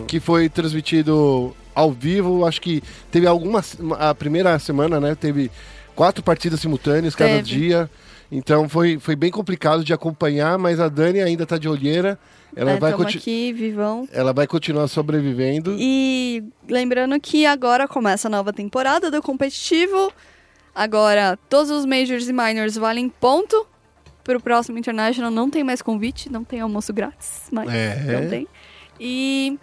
que 0.09 0.18
foi 0.18 0.49
transmitido 0.49 1.55
ao 1.75 1.92
vivo. 1.92 2.46
Acho 2.46 2.61
que 2.61 2.83
teve 3.11 3.27
algumas. 3.27 3.77
A 3.99 4.14
primeira 4.14 4.59
semana, 4.59 4.99
né? 4.99 5.14
Teve 5.14 5.51
quatro 5.94 6.25
partidas 6.25 6.61
simultâneas 6.61 7.14
cada 7.14 7.31
Teve. 7.31 7.42
dia. 7.42 7.90
Então 8.33 8.68
foi, 8.68 8.99
foi 8.99 9.14
bem 9.14 9.31
complicado 9.31 9.85
de 9.85 9.92
acompanhar, 9.92 10.59
mas 10.59 10.81
a 10.81 10.88
Dani 10.88 11.20
ainda 11.20 11.46
tá 11.46 11.59
de 11.59 11.68
olheira. 11.68 12.18
Ela, 12.57 12.72
é, 12.72 12.79
vai, 12.79 12.90
tamo 12.92 13.05
conti- 13.05 13.18
aqui, 13.18 13.53
vivão. 13.53 14.09
ela 14.12 14.33
vai 14.33 14.46
continuar 14.46 14.88
sobrevivendo. 14.88 15.77
E 15.79 16.42
lembrando 16.68 17.20
que 17.20 17.44
agora 17.44 17.87
começa 17.87 18.29
a 18.29 18.31
nova 18.31 18.53
temporada 18.53 19.11
do 19.11 19.20
competitivo. 19.22 20.11
Agora, 20.75 21.38
todos 21.49 21.70
os 21.70 21.85
majors 21.85 22.29
e 22.29 22.33
minors 22.33 22.77
valem 22.77 23.09
ponto. 23.09 23.66
Pro 24.26 24.40
próximo 24.40 24.76
International 24.76 25.30
não 25.30 25.48
tem 25.48 25.62
mais 25.62 25.80
convite, 25.80 26.30
não 26.30 26.42
tem 26.42 26.60
almoço 26.60 26.92
grátis, 26.92 27.42
mas 27.52 27.72
É. 27.72 28.20
não 28.20 28.28
tem. 28.28 28.48
E 28.98 29.56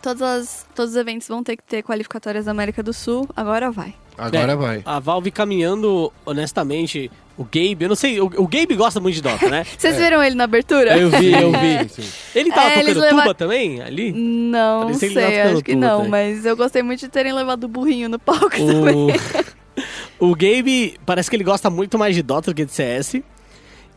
todas 0.00 0.22
as, 0.22 0.66
todos 0.74 0.92
os 0.92 0.96
eventos 0.96 1.26
vão 1.26 1.42
ter 1.42 1.56
que 1.56 1.62
ter 1.64 1.82
qualificatórias 1.82 2.44
da 2.44 2.52
América 2.52 2.80
do 2.80 2.92
Sul. 2.92 3.28
Agora 3.36 3.68
vai. 3.70 3.92
Agora 4.16 4.52
É, 4.52 4.56
vai. 4.56 4.82
A 4.84 5.00
Valve 5.00 5.30
caminhando, 5.32 6.12
honestamente, 6.24 7.10
o 7.36 7.42
Gabe, 7.44 7.78
eu 7.80 7.88
não 7.88 7.96
sei, 7.96 8.20
o, 8.20 8.26
o 8.26 8.46
Gabe 8.46 8.76
gosta 8.76 9.00
muito 9.00 9.14
de 9.16 9.22
Dota, 9.22 9.48
né? 9.48 9.64
Vocês 9.76 9.96
viram 9.96 10.22
ele 10.22 10.34
na 10.36 10.44
abertura? 10.44 10.96
Eu 10.96 11.10
vi, 11.10 11.32
eu 11.32 11.50
vi. 11.50 11.88
Sim, 11.90 12.02
sim. 12.02 12.12
Ele 12.38 12.50
tava 12.52 12.68
É, 12.68 12.80
tocando 12.82 13.00
leva- 13.00 13.22
tuba 13.22 13.34
também, 13.34 13.80
ali? 13.82 14.12
Não 14.12 14.82
tava 14.88 14.94
sei, 14.94 15.40
acho 15.40 15.62
que 15.62 15.74
não, 15.74 16.04
também. 16.04 16.10
mas 16.10 16.44
eu 16.46 16.56
gostei 16.56 16.82
muito 16.84 17.00
de 17.00 17.08
terem 17.08 17.32
levado 17.32 17.64
o 17.64 17.68
burrinho 17.68 18.08
no 18.08 18.18
palco 18.18 18.50
também. 18.50 18.94
O, 20.20 20.28
o 20.30 20.34
Gabe, 20.36 21.00
parece 21.06 21.30
que 21.30 21.34
ele 21.36 21.44
gosta 21.44 21.70
muito 21.70 21.98
mais 21.98 22.14
de 22.14 22.22
Dota 22.22 22.50
do 22.50 22.54
que 22.54 22.64
de 22.66 22.72
CS. 22.72 23.22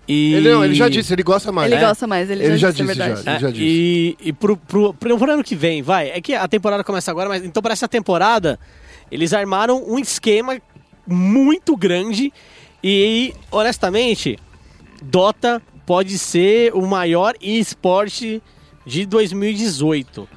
E... 0.08 0.34
Ele, 0.34 0.52
não, 0.52 0.66
ele 0.66 0.74
já 0.74 0.90
disse, 0.90 1.14
ele 1.14 1.24
gosta 1.24 1.52
mais. 1.52 1.72
Ele 1.72 1.80
né? 1.82 1.88
gosta 1.88 2.06
mais, 2.06 2.30
ele, 2.30 2.44
Ele 2.44 2.58
já, 2.58 2.68
já 2.68 2.72
disse, 2.72 2.84
disse, 2.84 3.02
é 3.02 3.06
verdade. 3.06 3.24
já. 3.24 3.32
É, 3.32 3.36
Ele 3.36 3.42
já 3.42 3.52
disse. 3.52 3.64
E, 3.66 4.18
e 4.22 4.34
pro, 4.34 4.58
pro, 4.58 4.94
pro, 4.94 5.18
pro 5.18 5.32
ano 5.32 5.44
que 5.44 5.56
vem, 5.56 5.82
vai. 5.82 6.10
É 6.10 6.20
que 6.20 6.34
a 6.34 6.48
temporada 6.48 6.84
começa 6.84 7.10
agora, 7.10 7.30
mas 7.30 7.44
então 7.44 7.64
para 7.64 7.72
essa 7.74 7.88
temporada, 7.88 8.60
eles 9.12 9.34
armaram 9.34 9.84
um 9.88 9.98
esquema 9.98 10.62
muito 11.08 11.78
grande. 11.78 12.34
E, 12.84 13.34
honestamente, 13.50 14.38
Dota 15.02 15.62
pode 15.86 16.18
ser 16.20 16.74
o 16.74 16.86
maior 16.86 17.34
esporte 17.42 18.42
de 18.86 19.06
2018. 19.06 20.28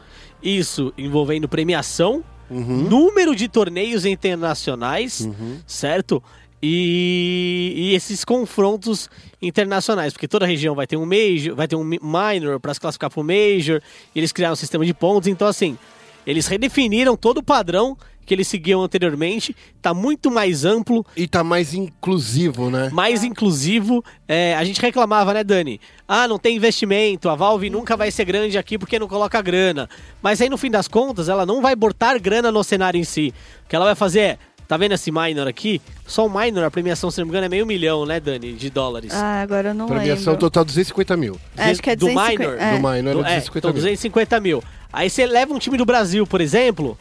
Isso 0.42 0.92
envolvendo 0.96 1.48
premiação, 1.48 2.22
Uhum. 2.48 2.88
número 2.88 3.34
de 3.34 3.48
torneios 3.48 4.04
internacionais, 4.06 5.28
certo? 5.66 6.22
E, 6.62 7.72
e 7.76 7.94
esses 7.94 8.24
confrontos 8.24 9.08
internacionais, 9.40 10.12
porque 10.12 10.26
toda 10.28 10.46
região 10.46 10.74
vai 10.74 10.86
ter 10.86 10.96
um 10.96 11.06
major, 11.06 11.54
vai 11.54 11.68
ter 11.68 11.76
um 11.76 11.84
mi- 11.84 12.00
minor 12.02 12.58
para 12.60 12.72
se 12.74 12.80
classificar 12.80 13.10
para 13.10 13.20
o 13.20 13.24
major. 13.24 13.80
e 14.14 14.18
Eles 14.18 14.32
criaram 14.32 14.54
um 14.54 14.56
sistema 14.56 14.84
de 14.84 14.94
pontos, 14.94 15.28
então 15.28 15.46
assim, 15.46 15.78
eles 16.26 16.46
redefiniram 16.46 17.16
todo 17.16 17.38
o 17.38 17.42
padrão 17.42 17.96
que 18.24 18.34
eles 18.34 18.48
seguiam 18.48 18.82
anteriormente, 18.82 19.54
tá 19.80 19.94
muito 19.94 20.32
mais 20.32 20.64
amplo, 20.64 21.06
E 21.16 21.28
tá 21.28 21.44
mais 21.44 21.72
inclusivo, 21.74 22.68
né? 22.70 22.90
mais 22.92 23.22
inclusivo. 23.22 24.04
É, 24.26 24.56
a 24.56 24.64
gente 24.64 24.80
reclamava, 24.82 25.32
né, 25.32 25.44
Dani? 25.44 25.80
Ah, 26.08 26.26
não 26.26 26.36
tem 26.36 26.56
investimento, 26.56 27.28
a 27.28 27.36
Valve 27.36 27.70
nunca 27.70 27.96
vai 27.96 28.10
ser 28.10 28.24
grande 28.24 28.58
aqui 28.58 28.76
porque 28.76 28.98
não 28.98 29.06
coloca 29.06 29.40
grana. 29.40 29.88
Mas 30.20 30.40
aí, 30.40 30.48
no 30.50 30.58
fim 30.58 30.72
das 30.72 30.88
contas, 30.88 31.28
ela 31.28 31.46
não 31.46 31.62
vai 31.62 31.76
botar 31.76 32.18
grana 32.18 32.50
no 32.50 32.64
cenário 32.64 32.98
em 32.98 33.04
si. 33.04 33.32
O 33.64 33.68
que 33.68 33.76
ela 33.76 33.84
vai 33.84 33.94
fazer 33.94 34.20
é, 34.20 34.38
tá 34.68 34.76
vendo 34.76 34.92
esse 34.92 35.10
minor 35.10 35.46
aqui? 35.48 35.80
Só 36.06 36.26
o 36.26 36.30
minor, 36.30 36.64
a 36.64 36.70
premiação, 36.70 37.10
se 37.10 37.18
não 37.18 37.26
me 37.26 37.30
engano, 37.30 37.46
é 37.46 37.48
meio 37.48 37.66
milhão, 37.66 38.04
né, 38.06 38.18
Dani, 38.20 38.52
de 38.52 38.70
dólares. 38.70 39.12
Ah, 39.14 39.42
agora 39.42 39.68
eu 39.70 39.74
não 39.74 39.86
Premiação 39.86 40.32
lembro. 40.32 40.40
total 40.40 40.64
250 40.64 41.16
mil. 41.16 41.38
É, 41.56 41.64
acho 41.70 41.82
que 41.82 41.90
é 41.90 41.96
do 41.96 42.06
250, 42.06 42.38
minor, 42.42 42.60
é. 42.62 42.70
Do 42.72 42.76
minor 42.76 42.96
era 42.96 43.14
Do- 43.14 43.20
é, 43.20 43.22
250 43.22 43.58
então, 43.58 43.70
mil. 43.70 43.80
250 43.82 44.40
mil. 44.40 44.64
Aí 44.92 45.10
você 45.10 45.26
leva 45.26 45.52
um 45.54 45.58
time 45.58 45.76
do 45.76 45.84
Brasil, 45.84 46.26
por 46.26 46.40
exemplo, 46.40 46.98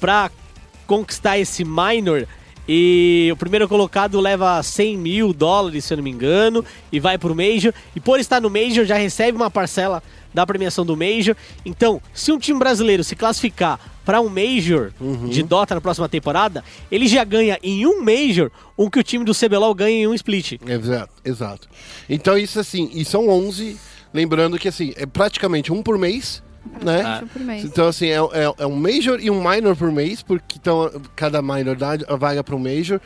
pra 0.00 0.30
conquistar 0.86 1.38
esse 1.38 1.64
minor 1.64 2.26
e 2.66 3.28
o 3.32 3.36
primeiro 3.36 3.68
colocado 3.68 4.18
leva 4.20 4.62
100 4.62 4.96
mil 4.96 5.32
dólares, 5.34 5.84
se 5.84 5.92
eu 5.92 5.96
não 5.98 6.04
me 6.04 6.10
engano, 6.10 6.64
e 6.90 6.98
vai 6.98 7.18
pro 7.18 7.34
Major. 7.34 7.72
E 7.94 8.00
por 8.00 8.18
estar 8.18 8.40
no 8.40 8.48
Major 8.48 8.84
já 8.86 8.96
recebe 8.96 9.36
uma 9.36 9.50
parcela 9.50 10.02
da 10.32 10.46
premiação 10.46 10.84
do 10.84 10.96
Major. 10.96 11.36
Então, 11.64 12.00
se 12.14 12.32
um 12.32 12.38
time 12.38 12.58
brasileiro 12.58 13.04
se 13.04 13.14
classificar 13.14 13.78
para 14.04 14.20
um 14.20 14.28
Major 14.28 14.92
Uhum. 15.00 15.28
de 15.28 15.42
Dota 15.42 15.74
na 15.74 15.80
próxima 15.80 16.08
temporada, 16.08 16.62
ele 16.90 17.06
já 17.08 17.24
ganha 17.24 17.58
em 17.62 17.86
um 17.86 18.02
Major 18.02 18.50
o 18.76 18.90
que 18.90 18.98
o 18.98 19.02
time 19.02 19.24
do 19.24 19.34
CBLOL 19.34 19.74
ganha 19.74 19.96
em 20.02 20.06
um 20.06 20.14
split. 20.14 20.60
Exato, 20.66 21.12
exato. 21.24 21.68
Então 22.08 22.36
isso 22.36 22.58
assim, 22.60 22.90
e 22.92 23.04
são 23.04 23.28
11, 23.28 23.76
lembrando 24.12 24.58
que 24.58 24.68
assim, 24.68 24.92
é 24.96 25.06
praticamente 25.06 25.72
um 25.72 25.82
por 25.82 25.96
mês, 25.98 26.42
né? 26.82 27.02
Acho 27.02 27.26
por 27.26 27.42
mês. 27.42 27.64
Então, 27.64 27.86
assim, 27.88 28.06
é, 28.08 28.16
é- 28.16 28.54
é 28.58 28.66
um 28.66 28.76
Major 28.76 29.18
e 29.20 29.30
um 29.30 29.42
Minor 29.42 29.76
por 29.76 29.90
mês, 29.92 30.22
porque 30.22 30.56
então, 30.60 30.90
cada 31.14 31.42
Minor 31.42 31.76
dá 31.76 31.92
a 32.08 32.16
vaga 32.16 32.42
para 32.42 32.56
um 32.56 32.58
Major. 32.58 33.00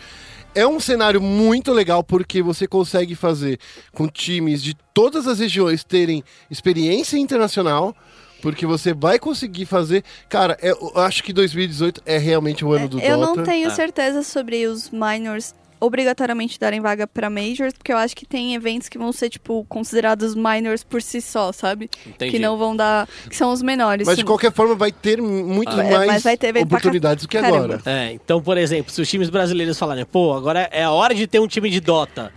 É 0.55 0.67
um 0.67 0.81
cenário 0.81 1.21
muito 1.21 1.73
legal 1.73 2.03
porque 2.03 2.43
você 2.43 2.67
consegue 2.67 3.15
fazer 3.15 3.59
com 3.93 4.09
times 4.09 4.63
de 4.63 4.75
todas 4.95 5.27
as 5.29 5.39
regiões 5.39 5.85
terem 5.85 6.25
experiência 6.51 7.17
internacional, 7.19 7.95
porque 8.42 8.66
você 8.66 8.92
vai 8.94 9.18
conseguir 9.18 9.66
fazer. 9.66 10.05
Cara, 10.29 10.57
é- 10.61 10.70
eu 10.70 10.92
acho 10.96 11.22
que 11.22 11.33
2018 11.33 12.03
é 12.07 12.18
realmente 12.18 12.64
o 12.64 12.72
ano 12.72 12.88
do 12.88 13.01
eu 13.01 13.18
Dota. 13.18 13.35
não 13.37 13.44
tenho 13.44 13.68
Ah. 13.68 13.74
certeza 13.74 14.22
sobre 14.22 14.66
os 14.66 14.90
minors 14.90 15.55
obrigatoriamente 15.81 16.59
darem 16.59 16.81
vaga 16.81 17.07
pra 17.07 17.31
majors, 17.31 17.72
porque 17.72 17.92
eu 17.92 17.96
acho 17.96 18.14
que 18.16 18.27
tem 18.27 18.55
eventos 18.55 18.88
que 18.88 18.98
vão 18.98 19.12
ser, 19.12 19.31
tipo, 19.31 19.64
considerados 19.68 20.35
minors 20.35 20.83
por 20.83 21.01
si 21.01 21.20
só, 21.20 21.53
sabe? 21.53 21.88
Entendi. 22.05 22.33
Que 22.33 22.38
não 22.40 22.59
vão 22.59 22.74
dar. 22.74 23.09
que 23.31 23.37
são 23.37 23.53
os 23.53 23.62
menores. 23.62 24.05
Mas 24.07 24.16
de 24.18 24.24
qualquer 24.24 24.53
forma 24.53 24.74
vai 24.74 24.90
ter 24.90 25.22
muito 25.22 25.70
Ah, 25.70 25.85
é, 25.85 25.96
mais 25.96 26.07
mas 26.09 26.22
vai 26.24 26.37
ter 26.37 26.57
oportunidades 26.57 27.24
do 27.24 27.29
que 27.29 27.40
caramba. 27.40 27.57
agora. 27.77 27.83
É, 27.87 28.12
então, 28.12 28.42
por 28.42 28.59
exemplo, 28.59 28.92
se 28.92 29.01
os 29.01 29.09
times 29.09 29.31
brasileiros 29.31 29.79
falarem, 29.79 30.05
pô, 30.05 30.33
agora 30.35 30.68
é 30.72 30.83
a 30.83 30.90
hora 30.90 31.14
de 31.14 31.27
ter 31.29 31.38
um 31.38 31.46
time 31.46 31.70
de 31.70 31.81
Dota, 31.81 32.33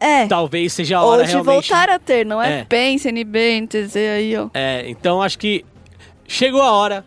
É. 0.00 0.26
talvez 0.26 0.72
seja 0.72 0.98
a 0.98 1.02
hora 1.02 1.20
Ou 1.22 1.26
de 1.26 1.32
realmente. 1.32 1.52
voltar 1.68 1.88
a 1.90 1.98
ter, 1.98 2.24
não 2.24 2.40
é, 2.40 2.60
É. 2.60 2.64
PEN, 2.64 2.98
CNB, 2.98 3.60
NTZ 3.62 3.96
aí, 3.96 4.36
ó. 4.36 4.48
É, 4.54 4.88
então 4.88 5.20
acho 5.20 5.38
que 5.38 5.64
chegou 6.26 6.62
a 6.62 6.70
hora 6.72 7.04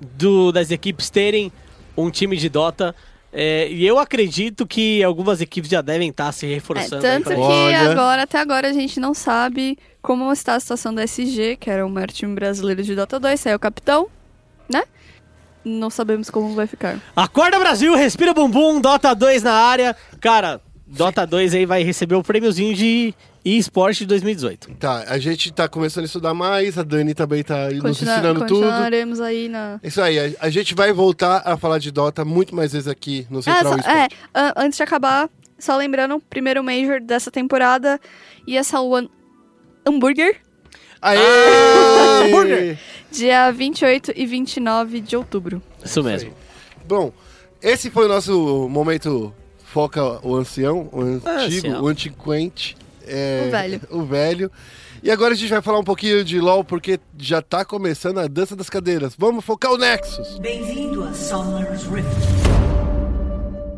do, 0.00 0.50
das 0.52 0.70
equipes 0.70 1.10
terem 1.10 1.52
um 1.96 2.10
time 2.10 2.36
de 2.36 2.48
Dota. 2.48 2.94
é, 3.32 3.68
e 3.70 3.86
eu 3.86 3.98
acredito 3.98 4.66
que 4.66 5.02
algumas 5.04 5.40
equipes 5.40 5.70
já 5.70 5.80
devem 5.82 6.08
estar 6.08 6.32
se 6.32 6.46
É, 6.46 6.54
reforçando. 6.54 7.04
aí 7.06 7.12
tanto 7.22 7.28
que. 7.28 7.36
Olha. 7.36 7.90
agora, 7.90 8.22
até 8.22 8.38
agora, 8.38 8.68
a 8.68 8.72
gente 8.72 8.98
não 8.98 9.12
sabe 9.12 9.76
como 10.00 10.32
está 10.32 10.54
a 10.54 10.60
situação 10.60 10.94
da 10.94 11.02
SG, 11.04 11.56
que 11.60 11.68
era 11.70 11.84
o 11.86 11.90
maior 11.90 12.08
time 12.10 12.34
brasileiro 12.34 12.82
de 12.82 12.94
Dota 12.94 13.20
2, 13.20 13.38
saiu 13.38 13.56
o 13.56 13.60
capitão, 13.60 14.08
né? 14.68 14.82
Não 15.62 15.90
sabemos 15.90 16.30
como 16.30 16.54
vai 16.54 16.66
ficar. 16.66 16.98
Acorda 17.14 17.58
Brasil, 17.58 17.94
respira 17.94 18.32
bumbum, 18.32 18.80
Dota 18.80 19.14
2 19.14 19.42
na 19.42 19.52
área. 19.52 19.94
Cara, 20.18 20.58
Dota 20.90 21.26
2 21.26 21.54
aí 21.54 21.64
vai 21.66 21.82
receber 21.82 22.16
o 22.16 22.22
prêmiozinho 22.22 22.74
de 22.74 23.14
eSport 23.44 23.96
de 23.96 24.06
2018. 24.06 24.72
Tá, 24.74 25.04
a 25.08 25.18
gente 25.18 25.52
tá 25.52 25.68
começando 25.68 26.02
a 26.02 26.06
estudar 26.06 26.34
mais, 26.34 26.76
a 26.76 26.82
Dani 26.82 27.14
também 27.14 27.42
tá 27.42 27.70
nos 27.70 27.80
Continua- 27.80 28.14
ensinando 28.14 28.40
tudo. 28.46 28.60
continuaremos 28.66 29.20
aí 29.20 29.48
na. 29.48 29.78
Isso 29.82 30.00
aí, 30.02 30.18
a, 30.18 30.46
a 30.46 30.50
gente 30.50 30.74
vai 30.74 30.92
voltar 30.92 31.42
a 31.44 31.56
falar 31.56 31.78
de 31.78 31.90
Dota 31.90 32.24
muito 32.24 32.54
mais 32.54 32.72
vezes 32.72 32.88
aqui 32.88 33.26
no 33.30 33.38
Ah, 33.38 33.42
Central 33.42 33.76
Esporte. 33.78 33.88
é, 33.88 34.08
an- 34.34 34.52
antes 34.56 34.76
de 34.76 34.82
acabar, 34.82 35.30
só 35.58 35.76
lembrando, 35.76 36.20
primeiro 36.28 36.62
Major 36.64 37.00
dessa 37.00 37.30
temporada 37.30 37.98
ia 38.46 38.62
ser 38.64 38.76
o 38.78 39.08
Hambúrguer. 39.86 40.36
Aê! 41.00 41.18
burger. 42.30 42.78
Dia 43.10 43.50
28 43.50 44.12
e 44.14 44.26
29 44.26 45.00
de 45.00 45.16
outubro. 45.16 45.62
Isso 45.84 46.02
mesmo. 46.02 46.32
Bom, 46.86 47.12
esse 47.62 47.90
foi 47.90 48.04
o 48.04 48.08
nosso 48.08 48.68
momento 48.68 49.32
foca 49.70 50.26
o 50.26 50.34
ancião, 50.36 50.88
o 50.92 51.00
antigo, 51.00 51.28
Ancião. 51.28 51.82
o 51.82 51.88
antiquente. 51.88 52.76
é, 53.06 53.44
O 53.46 53.50
velho. 53.50 53.80
O 53.90 54.02
velho. 54.04 54.50
E 55.02 55.10
agora 55.10 55.32
a 55.32 55.36
gente 55.36 55.48
vai 55.48 55.62
falar 55.62 55.78
um 55.78 55.84
pouquinho 55.84 56.22
de 56.24 56.38
LoL, 56.40 56.62
porque 56.64 57.00
já 57.16 57.40
tá 57.40 57.64
começando 57.64 58.18
a 58.18 58.26
dança 58.26 58.54
das 58.54 58.68
cadeiras. 58.68 59.14
Vamos 59.16 59.44
focar 59.44 59.72
o 59.72 59.78
Nexus. 59.78 60.38
Bem-vindo 60.40 61.04
a 61.04 61.14
Summer's 61.14 61.84
Rift. 61.84 62.06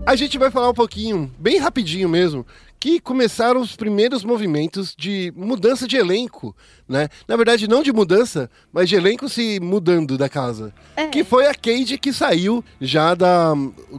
A 0.05 0.17
gente 0.17 0.37
vai 0.37 0.51
falar 0.51 0.71
um 0.71 0.75
pouquinho, 0.75 1.31
bem 1.39 1.59
rapidinho 1.59 2.09
mesmo, 2.09 2.45
que 2.81 2.99
começaram 2.99 3.61
os 3.61 3.77
primeiros 3.77 4.25
movimentos 4.25 4.97
de 4.99 5.33
mudança 5.37 5.87
de 5.87 5.97
elenco, 5.97 6.57
né? 6.89 7.09
Na 7.29 7.37
verdade, 7.37 7.69
não 7.69 7.85
de 7.85 7.93
mudança, 7.93 8.51
mas 8.73 8.89
de 8.89 8.97
elenco 8.97 9.29
se 9.29 9.61
mudando 9.61 10.19
da 10.19 10.29
casa. 10.29 10.75
É. 10.97 11.07
Que 11.07 11.23
foi 11.23 11.47
a 11.47 11.55
Cade 11.55 11.99
que 11.99 12.13
saiu 12.13 12.65
já 12.81 13.15
da. 13.15 13.53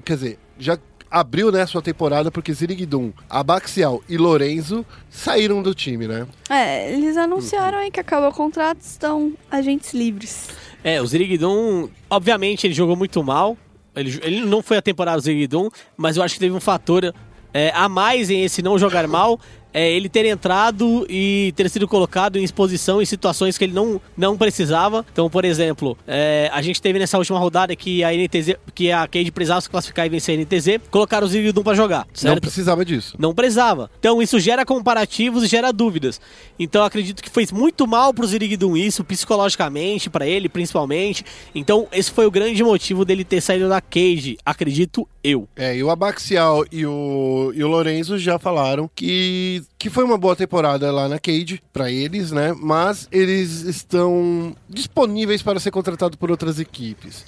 Quer 0.04 0.16
dizer, 0.16 0.40
já 0.60 0.78
abriu 1.14 1.52
né, 1.52 1.64
sua 1.68 1.80
temporada 1.80 2.32
porque 2.32 2.52
Zirigdum, 2.52 3.14
Abaxial 3.30 4.02
e 4.10 4.18
Lorenzo 4.18 4.84
saíram 5.12 5.62
do 5.62 5.76
time, 5.76 6.08
né? 6.08 6.26
É, 6.50 6.92
eles 6.92 7.16
anunciaram 7.16 7.78
aí 7.78 7.92
que 7.92 8.00
acabou 8.00 8.30
o 8.30 8.34
contrato, 8.34 8.82
estão 8.82 9.34
agentes 9.52 9.94
livres. 9.94 10.50
É, 10.84 11.00
o 11.00 11.06
Zirigdum, 11.06 11.88
obviamente, 12.10 12.66
ele 12.66 12.74
jogou 12.74 12.96
muito 12.96 13.24
mal. 13.24 13.56
Ele, 13.96 14.20
ele 14.24 14.42
não 14.44 14.64
foi 14.64 14.78
a 14.78 14.82
temporada 14.82 15.18
do 15.18 15.24
Zirigdum, 15.24 15.70
mas 15.96 16.18
eu 16.18 16.24
acho 16.24 16.34
que 16.34 16.40
teve 16.40 16.56
um 16.56 16.60
fator 16.60 17.14
é, 17.54 17.72
a 17.76 17.88
mais 17.88 18.32
em 18.32 18.44
esse 18.44 18.64
não 18.64 18.80
jogar 18.80 19.08
mal. 19.08 19.40
É 19.74 19.92
ele 19.92 20.08
ter 20.08 20.26
entrado 20.26 21.06
e 21.10 21.52
ter 21.56 21.70
sido 21.70 21.88
colocado 21.88 22.38
em 22.38 22.44
exposição 22.44 23.02
em 23.02 23.06
situações 23.06 23.58
que 23.58 23.64
ele 23.64 23.74
não, 23.74 24.00
não 24.16 24.38
precisava. 24.38 25.06
Então, 25.12 25.30
por 25.30 25.44
exemplo, 25.46 25.98
é, 26.08 26.50
a 26.54 26.62
gente 26.62 26.82
teve 26.82 27.00
nessa 27.00 27.18
última 27.18 27.40
rodada 27.40 27.76
que 27.76 28.04
a 28.04 28.12
NTZ, 28.14 28.56
que 28.76 28.92
a 28.92 29.08
Cade 29.08 29.32
precisava 29.32 29.62
se 29.62 29.70
classificar 29.70 30.06
e 30.06 30.10
vencer 30.10 30.38
a 30.38 30.42
NTZ, 30.42 30.80
colocaram 30.92 31.26
o 31.26 31.30
Zirigdum 31.30 31.64
pra 31.64 31.74
jogar, 31.74 32.06
Não 32.08 32.16
certo? 32.16 32.42
precisava 32.42 32.86
disso. 32.86 33.16
Não 33.18 33.34
precisava. 33.34 33.90
Então 34.00 34.22
isso 34.22 34.40
gera 34.40 34.66
comparativos 34.66 35.44
e 35.44 35.48
gera 35.48 35.72
dúvidas. 35.74 36.22
Então 36.60 36.82
eu 36.82 36.86
acredito 36.86 37.24
que 37.24 37.30
fez 37.30 37.52
muito 37.52 37.88
mal 37.88 38.14
pro 38.14 38.28
Zirigdum 38.28 38.78
isso, 38.78 39.04
psicologicamente, 39.04 40.10
pra 40.10 40.28
ele 40.28 40.48
principalmente. 40.48 41.26
Então 41.56 41.88
esse 41.92 42.12
foi 42.12 42.26
o 42.26 42.32
grande 42.32 42.64
motivo 42.64 43.04
dele 43.04 43.24
ter 43.24 43.42
saído 43.42 43.68
da 43.68 43.82
Cage, 43.82 44.38
acredito 44.46 45.08
eu. 45.24 45.48
É, 45.56 45.76
e 45.76 45.84
o 45.84 45.90
Abaxial 45.90 46.66
e 46.72 46.86
o, 46.86 47.52
e 47.56 47.64
o 47.64 47.68
Lorenzo 47.68 48.18
já 48.18 48.38
falaram 48.38 48.90
que, 48.94 49.63
que 49.78 49.90
foi 49.90 50.04
uma 50.04 50.18
boa 50.18 50.36
temporada 50.36 50.92
lá 50.92 51.08
na 51.08 51.20
Cade 51.20 51.62
pra 51.72 51.92
eles, 51.92 52.32
né? 52.32 52.54
Mas 52.58 53.08
eles 53.12 53.62
estão 53.62 54.56
disponíveis 54.70 55.42
para 55.42 55.60
ser 55.60 55.72
contratados 55.72 56.16
por 56.18 56.30
outras 56.32 56.60
equipes. 56.60 57.26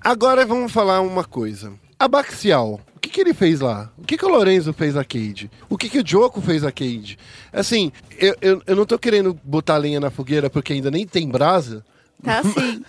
Agora 0.00 0.46
vamos 0.46 0.72
falar 0.72 1.00
uma 1.00 1.24
coisa. 1.24 1.72
Abaxial, 1.98 2.80
o 2.96 2.98
que, 3.00 3.10
que 3.10 3.20
ele 3.20 3.34
fez 3.34 3.60
lá? 3.60 3.90
O 3.98 4.04
que, 4.04 4.16
que 4.16 4.24
o 4.24 4.28
Lorenzo 4.28 4.72
fez 4.72 4.94
na 4.94 5.04
Cade? 5.04 5.50
O 5.68 5.76
que, 5.76 5.88
que 5.88 5.98
o 6.00 6.06
Joko 6.06 6.40
fez 6.40 6.62
na 6.62 6.72
Cade? 6.72 7.18
Assim, 7.52 7.92
eu, 8.18 8.34
eu, 8.40 8.62
eu 8.66 8.76
não 8.76 8.86
tô 8.86 8.98
querendo 8.98 9.38
botar 9.44 9.76
lenha 9.76 10.00
na 10.00 10.10
fogueira 10.10 10.48
porque 10.48 10.72
ainda 10.72 10.90
nem 10.90 11.06
tem 11.06 11.28
brasa, 11.28 11.84
Tá 12.22 12.40
assim. 12.44 12.84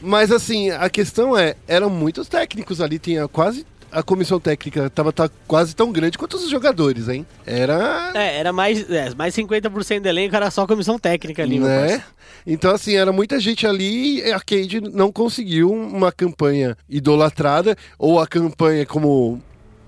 mas 0.00 0.30
assim, 0.30 0.70
a 0.70 0.88
questão 0.88 1.36
é, 1.36 1.56
eram 1.66 1.90
muitos 1.90 2.28
técnicos 2.28 2.80
ali, 2.80 2.98
tinha 2.98 3.26
quase. 3.28 3.66
A 3.90 4.02
comissão 4.02 4.38
técnica 4.38 4.90
tava 4.90 5.12
tá 5.12 5.30
quase 5.46 5.74
tão 5.74 5.90
grande 5.90 6.18
quanto 6.18 6.36
os 6.36 6.50
jogadores, 6.50 7.08
hein? 7.08 7.26
Era. 7.46 8.12
É, 8.14 8.36
era 8.38 8.52
mais, 8.52 8.88
é, 8.90 9.14
mais 9.14 9.34
50% 9.34 10.00
do 10.00 10.08
elenco, 10.08 10.36
era 10.36 10.50
só 10.50 10.66
comissão 10.66 10.98
técnica 10.98 11.42
ali, 11.42 11.58
né? 11.58 12.02
Então, 12.46 12.74
assim, 12.74 12.94
era 12.96 13.10
muita 13.12 13.40
gente 13.40 13.66
ali 13.66 14.20
e 14.20 14.32
a 14.32 14.40
Cade 14.40 14.80
não 14.80 15.10
conseguiu 15.10 15.72
uma 15.72 16.12
campanha 16.12 16.76
idolatrada, 16.88 17.76
ou 17.98 18.20
a 18.20 18.26
campanha 18.26 18.84
como. 18.84 19.42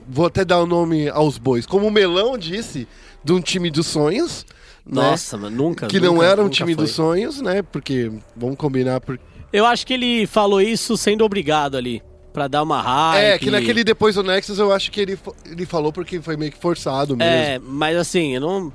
Vou 0.08 0.26
até 0.26 0.44
dar 0.44 0.58
o 0.60 0.66
nome 0.66 1.08
aos 1.08 1.36
bois. 1.38 1.66
Como 1.66 1.86
o 1.86 1.90
Melão 1.90 2.36
disse, 2.38 2.88
de 3.22 3.32
um 3.32 3.40
time 3.40 3.70
dos 3.70 3.86
sonhos. 3.86 4.44
né? 4.84 5.02
Nossa, 5.02 5.36
mano, 5.36 5.56
nunca. 5.56 5.86
Que 5.86 6.00
não 6.00 6.14
nunca- 6.14 6.26
era 6.26 6.42
um 6.42 6.48
time 6.48 6.74
foi. 6.74 6.84
dos 6.84 6.92
sonhos, 6.94 7.40
né? 7.40 7.62
Porque, 7.62 8.10
vamos 8.34 8.56
combinar, 8.56 9.00
por... 9.00 9.20
Eu 9.52 9.66
acho 9.66 9.86
que 9.86 9.92
ele 9.94 10.26
falou 10.26 10.60
isso 10.60 10.96
sendo 10.96 11.24
obrigado 11.24 11.76
ali, 11.76 12.02
pra 12.32 12.48
dar 12.48 12.62
uma 12.62 12.80
raiva. 12.80 13.26
É, 13.26 13.38
que 13.38 13.50
naquele 13.50 13.82
depois 13.84 14.14
do 14.14 14.22
Nexus 14.22 14.58
eu 14.58 14.72
acho 14.72 14.90
que 14.90 15.00
ele, 15.00 15.18
ele 15.44 15.66
falou 15.66 15.92
porque 15.92 16.20
foi 16.20 16.36
meio 16.36 16.52
que 16.52 16.58
forçado 16.58 17.16
mesmo. 17.16 17.32
É, 17.32 17.58
mas 17.58 17.96
assim, 17.96 18.34
eu 18.34 18.40
não. 18.40 18.72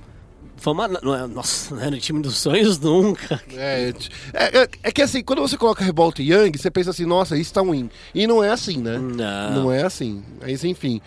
Foi 0.58 0.72
uma, 0.72 0.88
não 0.88 1.14
é, 1.14 1.28
nossa, 1.28 1.76
não 1.76 1.84
é 1.84 1.90
no 1.92 1.98
time 2.00 2.22
dos 2.22 2.38
sonhos 2.38 2.80
nunca. 2.80 3.42
É, 3.54 3.94
é, 4.34 4.60
é- 4.62 4.70
é 4.84 4.92
que 4.92 5.02
assim, 5.02 5.22
quando 5.22 5.42
você 5.42 5.58
coloca 5.58 5.84
Revolta 5.84 6.22
e 6.22 6.32
Young, 6.32 6.58
você 6.58 6.72
pensa 6.72 6.92
assim, 6.92 7.06
nossa, 7.06 7.38
isso 7.38 7.54
tá 7.54 7.60
ruim. 7.62 7.90
E 8.14 8.26
não 8.26 8.42
é 8.44 8.50
assim, 8.50 8.78
né? 8.78 8.98
Não. 8.98 9.54
Não 9.64 9.72
é 9.72 9.84
assim. 9.84 10.24
Mas 10.42 10.64
enfim. 10.64 11.02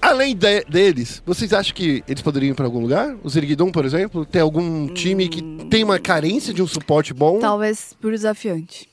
Além 0.00 0.34
de- 0.36 0.64
deles, 0.68 1.20
vocês 1.26 1.52
acham 1.52 1.74
que 1.74 2.04
eles 2.06 2.22
poderiam 2.22 2.52
ir 2.52 2.54
pra 2.54 2.64
algum 2.66 2.80
lugar? 2.80 3.16
O 3.22 3.28
Zirguidon, 3.28 3.70
por 3.72 3.84
exemplo? 3.84 4.24
Tem 4.24 4.40
algum 4.40 4.86
time 4.94 5.28
que 5.28 5.42
tem 5.68 5.82
uma 5.82 5.98
carência 5.98 6.54
de 6.54 6.62
um 6.62 6.66
suporte 6.68 7.12
bom? 7.12 7.38
Talvez 7.40 7.96
por 8.00 8.12
desafiante. 8.12 8.88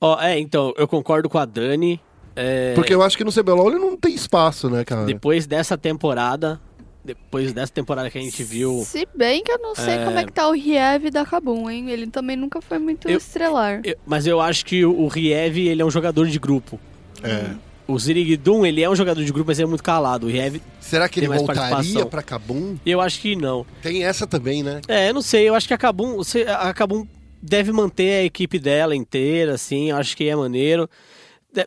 Ó, 0.00 0.20
é, 0.20 0.38
então, 0.38 0.72
eu 0.76 0.86
concordo 0.86 1.28
com 1.28 1.38
a 1.38 1.44
Dani. 1.44 2.00
é, 2.36 2.72
Porque 2.74 2.94
eu 2.94 3.02
acho 3.02 3.16
que 3.16 3.24
no 3.24 3.32
CBLOL 3.32 3.68
ele 3.70 3.78
não 3.78 3.96
tem 3.96 4.14
espaço, 4.14 4.70
né, 4.70 4.84
cara? 4.84 5.04
depois 5.04 5.46
dessa 5.46 5.76
temporada, 5.76 6.60
depois 7.04 7.52
dessa 7.52 7.72
temporada 7.72 8.08
que 8.10 8.16
a 8.18 8.20
gente 8.20 8.42
viu. 8.44 8.82
Se 8.86 9.08
bem 9.14 9.42
que 9.42 9.50
eu 9.50 9.58
não 9.58 9.74
sei 9.74 9.94
É. 9.94 10.04
como 10.04 10.18
é 10.18 10.24
que 10.24 10.32
tá 10.32 10.46
o 10.48 10.52
Riev 10.52 11.10
da 11.10 11.24
Kabum, 11.26 11.68
hein? 11.68 11.90
Ele 11.90 12.06
também 12.06 12.36
nunca 12.36 12.60
foi 12.60 12.78
muito 12.78 13.08
Eu- 13.08 13.18
estrelar. 13.18 13.80
eu- 13.84 13.96
mas 14.06 14.26
eu 14.26 14.40
acho 14.40 14.64
que 14.64 14.84
o, 14.84 15.06
Riev, 15.08 15.56
ele 15.58 15.82
é 15.82 15.84
um 15.84 15.90
jogador 15.90 16.26
de 16.28 16.38
grupo. 16.38 16.78
É. 17.22 17.50
O 17.88 17.98
Zirigdum, 17.98 18.66
ele 18.66 18.82
é 18.82 18.90
um 18.90 18.94
jogador 18.94 19.24
de 19.24 19.32
grupo, 19.32 19.48
mas 19.48 19.58
ele 19.58 19.64
é 19.66 19.68
muito 19.70 19.82
calado. 19.82 20.26
O 20.26 20.30
Riev, 20.30 20.60
Será 20.78 21.08
que 21.08 21.18
ele 21.20 21.26
voltaria 21.28 22.04
pra 22.06 22.22
Kabum? 22.22 22.76
eu 22.84 23.00
acho 23.00 23.18
que 23.20 23.34
não. 23.34 23.64
Tem 23.82 24.04
essa 24.04 24.26
também, 24.26 24.62
né? 24.62 24.80
É, 24.86 25.08
eu 25.08 25.14
não 25.14 25.22
sei, 25.22 25.48
eu 25.48 25.54
acho 25.54 25.66
que 25.66 25.72
a 25.74 25.78
Kabum, 25.78 26.14
você- 26.16 26.42
a 26.46 26.72
Kabum 26.74 27.06
deve 27.42 27.72
manter 27.72 28.20
a 28.20 28.24
equipe 28.24 28.58
dela 28.58 28.94
inteira, 28.94 29.54
assim, 29.54 29.90
eu 29.90 29.96
acho 29.96 30.16
que 30.16 30.28
é 30.28 30.34
maneiro. 30.36 30.88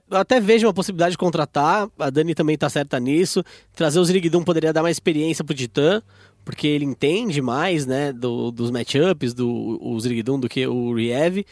Eu 0.09 0.17
até 0.17 0.39
vejo 0.39 0.67
uma 0.67 0.73
possibilidade 0.73 1.11
de 1.13 1.17
contratar, 1.17 1.89
a 1.97 2.09
Dani 2.09 2.35
também 2.35 2.57
tá 2.57 2.69
certa 2.69 2.99
nisso. 2.99 3.43
Trazer 3.75 3.99
o 3.99 4.05
Zirigdum 4.05 4.43
poderia 4.43 4.71
dar 4.71 4.83
mais 4.83 4.95
experiência 4.95 5.43
pro 5.43 5.55
Titã, 5.55 6.01
porque 6.45 6.67
ele 6.67 6.85
entende 6.85 7.41
mais, 7.41 7.85
né, 7.85 8.13
do- 8.13 8.51
dos 8.51 8.69
matchups 8.71 9.33
do 9.33 9.79
o 9.81 9.99
Zirigdum 9.99 10.39
do 10.39 10.47
que 10.47 10.65
o 10.67 10.93
Riev. 10.93 11.45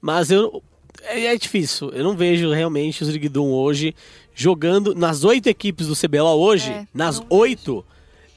Mas 0.00 0.30
eu. 0.30 0.62
É, 1.02 1.26
é 1.26 1.36
difícil, 1.36 1.90
eu 1.90 2.02
não 2.02 2.16
vejo 2.16 2.50
realmente 2.50 3.02
o 3.02 3.06
Zirigdum 3.06 3.50
hoje 3.50 3.94
jogando 4.34 4.94
nas 4.94 5.24
oito 5.24 5.46
equipes 5.48 5.86
do 5.86 5.94
CBLOL 5.94 6.40
hoje, 6.40 6.70
É, 6.70 6.86
nas 6.92 7.22
oito, 7.30 7.84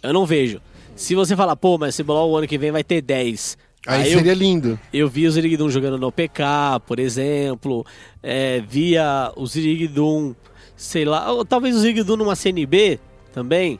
eu 0.03 0.13
não 0.13 0.25
vejo. 0.25 0.61
Se 0.95 1.15
você 1.15 1.35
falar, 1.35 1.55
pô, 1.55 1.77
mas 1.77 1.95
CBLOL 1.97 2.29
o 2.31 2.37
ano 2.37 2.47
que 2.47 2.57
vem 2.57 2.71
vai 2.71 2.83
ter 2.83 3.01
10. 3.01 3.57
Aí, 3.87 4.11
eu 4.11 4.19
seria 4.19 4.33
lindo. 4.33 4.79
eu 4.93 5.07
vi 5.07 5.25
o 5.25 5.31
Zirigdum 5.31 5.69
jogando 5.69 5.97
no 5.97 6.11
PK, 6.11 6.81
por 6.85 6.99
exemplo. 6.99 7.85
É, 8.21 8.61
via 8.67 9.31
o 9.35 9.47
Zirigdum, 9.47 10.35
sei 10.75 11.05
lá, 11.05 11.31
ou 11.31 11.45
talvez 11.45 11.75
o 11.75 11.79
Zirigdum 11.79 12.17
numa 12.17 12.35
CNB 12.35 12.99
também. 13.33 13.79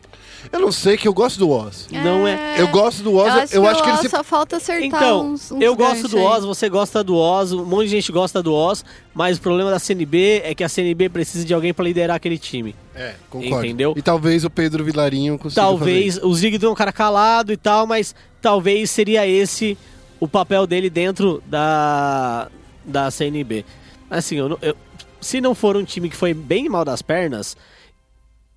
Eu 0.52 0.60
não 0.60 0.72
sei 0.72 0.98
que 0.98 1.08
eu 1.08 1.14
gosto 1.14 1.38
do 1.38 1.50
Oz. 1.50 1.88
Não 1.92 2.28
é- 2.28 2.60
Eu 2.62 2.68
gosto 2.70 3.04
do 3.04 3.16
Oz, 3.16 3.52
eu 3.54 3.68
acho, 3.68 3.82
que, 3.84 3.88
o 3.88 3.92
ele 3.92 3.96
Oz 3.98 4.02
se 4.02 4.10
só 4.10 4.24
falta 4.24 4.58
acertar 4.58 4.84
Então, 4.86 5.32
uns, 5.34 5.52
uns 5.52 5.62
eu 5.62 5.76
gosto 5.76 6.08
do 6.08 6.18
aí. 6.18 6.24
Oz, 6.24 6.46
você 6.46 6.70
gosta 6.70 7.04
do 7.04 7.16
Oz, 7.16 7.52
um 7.52 7.66
monte 7.66 7.86
de 7.86 7.90
gente 7.92 8.12
gosta 8.12 8.42
do 8.42 8.54
Oz, 8.54 8.84
mas 9.14 9.38
o 9.38 9.42
problema 9.42 9.70
da 9.70 9.80
CNB 9.80 10.42
é 10.44 10.56
que 10.56 10.64
a 10.64 10.70
CNB 10.70 11.10
precisa 11.10 11.44
de 11.46 11.54
alguém 11.54 11.74
pra 11.74 11.84
liderar 11.84 12.16
aquele 12.16 12.38
time. 12.38 12.76
É, 12.96 13.16
concordo. 13.30 13.66
Entendeu? 13.66 13.94
E 13.96 14.02
talvez 14.02 14.44
o 14.46 14.50
Pedro 14.50 14.84
Vilarinho 14.84 15.38
consiga 15.38 15.62
Talvez 15.62 16.18
o 16.18 16.34
Zirigdum 16.34 16.68
é 16.68 16.72
um 16.72 16.76
cara 16.76 16.92
calado 16.92 17.52
e 17.54 17.58
tal, 17.58 17.86
mas 17.86 18.16
talvez 18.42 18.90
seria 18.90 19.28
esse 19.28 19.78
o 20.20 20.28
papel 20.28 20.66
dele 20.68 20.90
dentro 20.90 21.42
da, 21.46 22.50
da 22.84 23.10
CNB. 23.12 23.64
Assim, 24.10 24.36
eu, 24.38 24.50
não- 24.50 24.58
eu- 24.62 24.76
se 25.22 25.40
não 25.40 25.54
for 25.56 25.78
um 25.78 25.84
time 25.84 26.10
que 26.10 26.16
foi 26.16 26.34
bem 26.34 26.68
mal 26.68 26.84
das 26.84 27.02
pernas, 27.02 27.56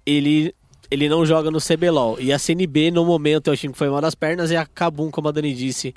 ele, 0.04 0.54
ele 0.92 1.08
não 1.08 1.24
joga 1.24 1.50
no 1.50 1.58
CBLOL. 1.58 2.20
E 2.20 2.30
a 2.34 2.38
CNB, 2.38 2.90
no 2.90 3.02
momento, 3.06 3.48
é 3.48 3.54
o 3.54 3.56
time 3.56 3.72
que 3.72 3.78
foi 3.78 3.88
mal 3.88 4.02
das 4.02 4.14
pernas 4.14 4.50
e 4.50 4.56
a 4.56 4.66
Kabum, 4.66 5.10
como 5.10 5.26
a 5.26 5.32
Dani 5.32 5.54
disse, 5.54 5.94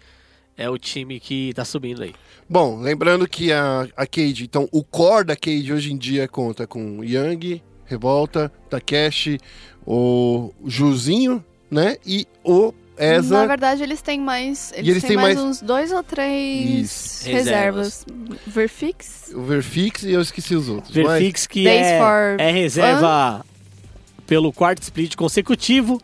é 0.57 0.69
o 0.69 0.77
time 0.77 1.19
que 1.19 1.51
tá 1.53 1.65
subindo 1.65 2.01
aí. 2.01 2.13
Bom, 2.47 2.79
lembrando 2.79 3.27
que 3.27 3.51
a, 3.51 3.87
a 3.97 4.07
Cade, 4.07 4.45
então 4.45 4.69
o 4.71 4.81
core 4.85 5.25
da 5.25 5.35
Cade 5.35 5.73
hoje 5.73 5.91
em 5.91 5.97
dia 5.97 6.29
conta 6.29 6.65
com 6.65 7.03
Yang, 7.03 7.61
Revolta, 7.83 8.49
Takeshi, 8.69 9.37
o 9.85 10.53
Juzinho, 10.65 11.43
né? 11.69 11.97
E 12.05 12.25
o 12.41 12.73
Na 12.97 13.05
Eza. 13.15 13.45
verdade, 13.47 13.83
eles 13.83 14.01
têm 14.01 14.17
mais. 14.21 14.71
Eles, 14.71 14.87
eles 14.91 15.01
têm, 15.01 15.09
têm 15.09 15.17
mais, 15.17 15.35
mais- 15.35 15.45
uns 15.45 15.61
dois 15.61 15.91
ou 15.91 16.01
três 16.01 16.69
Isso. 16.69 17.29
reservas. 17.29 18.05
Verfix? 18.47 19.33
O 19.35 19.41
Verfix 19.41 20.03
e 20.03 20.11
eu 20.11 20.21
esqueci 20.21 20.55
os 20.55 20.69
outros. 20.69 20.93
Verfix 20.93 21.45
que 21.47 21.65
Days 21.65 21.85
é, 21.85 21.99
for 21.99 22.39
é 22.39 22.51
reserva 22.51 23.45
pelo 24.27 24.51
quarto 24.53 24.81
split 24.83 25.15
consecutivo. 25.15 26.01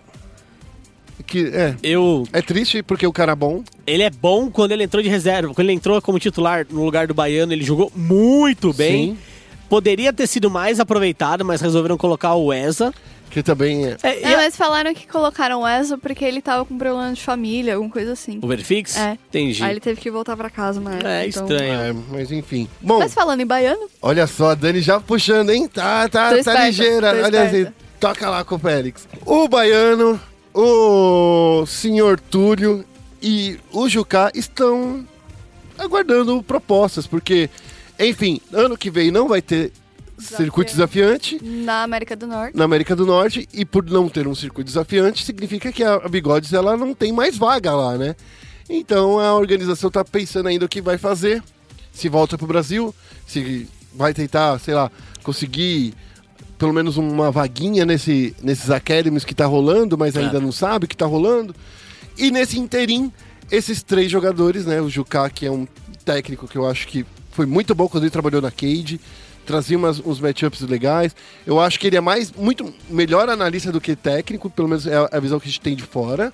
Que, 1.26 1.48
é, 1.54 1.76
Eu, 1.84 2.28
é 2.34 2.42
triste 2.42 2.82
porque 2.82 3.06
o 3.06 3.14
cara 3.14 3.34
é 3.34 3.36
bom. 3.36 3.64
ele 3.86 4.02
é 4.04 4.10
bom 4.10 4.50
quando 4.50 4.72
ele 4.72 4.84
entrou 4.84 5.04
de 5.04 5.10
reserva. 5.10 5.54
Quando 5.54 5.68
ele 5.70 5.74
entrou 5.78 6.02
como 6.02 6.18
titular 6.20 6.66
no 6.70 6.84
lugar 6.84 7.08
do 7.08 7.14
Baiano, 7.14 7.54
ele 7.54 7.64
jogou 7.64 7.92
muito 7.96 8.74
bem. 8.74 9.12
Sim. 9.12 9.18
Poderia 9.70 10.12
ter 10.12 10.28
sido 10.28 10.50
mais 10.50 10.80
aproveitado, 10.80 11.46
mas 11.46 11.62
resolveram 11.62 11.98
colocar 11.98 12.34
o 12.36 12.52
Eza. 12.52 12.92
Que 13.30 13.42
também 13.42 13.86
é. 13.86 13.96
É, 14.04 14.34
a- 14.34 14.38
mas 14.38 14.58
falaram 14.58 14.94
que 14.94 15.08
colocaram 15.08 15.62
o 15.62 15.68
Ezra 15.68 15.98
porque 15.98 16.26
ele 16.26 16.42
tava 16.42 16.66
com 16.66 16.78
problema 16.78 17.14
de 17.14 17.22
família, 17.22 17.76
alguma 17.76 17.90
coisa 17.90 18.12
assim. 18.12 18.40
O 18.42 18.48
Verfix? 18.48 18.98
É. 18.98 19.18
Entendi. 19.30 19.64
Aí 19.64 19.72
ele 19.72 19.80
teve 19.80 20.02
que 20.02 20.12
voltar 20.12 20.36
pra 20.36 20.50
casa, 20.50 20.82
né? 20.82 21.00
É 21.02 21.28
Então- 21.28 21.44
estranho. 21.44 21.74
é, 21.74 21.94
mas 22.12 22.30
enfim. 22.30 22.68
Bom, 22.82 23.00
Mas 23.00 23.14
falando 23.14 23.40
em 23.40 23.46
baiano, 23.46 23.88
olha 24.02 24.28
só, 24.28 24.50
a 24.50 24.56
Dani 24.56 24.82
já 24.82 25.00
puxando, 25.00 25.52
hein? 25.52 25.66
Tá, 25.70 26.10
tá, 26.10 26.26
Tô 26.30 26.34
tá 26.34 26.40
esperta, 26.40 26.66
ligeira. 26.66 27.12
tô 27.14 27.24
Olha 27.24 27.44
assim, 27.44 27.58
esperta. 27.60 27.74
Toca 28.02 28.28
lá 28.28 28.44
com 28.44 28.56
o 28.56 28.60
Félix. 28.60 29.08
O 29.24 29.48
Baiano, 29.48 30.20
o 30.56 31.64
senhor 31.68 32.20
Túlio 32.20 32.84
e 33.22 33.60
o 33.72 33.88
Jucá 33.88 34.32
estão 34.34 35.08
aguardando 35.78 36.42
propostas, 36.42 37.06
porque, 37.06 37.48
enfim, 38.00 38.42
ano 38.52 38.76
que 38.76 38.90
vem 38.90 39.12
não 39.12 39.28
vai 39.28 39.40
ter 39.40 39.72
circuito 40.18 40.72
desafiante. 40.72 41.40
na 41.44 41.84
América 41.84 42.16
do 42.16 42.26
Norte. 42.26 42.58
na 42.58 42.64
América 42.64 42.96
do 42.96 43.06
Norte 43.06 43.48
e 43.54 43.64
por 43.64 43.86
não 43.86 44.10
ter 44.10 44.28
um 44.28 44.36
circuito 44.36 44.68
desafiante 44.68 45.24
significa 45.24 45.72
que 45.72 45.84
a 45.84 46.00
Bigodes 46.00 46.54
ela 46.54 46.76
não 46.76 46.96
tem 46.96 47.12
mais 47.12 47.38
vaga 47.38 47.72
lá, 47.76 47.98
né? 47.98 48.16
Então 48.68 49.20
a 49.20 49.36
organização 49.36 49.92
tá 49.92 50.04
pensando 50.04 50.48
ainda 50.48 50.66
o 50.66 50.70
que 50.70 50.82
vai 50.82 50.98
fazer, 50.98 51.44
se 51.92 52.10
volta 52.10 52.36
pro 52.38 52.48
Brasil, 52.48 52.94
se 53.28 53.68
vai 53.94 54.14
tentar, 54.14 54.60
sei 54.60 54.74
lá, 54.74 54.92
conseguir 55.24 55.94
pelo 56.62 56.72
menos 56.74 56.96
uma 56.96 57.32
vaguinha 57.32 57.84
nesse, 57.88 58.36
nesses 58.44 58.70
academies 58.70 59.26
que 59.26 59.34
tá 59.34 59.48
rolando, 59.48 59.98
mas 59.98 60.16
ainda 60.16 60.40
não 60.40 60.52
sabe 60.52 60.86
o 60.86 60.88
que 60.88 60.96
tá 60.96 61.08
rolando. 61.08 61.56
E 62.16 62.30
nesse 62.30 62.60
interim, 62.60 63.12
esses 63.52 63.82
três 63.82 64.12
jogadores, 64.12 64.68
né? 64.68 64.80
O 64.80 64.88
Juká, 64.88 65.28
que 65.32 65.44
é 65.48 65.52
um 65.52 65.68
técnico 66.06 66.48
que 66.48 66.56
eu 66.56 66.68
acho 66.68 66.88
que 66.88 67.04
foi 67.32 67.48
muito 67.48 67.74
bom 67.74 67.88
quando 67.88 68.04
ele 68.04 68.12
trabalhou 68.12 68.40
na 68.44 68.52
Cade, 68.52 69.02
trazia 69.44 69.76
umas, 69.76 70.00
uns 70.06 70.20
matchups 70.20 70.62
legais. 70.62 71.16
Eu 71.48 71.60
acho 71.60 71.80
que 71.80 71.88
ele 71.88 71.96
é 71.98 72.02
mais 72.02 72.32
muito 72.32 72.72
melhor 72.88 73.28
analista 73.28 73.72
do 73.72 73.82
que 73.82 73.96
técnico, 73.96 74.48
pelo 74.48 74.68
menos 74.68 74.86
é 74.86 74.96
a- 74.96 75.10
a 75.14 75.20
visão 75.20 75.40
que 75.40 75.48
a 75.48 75.52
gente 75.52 75.62
tem 75.62 75.76
de 75.76 75.82
fora. 75.84 76.32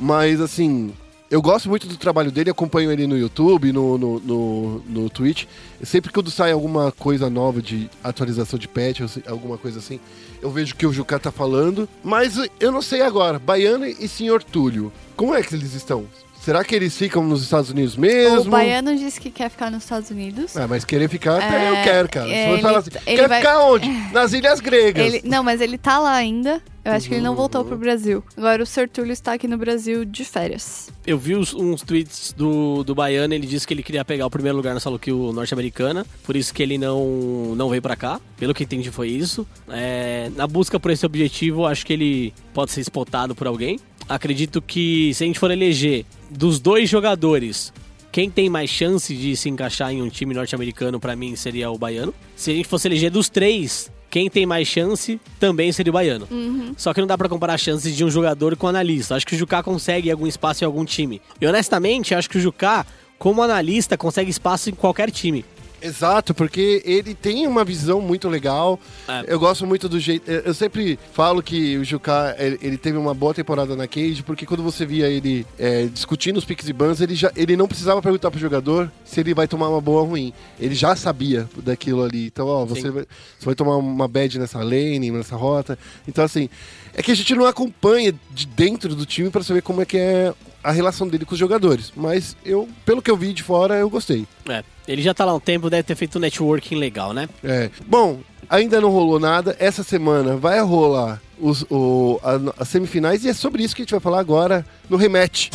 Mas 0.00 0.40
assim, 0.40 0.92
eu 1.34 1.42
gosto 1.42 1.68
muito 1.68 1.88
do 1.88 1.96
trabalho 1.96 2.30
dele, 2.30 2.50
acompanho 2.50 2.92
ele 2.92 3.08
no 3.08 3.18
YouTube, 3.18 3.72
no, 3.72 3.98
no, 3.98 4.20
no, 4.20 4.78
no 4.86 5.10
Twitch. 5.10 5.46
Sempre 5.82 6.12
quando 6.12 6.30
sai 6.30 6.52
alguma 6.52 6.92
coisa 6.92 7.28
nova 7.28 7.60
de 7.60 7.90
atualização 8.04 8.56
de 8.56 8.68
patch, 8.68 9.00
alguma 9.26 9.58
coisa 9.58 9.80
assim, 9.80 9.98
eu 10.40 10.48
vejo 10.48 10.76
que 10.76 10.86
o 10.86 10.92
Juca 10.92 11.18
tá 11.18 11.32
falando. 11.32 11.88
Mas 12.04 12.38
eu 12.60 12.70
não 12.70 12.80
sei 12.80 13.02
agora, 13.02 13.40
Baiano 13.40 13.84
e 13.84 14.06
Senhor 14.06 14.44
Túlio, 14.44 14.92
como 15.16 15.34
é 15.34 15.42
que 15.42 15.56
eles 15.56 15.74
estão? 15.74 16.06
Será 16.44 16.62
que 16.62 16.74
eles 16.74 16.96
ficam 16.96 17.24
nos 17.24 17.42
Estados 17.42 17.70
Unidos 17.70 17.96
mesmo? 17.96 18.40
O 18.42 18.44
baiano 18.50 18.94
disse 18.96 19.18
que 19.20 19.30
quer 19.30 19.48
ficar 19.48 19.70
nos 19.70 19.82
Estados 19.82 20.10
Unidos. 20.10 20.54
Ah, 20.56 20.68
mas 20.68 20.84
querer 20.84 21.08
ficar, 21.08 21.36
até 21.38 21.64
É, 21.64 21.70
eu 21.70 21.82
quero, 21.82 22.08
cara. 22.08 22.26
Se 22.28 22.34
é, 22.34 22.52
ele- 22.52 22.62
falar 22.62 22.78
assim, 22.78 22.90
ele 23.06 23.16
quer 23.22 23.28
vai- 23.28 23.40
ficar 23.40 23.58
onde? 23.64 23.88
Nas 24.12 24.32
Ilhas 24.34 24.60
Gregas. 24.60 25.06
Ele, 25.06 25.22
não, 25.24 25.42
mas 25.42 25.60
ele 25.62 25.78
tá 25.78 25.98
lá 25.98 26.12
ainda. 26.12 26.60
Eu 26.84 26.92
acho 26.92 27.08
que 27.08 27.14
ele 27.14 27.22
não 27.22 27.30
Uhum. 27.30 27.36
voltou 27.38 27.64
pro 27.64 27.78
Brasil. 27.78 28.22
Agora 28.36 28.62
o 28.62 28.66
Sertúlio 28.66 29.10
está 29.10 29.32
aqui 29.32 29.48
no 29.48 29.56
Brasil 29.56 30.04
de 30.04 30.22
férias. 30.22 30.90
Eu 31.06 31.16
vi 31.16 31.34
uns, 31.34 31.54
uns 31.54 31.80
tweets 31.80 32.34
do, 32.36 32.84
do 32.84 32.94
Baiano, 32.94 33.32
ele 33.32 33.46
disse 33.46 33.66
que 33.66 33.72
ele 33.72 33.82
queria 33.82 34.04
pegar 34.04 34.26
o 34.26 34.30
primeiro 34.30 34.54
lugar 34.58 34.74
na 34.74 34.98
kill 34.98 35.32
norte-americana, 35.32 36.04
por 36.24 36.36
isso 36.36 36.52
que 36.52 36.62
ele 36.62 36.76
não, 36.76 37.54
não 37.56 37.70
veio 37.70 37.80
pra 37.80 37.96
cá. 37.96 38.20
Pelo 38.36 38.52
que 38.52 38.64
entendi 38.64 38.90
foi 38.90 39.08
isso. 39.08 39.46
É, 39.70 40.30
na 40.36 40.46
busca 40.46 40.78
por 40.78 40.90
esse 40.90 41.06
objetivo, 41.06 41.62
eu 41.62 41.66
acho 41.66 41.86
que 41.86 41.92
ele 41.94 42.34
pode 42.52 42.70
ser 42.70 42.82
spotado 42.82 43.34
por 43.34 43.46
alguém. 43.46 43.80
Acredito 44.06 44.60
que 44.60 45.10
se 45.14 45.24
a 45.24 45.26
gente 45.26 45.38
for 45.38 45.50
eleger 45.50 46.04
dos 46.36 46.58
dois 46.58 46.90
jogadores, 46.90 47.72
quem 48.10 48.30
tem 48.30 48.48
mais 48.48 48.70
chance 48.70 49.14
de 49.14 49.36
se 49.36 49.48
encaixar 49.48 49.92
em 49.92 50.02
um 50.02 50.08
time 50.08 50.34
norte-americano, 50.34 51.00
pra 51.00 51.16
mim, 51.16 51.34
seria 51.36 51.70
o 51.70 51.78
Baiano. 51.78 52.14
Se 52.36 52.50
a 52.50 52.54
gente 52.54 52.68
fosse 52.68 52.88
eleger 52.88 53.10
dos 53.10 53.28
três, 53.28 53.90
quem 54.10 54.28
tem 54.28 54.46
mais 54.46 54.68
chance 54.68 55.20
também 55.40 55.72
seria 55.72 55.90
o 55.90 55.94
Baiano. 55.94 56.28
Só 56.76 56.92
que 56.92 57.00
não 57.00 57.06
dá 57.06 57.16
pra 57.16 57.28
comparar 57.28 57.58
chances 57.58 57.96
de 57.96 58.04
um 58.04 58.10
jogador 58.10 58.56
com 58.56 58.66
um 58.66 58.70
analista. 58.70 59.14
Acho 59.14 59.26
que 59.26 59.34
o 59.34 59.38
Juká 59.38 59.62
consegue 59.62 60.10
algum 60.10 60.26
espaço 60.26 60.62
em 60.62 60.66
algum 60.66 60.84
time. 60.84 61.20
E 61.40 61.46
honestamente, 61.46 62.14
acho 62.14 62.30
que 62.30 62.38
o 62.38 62.40
Juká, 62.40 62.86
como 63.18 63.42
analista, 63.42 63.96
consegue 63.96 64.30
espaço 64.30 64.70
em 64.70 64.74
qualquer 64.74 65.10
time. 65.10 65.44
Exato, 65.84 66.32
porque 66.34 66.82
ele 66.84 67.14
tem 67.14 67.46
uma 67.46 67.64
visão 67.64 68.00
muito 68.00 68.28
legal. 68.28 68.80
É. 69.06 69.24
Eu 69.28 69.38
gosto 69.38 69.66
muito 69.66 69.88
do 69.88 70.00
jeito. 70.00 70.30
eu- 70.30 70.54
sempre 70.54 70.98
falo 71.12 71.42
que 71.42 71.76
o 71.76 71.84
Juká 71.84 72.34
ele, 72.38 72.78
teve 72.78 72.96
uma 72.96 73.12
boa 73.12 73.34
temporada 73.34 73.76
na 73.76 73.86
Cage, 73.86 74.22
porque 74.22 74.46
quando 74.46 74.62
você 74.62 74.86
via 74.86 75.08
ele 75.08 75.46
é, 75.58 75.84
discutindo 75.86 76.36
os 76.38 76.44
picks 76.44 76.68
e 76.68 76.72
bans, 76.72 77.00
ele, 77.00 77.14
já, 77.14 77.30
ele 77.36 77.56
não 77.56 77.68
precisava 77.68 78.00
perguntar 78.00 78.30
pro 78.30 78.40
jogador 78.40 78.90
se 79.04 79.20
ele 79.20 79.34
vai 79.34 79.46
tomar 79.46 79.68
uma 79.68 79.80
boa 79.80 80.00
ou 80.02 80.08
ruim. 80.08 80.32
Ele 80.58 80.74
já 80.74 80.96
sabia 80.96 81.48
daquilo 81.62 82.02
ali. 82.02 82.26
Então, 82.26 82.46
ó, 82.46 82.64
você 82.64 82.90
vai, 82.90 83.04
você 83.38 83.44
vai 83.44 83.54
tomar 83.54 83.76
uma 83.76 84.08
bad 84.08 84.38
nessa 84.38 84.58
lane, 84.62 85.10
nessa 85.10 85.36
rota. 85.36 85.78
Então, 86.08 86.24
assim, 86.24 86.48
é 86.94 87.02
que 87.02 87.10
a 87.10 87.14
gente 87.14 87.34
não 87.34 87.44
acompanha 87.44 88.14
de 88.30 88.46
dentro 88.46 88.94
do 88.94 89.04
time 89.04 89.28
pra 89.30 89.42
saber 89.42 89.60
como 89.62 89.82
é 89.82 89.84
que 89.84 89.98
é 89.98 90.32
a 90.64 90.72
relação 90.72 91.06
dele 91.06 91.24
com 91.24 91.34
os 91.34 91.38
jogadores. 91.38 91.92
Mas 91.94 92.34
eu, 92.44 92.68
pelo 92.84 93.00
que 93.02 93.10
eu 93.10 93.16
vi 93.16 93.32
de 93.32 93.42
fora, 93.42 93.74
eu 93.76 93.88
gostei. 93.90 94.26
É. 94.48 94.64
Ele 94.88 95.02
já 95.02 95.14
tá 95.14 95.24
lá 95.24 95.32
um 95.34 95.40
tempo, 95.40 95.70
deve 95.70 95.82
ter 95.84 95.94
feito 95.94 96.18
um 96.18 96.20
networking 96.20 96.74
legal, 96.76 97.12
né? 97.12 97.28
É. 97.44 97.70
Bom, 97.86 98.20
ainda 98.48 98.80
não 98.80 98.90
rolou 98.90 99.20
nada. 99.20 99.54
Essa 99.58 99.82
semana 99.82 100.36
vai 100.36 100.60
rolar 100.60 101.20
os, 101.38 101.62
o, 101.70 102.18
a- 102.22 102.62
as 102.62 102.68
semifinais 102.68 103.24
e 103.24 103.28
é 103.28 103.32
sobre 103.34 103.62
isso 103.62 103.74
que 103.76 103.82
a 103.82 103.84
gente 103.84 103.92
vai 103.92 104.00
falar 104.00 104.20
agora 104.20 104.64
no 104.90 104.96
rematch. 104.96 105.50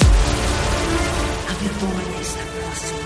A 1.47 1.53
vitória 1.53 2.22
está 2.22 2.39
próxima. 2.39 2.99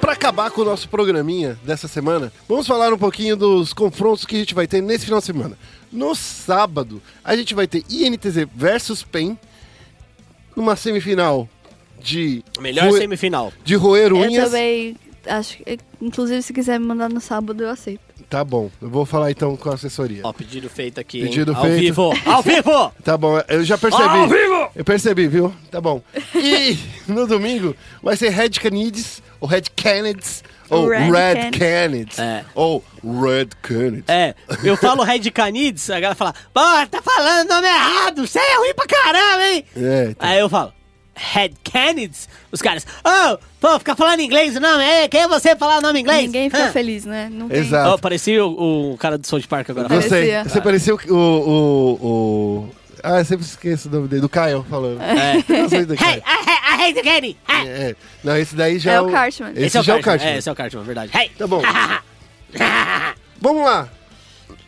Pra 0.00 0.12
acabar 0.12 0.50
com 0.50 0.62
o 0.62 0.64
nosso 0.64 0.88
programinha 0.88 1.58
dessa 1.64 1.86
semana, 1.86 2.32
vamos 2.48 2.66
falar 2.66 2.92
um 2.92 2.98
pouquinho 2.98 3.36
dos 3.36 3.72
confrontos 3.72 4.24
que 4.24 4.34
a 4.36 4.38
gente 4.38 4.54
vai 4.54 4.66
ter 4.66 4.80
nesse 4.82 5.04
final 5.04 5.20
de 5.20 5.26
semana. 5.26 5.56
No 5.92 6.14
sábado, 6.14 7.02
a 7.22 7.36
gente 7.36 7.54
vai 7.54 7.66
ter 7.66 7.84
INTZ 7.90 8.46
versus 8.54 9.02
PEN 9.02 9.38
numa 10.56 10.74
semifinal 10.76 11.48
de 12.00 12.42
Melhor 12.60 12.90
semifinal. 12.92 13.52
de 13.64 13.74
roer 13.74 14.08
Eu 14.10 14.16
unhas. 14.16 14.44
também 14.46 14.96
acho 15.26 15.58
que, 15.58 15.78
inclusive, 16.00 16.42
se 16.42 16.52
quiser 16.52 16.80
me 16.80 16.86
mandar 16.86 17.08
no 17.08 17.20
sábado, 17.20 17.62
eu 17.62 17.70
aceito. 17.70 18.00
Tá 18.28 18.42
bom, 18.42 18.70
eu 18.80 18.88
vou 18.88 19.04
falar 19.04 19.30
então 19.30 19.54
com 19.56 19.68
a 19.70 19.74
assessoria. 19.74 20.22
Ó, 20.24 20.32
pedido 20.32 20.68
feito 20.70 20.98
aqui. 20.98 21.18
hein? 21.18 21.24
Pedido 21.26 21.54
Ao 21.54 21.62
feito. 21.62 21.78
vivo! 21.78 22.10
Ao 22.24 22.40
vivo! 22.42 22.92
Tá 23.04 23.16
bom, 23.18 23.38
eu 23.46 23.62
já 23.62 23.76
percebi. 23.76 24.02
Ao 24.04 24.26
vivo! 24.28 24.51
Eu 24.74 24.84
percebi, 24.84 25.28
viu? 25.28 25.52
Tá 25.70 25.80
bom. 25.80 26.02
E 26.34 26.78
no 27.06 27.26
domingo 27.26 27.76
vai 28.02 28.16
ser 28.16 28.30
Red 28.30 28.50
Canids, 28.50 29.22
ou 29.40 29.46
Red 29.48 29.64
Canids, 29.76 30.42
ou 30.70 30.88
Red 30.88 31.10
Red, 31.10 31.50
Can- 31.50 31.58
Canids, 31.58 32.18
É. 32.18 32.44
ou 32.54 32.82
Red 33.04 33.48
Canids. 33.60 34.04
É, 34.08 34.34
eu 34.64 34.76
falo 34.76 35.02
Red 35.02 35.30
Canids, 35.30 35.90
a 35.90 36.00
galera 36.00 36.14
fala, 36.14 36.34
pô, 36.54 36.60
tá 36.90 37.02
falando 37.02 37.50
o 37.50 37.54
nome 37.54 37.66
errado, 37.68 38.26
você 38.26 38.38
é 38.38 38.56
ruim 38.56 38.72
pra 38.74 38.86
caramba, 38.86 39.44
hein? 39.46 39.64
É, 39.76 40.06
então. 40.10 40.28
Aí 40.28 40.38
eu 40.38 40.48
falo, 40.48 40.72
Red 41.14 41.50
Canids? 41.70 42.26
Os 42.50 42.62
caras, 42.62 42.86
oh, 43.04 43.36
pô, 43.60 43.78
fica 43.78 43.94
falando 43.94 44.20
inglês 44.20 44.56
o 44.56 44.60
nome, 44.60 44.82
é, 44.82 45.06
quem 45.08 45.20
é 45.20 45.28
você 45.28 45.54
falar 45.54 45.78
o 45.78 45.82
nome 45.82 45.98
em 45.98 46.02
inglês? 46.02 46.22
Ninguém 46.22 46.48
ficou 46.48 46.64
Ah. 46.64 46.70
feliz, 46.72 47.04
né? 47.04 47.28
Não 47.30 47.46
tem- 47.50 47.58
Exato. 47.58 47.90
Oh, 47.94 47.98
parecia 47.98 48.42
o, 48.42 48.92
o 48.94 48.96
cara 48.96 49.18
do 49.18 49.26
South 49.26 49.42
Park 49.46 49.68
agora. 49.68 49.88
Você- 49.88 50.08
parecia. 50.08 50.44
Você 50.44 50.60
pareceu 50.62 50.98
o, 51.10 51.14
o, 51.14 51.92
o... 52.06 52.68
Ah, 53.02 53.18
eu 53.18 53.24
sempre 53.24 53.44
esqueço 53.44 53.88
o 53.88 53.92
nome 53.92 54.08
dele, 54.08 54.22
do 54.22 54.28
Caio 54.28 54.64
falando. 54.68 55.00
É. 55.02 55.36
Eu 55.48 55.62
gostei 55.62 55.84
do 55.84 55.94
Hey, 55.94 55.98
Caio. 55.98 56.22
I, 56.22 56.50
I 56.50 56.88
hate 56.88 56.94
the 56.94 57.02
candy. 57.02 57.36
Hey. 57.48 57.68
É. 57.68 57.96
Não, 58.22 58.36
esse 58.36 58.54
daí 58.54 58.78
já 58.78 58.92
É 58.92 59.00
o 59.00 59.10
Cartman. 59.10 59.52
Esse, 59.56 59.82
já 59.82 59.94
é 59.94 59.96
o 59.96 60.02
Cartman. 60.02 60.30
É, 60.30 60.38
esse 60.38 60.48
é 60.48 60.52
o 60.52 60.54
Cartman, 60.54 60.84
verdade. 60.84 61.10
Hey. 61.16 61.30
Tá 61.36 61.46
bom. 61.46 61.62
Vamos 63.40 63.64
lá. 63.64 63.88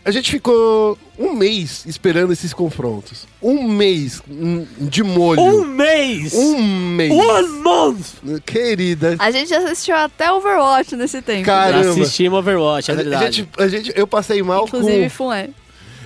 A 0.04 0.10
gente 0.10 0.30
ficou 0.30 0.98
um 1.18 1.32
mês 1.32 1.86
esperando 1.86 2.30
esses 2.32 2.52
confrontos. 2.52 3.26
Um 3.40 3.66
mês 3.66 4.20
hum, 4.28 4.66
de 4.78 5.02
molho. 5.02 5.40
Um 5.40 5.64
mês! 5.64 6.34
Um 6.34 6.60
mês. 6.60 7.10
One 7.10 7.48
month! 7.62 8.40
Querida. 8.44 9.16
A 9.18 9.30
gente 9.30 9.54
assistiu 9.54 9.96
até 9.96 10.30
Overwatch 10.30 10.94
nesse 10.94 11.22
tempo. 11.22 11.46
Cara, 11.46 11.78
Caramba. 11.78 11.90
Assistimos 12.02 12.38
Overwatch, 12.40 12.90
é 12.90 12.94
A 12.94 12.96
verdade. 12.96 13.36
gente, 13.36 13.48
a 13.56 13.68
gente, 13.68 13.92
eu 13.96 14.06
passei 14.06 14.42
mal 14.42 14.64
Inclusive, 14.66 15.04
com... 15.04 15.10
Fué. 15.10 15.48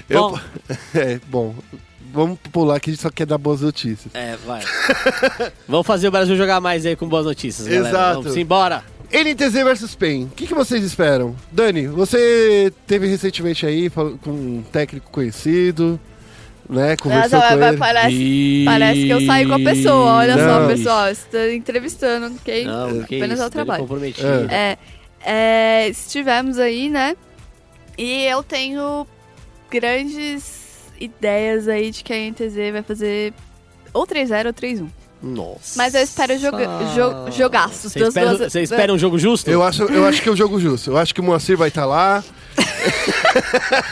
Eu, 0.09 0.21
Bom. 0.31 0.39
é, 0.95 1.21
bom. 1.27 1.55
Vamos 2.19 2.37
pular 2.51 2.81
que 2.81 2.91
a 2.91 2.93
gente 2.93 3.01
só 3.01 3.11
quer 3.11 3.27
dar 3.27 3.39
boas 3.39 3.61
notícias. 3.61 4.13
É, 4.13 4.37
vai. 4.45 4.61
Vamos 5.69 5.87
fazer 5.87 6.09
o 6.09 6.11
Brasil 6.11 6.37
jogar 6.37 6.61
mais 6.61 6.85
aí 6.85 6.97
com 6.97 7.09
boas 7.09 7.25
notícias, 7.25 7.69
galera. 7.69 7.89
Exato. 7.89 8.23
Vamos 8.23 8.37
embora. 8.37 8.83
NTZ 9.13 9.53
versus 9.53 9.95
PEN. 9.95 10.25
O 10.25 10.31
que, 10.31 10.49
que 10.49 10.55
vocês 10.55 10.83
esperam? 10.83 11.37
Dani, 11.53 11.87
você 11.87 12.73
teve 12.89 13.07
recentemente 13.07 13.65
aí 13.65 13.89
com 13.89 14.19
um 14.27 14.65
técnico 14.73 15.09
conhecido, 15.13 15.99
né? 16.69 16.97
Conversou 16.97 17.39
Nossa, 17.39 17.57
com 17.57 17.65
ele. 17.65 17.77
parece, 17.77 18.63
parece 18.65 19.01
que 19.05 19.11
eu 19.11 19.21
saí 19.25 19.47
com 19.47 19.55
a 19.55 19.61
pessoa. 19.61 20.13
Olha 20.15 20.37
Não. 20.37 20.45
só, 20.45 20.67
pessoal. 20.67 21.15
Você 21.15 21.23
tá 21.31 21.55
entrevistando, 21.55 22.35
ok? 22.35 22.65
Não, 22.65 23.05
que 23.05 23.15
Apenas 23.15 23.35
isso, 23.39 23.43
ao 23.45 23.49
tá 23.49 23.55
trabalho. 23.55 23.83
comprometido. 23.83 24.49
É. 24.51 24.77
É, 25.25 25.85
é, 25.85 25.89
estivemos 25.89 26.59
aí, 26.59 26.91
né? 26.91 27.17
E 27.97 28.25
eu 28.25 28.43
tenho 28.43 29.07
grandes 29.71 30.68
ideias 31.01 31.69
aí 31.69 31.91
de 31.91 32.03
que 32.05 32.13
a 32.13 32.17
NTZ 32.17 32.55
vai 32.73 32.83
fazer 32.83 33.33
ou 33.93 34.07
3-0 34.07 34.47
ou 34.47 34.53
3-1. 34.53 34.89
Nossa. 35.21 35.75
Mas 35.77 35.95
eu 35.95 36.03
espero 36.03 36.39
joga 36.39 36.65
jo 36.95 37.33
jogaços 37.33 37.93
Você 37.93 38.05
espera, 38.05 38.37
duas. 38.37 38.55
espera 38.55 38.93
um 38.95 38.99
jogo 38.99 39.19
justo? 39.19 39.51
Eu 39.51 39.65
acho, 39.65 39.83
eu 39.85 40.07
acho 40.07 40.23
que 40.23 40.29
é 40.29 40.33
o 40.33 40.37
jogo 40.37 40.61
justo. 40.61 40.91
Eu 40.91 40.97
acho 40.97 41.13
que 41.13 41.21
o 41.21 41.25
Moacir 41.25 41.57
vai 41.57 41.69
estar 41.69 41.85
lá. 41.87 42.23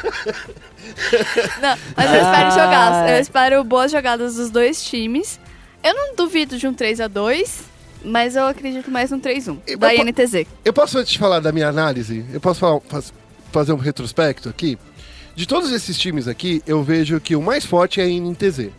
Não, 1.61 1.77
mas 1.97 2.11
eu 2.11 2.21
espero 2.23 2.47
Ah. 2.47 2.51
jogaços. 2.51 3.11
Eu 3.11 3.19
espero 3.21 3.65
boas 3.65 3.91
jogadas 3.91 4.37
dos 4.37 4.51
dois 4.51 4.83
times. 4.85 5.41
Eu 5.83 5.95
não 5.95 6.15
duvido 6.17 6.59
de 6.59 6.67
um 6.67 6.75
3x2, 6.75 7.61
mas 8.05 8.35
eu 8.37 8.45
acredito 8.47 8.91
mais 8.91 9.11
num 9.11 9.21
3-1 9.21 9.59
E 9.67 9.77
da 9.77 9.95
INTZ. 9.95 10.47
Eu 10.65 10.73
posso 10.73 10.99
antes 10.99 11.13
de 11.13 11.19
falar 11.19 11.41
da 11.41 11.53
minha 11.53 11.69
análise, 11.69 12.25
eu 12.33 12.41
posso 12.41 12.61
falar- 12.61 12.81
faz- 12.89 13.13
fazer 13.53 13.73
um 13.73 13.77
retrospecto 13.77 14.49
aqui. 14.49 14.79
De 15.37 15.47
todos 15.47 15.71
esses 15.71 15.99
times 15.99 16.27
aqui, 16.27 16.63
eu 16.67 16.83
vejo 16.83 17.21
que 17.21 17.37
o 17.37 17.43
mais 17.43 17.67
forte 17.67 18.01
é 18.01 18.05
a 18.05 18.09
INTZ. 18.09 18.71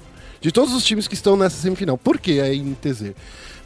De 0.42 0.52
todos 0.52 0.74
os 0.74 0.84
times 0.84 1.08
que 1.08 1.14
estão 1.14 1.38
nessa 1.38 1.56
semifinal. 1.56 2.00
Por 2.00 2.18
que 2.18 2.42
a 2.42 2.52
INTZ? 2.52 3.14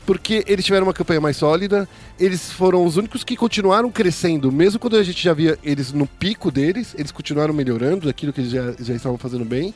Porque 0.05 0.43
eles 0.45 0.65
tiveram 0.65 0.85
uma 0.85 0.93
campanha 0.93 1.21
mais 1.21 1.37
sólida, 1.37 1.87
eles 2.19 2.51
foram 2.51 2.85
os 2.85 2.97
únicos 2.97 3.23
que 3.23 3.37
continuaram 3.37 3.89
crescendo, 3.89 4.51
mesmo 4.51 4.77
quando 4.77 4.97
a 4.97 5.03
gente 5.03 5.23
já 5.23 5.33
via 5.33 5.57
eles 5.63 5.93
no 5.93 6.05
pico 6.05 6.51
deles, 6.51 6.93
eles 6.97 7.13
continuaram 7.13 7.53
melhorando 7.53 8.09
aquilo 8.09 8.33
que 8.33 8.41
eles 8.41 8.51
já, 8.51 8.73
já 8.77 8.93
estavam 8.93 9.17
fazendo 9.17 9.45
bem. 9.45 9.73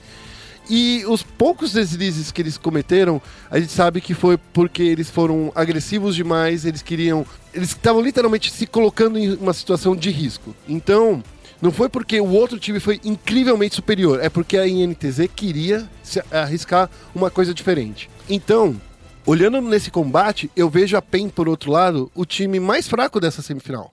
E 0.70 1.06
os 1.08 1.24
poucos 1.24 1.72
deslizes 1.72 2.34
que 2.34 2.42
eles 2.42 2.58
cometeram, 2.58 3.22
a 3.50 3.58
gente 3.60 3.72
sabe 3.72 4.02
que 4.02 4.14
foi 4.14 4.36
porque 4.52 4.84
eles 4.84 5.10
foram 5.10 5.54
agressivos 5.56 6.16
demais, 6.16 6.66
eles 6.66 6.82
queriam. 6.82 7.26
Eles 7.54 7.70
estavam 7.70 8.02
literalmente 8.02 8.52
se 8.52 8.66
colocando 8.66 9.18
em 9.18 9.36
uma 9.36 9.54
situação 9.54 9.96
de 9.96 10.10
risco. 10.10 10.54
Então, 10.68 11.24
não 11.66 11.72
foi 11.72 11.90
porque 11.90 12.22
o 12.22 12.30
outro 12.30 12.60
time 12.60 12.80
foi 12.80 13.02
incrivelmente 13.04 13.74
superior, 13.74 14.24
é 14.24 14.30
porque 14.30 14.56
a 14.56 14.68
INTZ 14.68 15.28
queria 15.36 15.90
arriscar 16.32 16.88
uma 17.14 17.32
coisa 17.32 17.56
diferente. 17.56 18.08
Então, 18.30 18.80
olhando 19.26 19.60
nesse 19.62 19.90
combate, 19.90 20.52
eu 20.56 20.70
vejo 20.70 20.96
a 20.96 21.02
PEN, 21.02 21.28
por 21.28 21.50
outro 21.50 21.72
lado, 21.72 22.12
o 22.14 22.24
time 22.24 22.60
mais 22.60 22.88
fraco 22.88 23.20
dessa 23.20 23.42
semifinal. 23.42 23.92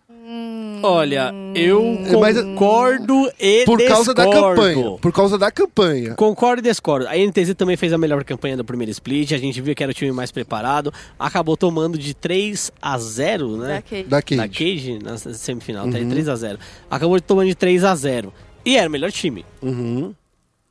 Olha, 0.85 1.33
eu 1.55 1.97
Mas- 2.21 2.37
concordo 2.43 3.31
e 3.39 3.65
Por 3.65 3.81
causa 3.87 4.13
da 4.13 4.25
discordo. 4.25 4.61
campanha. 4.63 4.99
Por 5.01 5.13
causa 5.13 5.39
da 5.39 5.51
campanha. 5.51 6.15
Concordo 6.15 6.61
e 6.61 6.63
discordo. 6.69 7.07
A 7.09 7.17
NTZ 7.17 7.55
também 7.55 7.77
fez 7.77 7.93
a 7.93 7.99
melhor 7.99 8.25
campanha 8.25 8.57
do 8.57 8.65
primeiro 8.65 8.91
split. 8.91 9.33
A 9.33 9.39
gente 9.39 9.61
viu 9.61 9.75
que 9.75 9.83
era 9.83 9.91
o 9.93 9.95
time 9.95 10.11
mais 10.11 10.33
preparado. 10.33 10.93
Acabou 11.19 11.57
tomando 11.57 11.97
de 11.97 12.15
3 12.15 12.73
a 12.83 12.99
0 12.99 13.57
né? 13.59 13.77
Da 13.77 13.83
Cage. 13.83 14.03
Da 14.05 14.23
Cage. 14.23 14.37
Da 14.41 14.49
Cage 14.49 14.99
na 15.03 15.17
semifinal. 15.35 15.89
Tá 15.89 15.99
Uhum. 15.99 16.09
3 16.11 16.29
a 16.29 16.35
0 16.37 16.59
Acabou 16.91 17.21
tomando 17.21 17.47
de 17.47 17.55
3 17.55 17.85
a 17.85 17.95
0 17.95 18.33
E 18.65 18.77
era 18.77 18.89
o 18.89 18.93
melhor 18.93 19.13
time. 19.13 19.45
Uhum, 19.63 20.13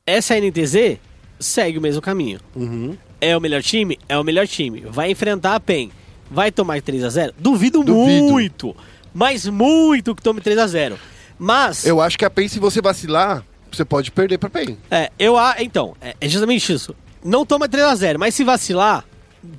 Essa 0.05 0.35
NTZ 0.37 0.97
segue 1.39 1.77
o 1.77 1.81
mesmo 1.81 2.01
caminho. 2.01 2.39
uhum. 2.55 2.97
É 3.21 3.37
o 3.37 3.41
melhor 3.41 3.61
time? 3.61 3.97
É 4.09 4.17
o 4.17 4.23
melhor 4.23 4.47
time. 4.47 4.83
Vai 4.89 5.11
enfrentar 5.11 5.55
a 5.55 5.59
PEN. 5.59 5.91
Vai 6.29 6.51
tomar 6.51 6.75
de 6.77 6.81
3 6.81 7.03
a 7.03 7.09
0 7.09 7.33
Duvido, 7.37 7.83
Duvido. 7.83 8.23
muito. 8.23 8.75
Mas 9.13 9.45
muito 9.45 10.15
que 10.15 10.21
tome 10.23 10.41
3 10.41 10.57
a 10.57 10.67
0 10.67 10.97
Mas. 11.37 11.85
Eu 11.85 11.99
acho 12.01 12.17
que 12.17 12.25
a 12.25 12.29
PEN, 12.29 12.47
se 12.47 12.59
você 12.59 12.81
vacilar, 12.81 13.43
você 13.71 13.83
pode 13.83 14.11
perder 14.11 14.37
pra 14.37 14.49
PEN. 14.49 14.77
É, 14.89 15.11
eu 15.19 15.37
a 15.37 15.55
então, 15.59 15.95
é, 16.01 16.15
é 16.19 16.29
justamente 16.29 16.71
isso. 16.71 16.95
Não 17.23 17.45
toma 17.45 17.67
3 17.69 17.85
a 17.85 17.95
0 17.95 18.19
mas 18.19 18.33
se 18.35 18.43
vacilar, 18.43 19.05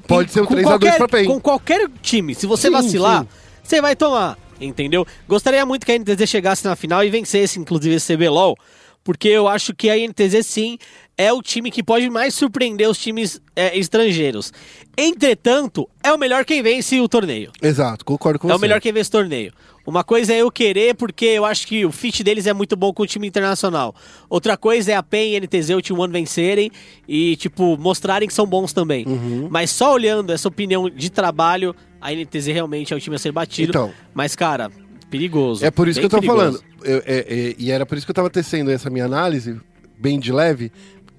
Pode 0.07 0.30
ser 0.30 0.40
um 0.42 0.46
com 0.46 0.55
3 0.55 0.66
a 0.66 0.76
2 0.76 0.80
qualquer- 0.80 0.98
pra 0.98 1.09
PEN. 1.09 1.26
Com 1.26 1.40
qualquer 1.40 1.88
time, 2.00 2.34
se 2.34 2.46
você 2.46 2.68
Sim, 2.68 2.72
vacilar, 2.74 3.22
sim. 3.22 3.28
você 3.64 3.80
vai 3.80 3.96
tomar, 3.96 4.38
entendeu? 4.61 5.05
Gostaria 5.28 5.66
muito 5.66 5.84
que 5.84 5.90
a 5.92 5.98
NTZ 5.98 6.28
chegasse 6.28 6.64
na 6.64 6.76
final 6.76 7.03
e 7.05 7.11
vencesse, 7.11 7.59
inclusive, 7.59 7.96
esse 7.96 8.14
CBLOL, 8.16 8.57
porque 9.03 9.26
eu 9.28 9.48
acho 9.48 9.74
que 9.74 9.90
a 9.90 9.96
NTZ, 9.96 10.46
sim, 10.46 10.78
é 11.17 11.33
o 11.33 11.43
time 11.43 11.71
que 11.71 11.83
pode 11.83 12.09
mais 12.11 12.35
surpreender 12.35 12.89
os 12.89 12.99
times 12.99 13.41
é, 13.55 13.77
estrangeiros. 13.79 14.53
Entretanto, 14.97 15.89
é 16.03 16.13
o 16.13 16.19
melhor 16.19 16.45
quem 16.45 16.63
vence 16.63 17.01
o 17.01 17.09
torneio. 17.09 17.51
Exato, 17.61 18.05
concordo 18.05 18.39
com 18.39 18.49
É 18.49 18.53
você. 18.53 18.57
o 18.57 18.61
melhor 18.61 18.81
quem 18.81 18.93
vence 18.93 19.09
o 19.09 19.13
torneio. 19.13 19.53
Uma 19.85 20.05
coisa 20.05 20.33
é 20.33 20.39
eu 20.43 20.51
querer, 20.51 20.95
porque 20.95 21.25
eu 21.27 21.45
acho 21.45 21.67
que 21.67 21.85
o 21.85 21.91
fit 21.91 22.23
deles 22.23 22.47
é 22.47 22.53
muito 22.53 22.77
bom 22.77 22.93
com 22.93 23.03
o 23.03 23.07
time 23.07 23.27
internacional. 23.27 23.95
Outra 24.31 24.57
coisa 24.57 24.93
é 24.93 24.95
a 24.95 25.03
PEN 25.03 25.33
e 25.33 25.37
a 25.37 25.41
NTZ, 25.41 25.71
o 25.71 25.83
Team 25.83 25.99
One 25.99 26.13
vencerem 26.13 26.71
e, 27.09 27.35
tipo, 27.37 27.77
mostrarem 27.77 28.29
que 28.29 28.35
são 28.35 28.47
bons 28.47 28.73
também. 28.73 29.05
Uhum. 29.07 29.49
Mas 29.51 29.71
só 29.71 29.93
olhando 29.93 30.31
essa 30.33 30.47
opinião 30.47 30.89
de 30.89 31.11
trabalho, 31.11 31.75
a 32.01 32.13
NTZ 32.13 32.47
realmente 32.47 32.93
é 32.95 32.97
o 32.97 33.01
time 33.01 33.17
a 33.17 33.19
ser 33.19 33.33
batido. 33.33 33.71
Então. 33.71 33.93
Mas, 34.15 34.37
cara, 34.37 34.71
perigoso. 35.11 35.65
É 35.65 35.71
por 35.71 35.89
isso 35.89 35.99
que 35.99 36.07
eu 36.07 36.11
tô 36.11 36.21
perigoso. 36.21 36.39
falando. 36.63 36.65
Eu- 36.85 37.03
é- 37.05 37.27
é- 37.29 37.55
e 37.59 37.71
era 37.73 37.85
por 37.85 37.99
isso 37.99 38.07
que 38.07 38.11
eu 38.11 38.15
tava 38.15 38.31
tecendo 38.31 38.71
essa 38.71 38.89
minha 38.89 39.05
análise, 39.05 39.61
bem 39.99 40.21
de 40.21 40.33
leve, 40.33 40.71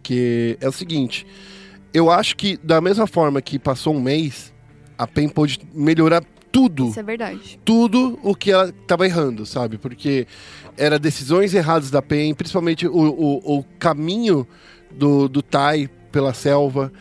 que 0.04 0.58
é 0.60 0.68
o 0.68 0.72
seguinte. 0.72 1.26
Eu 1.94 2.12
acho 2.12 2.36
que, 2.36 2.58
da 2.58 2.82
mesma 2.82 3.08
forma 3.08 3.42
que 3.42 3.58
passou 3.58 3.96
um 3.96 4.02
mês, 4.02 4.54
a 4.98 5.08
PEN 5.08 5.30
pôde 5.30 5.60
melhorar 5.74 6.24
tudo. 6.52 6.90
Isso 6.90 7.00
é 7.00 7.04
verdade. 7.04 7.60
tudo 7.66 8.20
o 8.22 8.36
que 8.36 8.52
ela 8.52 8.72
tava 8.86 9.06
errando, 9.06 9.46
sabe? 9.46 9.78
Porque 9.78 10.28
era 10.78 11.00
decisões 11.00 11.54
erradas 11.54 11.90
da 11.90 12.02
PEN, 12.02 12.34
principalmente 12.36 12.88
o, 12.88 12.92
o, 12.92 13.60
o 13.60 13.64
caminho 13.80 14.48
do, 14.92 15.28
do 15.28 15.42
Tai 15.42 15.90
pela 16.12 16.34
selva. 16.34 16.92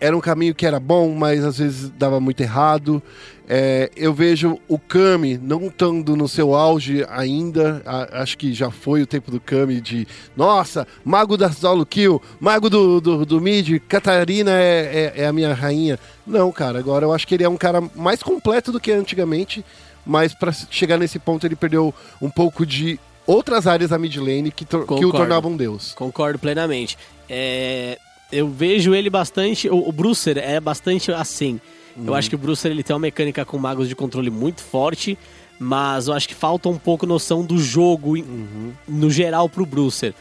Era 0.00 0.16
um 0.16 0.20
caminho 0.20 0.54
que 0.54 0.64
era 0.66 0.80
bom, 0.80 1.14
mas 1.14 1.44
às 1.44 1.58
vezes 1.58 1.90
dava 1.90 2.18
muito 2.20 2.40
errado. 2.40 3.02
É, 3.48 3.90
eu 3.96 4.12
vejo 4.12 4.58
o 4.66 4.78
Kami 4.78 5.38
não 5.38 5.66
estando 5.68 6.16
no 6.16 6.26
seu 6.28 6.54
auge 6.54 7.04
ainda. 7.08 7.82
A- 7.86 8.22
acho 8.22 8.36
que 8.38 8.52
já 8.52 8.70
foi 8.70 9.02
o 9.02 9.06
tempo 9.06 9.30
do 9.30 9.38
Kami 9.40 9.80
de 9.80 10.06
nossa, 10.36 10.86
mago 11.04 11.36
da 11.36 11.52
solo 11.52 11.84
kill, 11.86 12.20
mago 12.40 12.68
do, 12.68 13.00
do, 13.00 13.24
do 13.26 13.40
mid, 13.40 13.78
Catarina 13.88 14.50
é, 14.50 15.12
é, 15.16 15.22
é 15.22 15.26
a 15.26 15.32
minha 15.32 15.54
rainha. 15.54 15.98
Não, 16.26 16.50
cara, 16.50 16.78
agora 16.78 17.04
eu 17.04 17.12
acho 17.12 17.26
que 17.26 17.34
ele 17.34 17.44
é 17.44 17.48
um 17.48 17.56
cara 17.56 17.80
mais 17.94 18.22
completo 18.22 18.72
do 18.72 18.80
que 18.80 18.90
antigamente. 18.92 19.64
Mas 20.04 20.32
pra 20.32 20.52
chegar 20.52 20.96
nesse 20.98 21.18
ponto 21.18 21.44
ele 21.44 21.56
perdeu 21.56 21.92
um 22.22 22.30
pouco 22.30 22.64
de 22.64 22.98
outras 23.26 23.66
áreas 23.66 23.90
da 23.90 23.98
mid 23.98 24.16
lane 24.16 24.52
que, 24.52 24.64
que 24.64 24.76
o 24.76 25.10
tornavam 25.12 25.50
um 25.52 25.56
deus. 25.56 25.92
Concordo 25.94 26.38
plenamente. 26.38 26.96
É, 27.28 27.98
eu 28.32 28.48
vejo 28.48 28.94
ele 28.94 29.08
bastante. 29.10 29.68
O, 29.68 29.88
o 29.88 29.92
Brucer 29.92 30.38
é 30.38 30.58
bastante 30.60 31.12
assim. 31.12 31.60
Eu 32.04 32.14
acho 32.14 32.28
que 32.28 32.34
o 32.34 32.38
Brucer 32.38 32.70
ele 32.70 32.82
tem 32.82 32.92
uma 32.94 33.00
mecânica 33.00 33.42
com 33.44 33.56
magos 33.56 33.88
de 33.88 33.94
controle 33.96 34.28
muito 34.28 34.60
forte, 34.60 35.16
mas 35.58 36.08
eu 36.08 36.12
acho 36.12 36.28
que 36.28 36.34
falta 36.34 36.68
um 36.68 36.76
pouco 36.78 37.06
noção 37.06 37.42
do 37.42 37.56
jogo 37.58 38.18
em- 38.18 38.74
no 38.86 39.10
geral 39.10 39.48
pro 39.48 39.64
Brucer. 39.64 40.12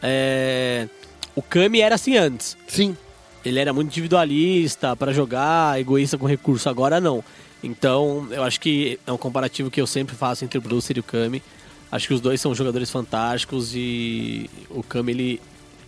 É, 0.00 0.88
o 1.34 1.42
Kami 1.42 1.80
era 1.80 1.94
assim 1.96 2.16
antes. 2.16 2.56
Sim, 2.68 2.96
Ele 3.44 3.58
era 3.60 3.72
muito 3.72 3.88
individualista 3.88 4.94
pra 4.96 5.12
jogar, 5.12 5.80
egoísta 5.80 6.16
com 6.18 6.26
recurso. 6.26 6.68
Agora 6.68 7.00
não. 7.00 7.22
Então, 7.62 8.26
eu 8.30 8.42
acho 8.44 8.60
que 8.60 8.98
é 9.06 9.12
um 9.12 9.16
comparativo 9.16 9.70
que 9.70 9.80
eu 9.80 9.86
sempre 9.86 10.14
faço 10.14 10.44
entre 10.44 10.58
o 10.58 10.60
Brucer 10.60 10.96
e 10.96 11.00
o 11.00 11.02
Kami. 11.02 11.42
Acho 11.90 12.08
que 12.08 12.14
os 12.14 12.20
dois 12.20 12.40
são 12.40 12.54
jogadores 12.54 12.90
fantásticos 12.90 13.72
e 13.74 14.48
o 14.70 14.82
Kami 14.82 15.12
ele 15.12 15.40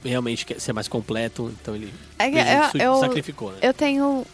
realmente 0.05 0.47
quer 0.47 0.61
ser 0.61 0.73
mais 0.73 0.89
completo, 0.89 1.53
então 1.61 1.75
ele 1.75 1.93
É 2.19 2.31
que 2.31 2.37
fez 2.37 2.67
isso 2.67 2.77
eu- 2.77 2.81
e 2.81 2.85
eu- 2.85 3.01
sacrificou, 3.01 3.51
né? 3.53 3.59
Eu 3.63 3.75
tenho 3.75 4.27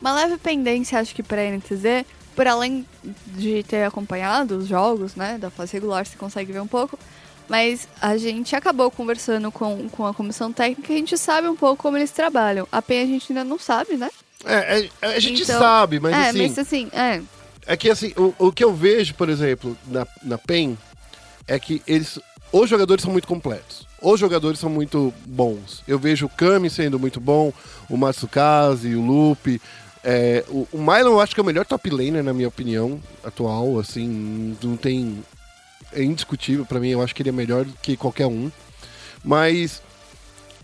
uma 0.00 0.14
leve 0.14 0.36
pendência, 0.38 0.98
acho 0.98 1.14
que, 1.14 1.22
pra 1.22 1.42
NTZ, 1.44 2.04
por 2.34 2.46
além 2.46 2.86
de 3.28 3.62
ter 3.62 3.84
acompanhado 3.84 4.58
os 4.58 4.66
jogos, 4.68 5.14
né, 5.14 5.38
da 5.38 5.50
fase 5.50 5.72
regular, 5.74 6.04
você 6.06 6.16
consegue 6.16 6.52
ver 6.52 6.60
um 6.60 6.66
pouco. 6.66 6.98
Mas 7.48 7.86
a 8.02 8.16
gente 8.16 8.56
acabou 8.56 8.90
conversando 8.90 9.52
com, 9.52 9.88
com 9.88 10.04
a 10.04 10.12
comissão 10.12 10.52
técnica 10.52 10.92
e 10.92 10.96
a 10.96 10.98
gente 10.98 11.16
sabe 11.16 11.46
um 11.48 11.54
pouco 11.54 11.80
como 11.80 11.96
eles 11.96 12.10
trabalham. 12.10 12.66
A 12.72 12.82
PEN 12.82 13.02
a 13.02 13.06
gente 13.06 13.30
ainda 13.30 13.44
não 13.44 13.58
sabe, 13.58 13.96
né? 13.96 14.10
é, 14.44 14.88
é- 15.00 15.14
a 15.14 15.18
gente 15.20 15.42
Então- 15.42 15.58
sabe, 15.58 15.98
mas 16.00 16.12
é, 16.14 16.28
assim. 16.30 16.38
mas 16.42 16.58
assim, 16.58 16.88
é. 16.92 17.22
É 17.68 17.76
que 17.76 17.88
assim, 17.90 18.12
o, 18.16 18.34
o 18.38 18.52
que 18.52 18.62
eu 18.64 18.74
vejo, 18.74 19.14
por 19.14 19.28
exemplo, 19.28 19.76
na, 19.86 20.06
na 20.22 20.36
PEN, 20.38 20.76
é 21.48 21.58
que 21.58 21.80
eles. 21.86 22.18
Os 22.52 22.68
jogadores 22.68 23.02
são 23.02 23.12
muito 23.12 23.26
completos. 23.28 23.85
Os 24.08 24.20
jogadores 24.20 24.60
são 24.60 24.70
muito 24.70 25.12
bons. 25.26 25.82
Eu 25.88 25.98
vejo 25.98 26.26
o 26.26 26.28
Kami 26.28 26.70
sendo 26.70 26.96
muito 26.96 27.18
bom, 27.18 27.52
o 27.90 27.96
Matsukaze, 27.96 28.94
o 28.94 29.00
Lupe. 29.04 29.60
É, 30.04 30.44
o, 30.48 30.68
o 30.72 30.78
Mylon 30.78 31.10
eu 31.14 31.20
acho 31.20 31.34
que 31.34 31.40
é 31.40 31.42
o 31.42 31.46
melhor 31.46 31.66
top 31.66 31.90
laner, 31.90 32.22
na 32.22 32.32
minha 32.32 32.46
opinião, 32.46 33.00
atual, 33.24 33.80
assim, 33.80 34.56
não 34.62 34.76
tem. 34.76 35.24
É 35.92 36.04
indiscutível 36.04 36.64
pra 36.64 36.78
mim, 36.78 36.90
eu 36.90 37.02
acho 37.02 37.12
que 37.14 37.20
ele 37.22 37.30
é 37.30 37.32
melhor 37.32 37.64
do 37.64 37.72
que 37.82 37.96
qualquer 37.96 38.26
um. 38.26 38.48
Mas 39.24 39.82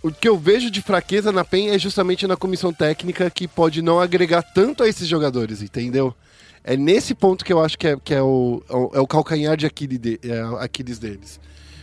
o 0.04 0.12
que 0.12 0.28
eu 0.28 0.38
vejo 0.38 0.70
de 0.70 0.80
fraqueza 0.80 1.32
na 1.32 1.44
PEN 1.44 1.70
é 1.70 1.78
justamente 1.80 2.28
na 2.28 2.36
comissão 2.36 2.72
técnica 2.72 3.28
que 3.28 3.48
pode 3.48 3.82
não 3.82 3.98
agregar 3.98 4.42
tanto 4.42 4.84
a 4.84 4.88
esses 4.88 5.08
jogadores, 5.08 5.62
entendeu? 5.62 6.14
É 6.62 6.76
nesse 6.76 7.12
ponto 7.12 7.44
que 7.44 7.52
eu 7.52 7.60
acho 7.60 7.76
que 7.76 7.88
é, 7.88 7.96
que 8.04 8.14
é, 8.14 8.22
o, 8.22 8.62
é 8.70 8.76
o- 8.76 9.02
é 9.02 9.06
calcanhar 9.08 9.56
de 9.56 9.66
Aquiles, 9.66 9.98
de- 9.98 10.20
é, 10.22 10.40
Aquiles 10.64 11.00
deles. 11.00 11.40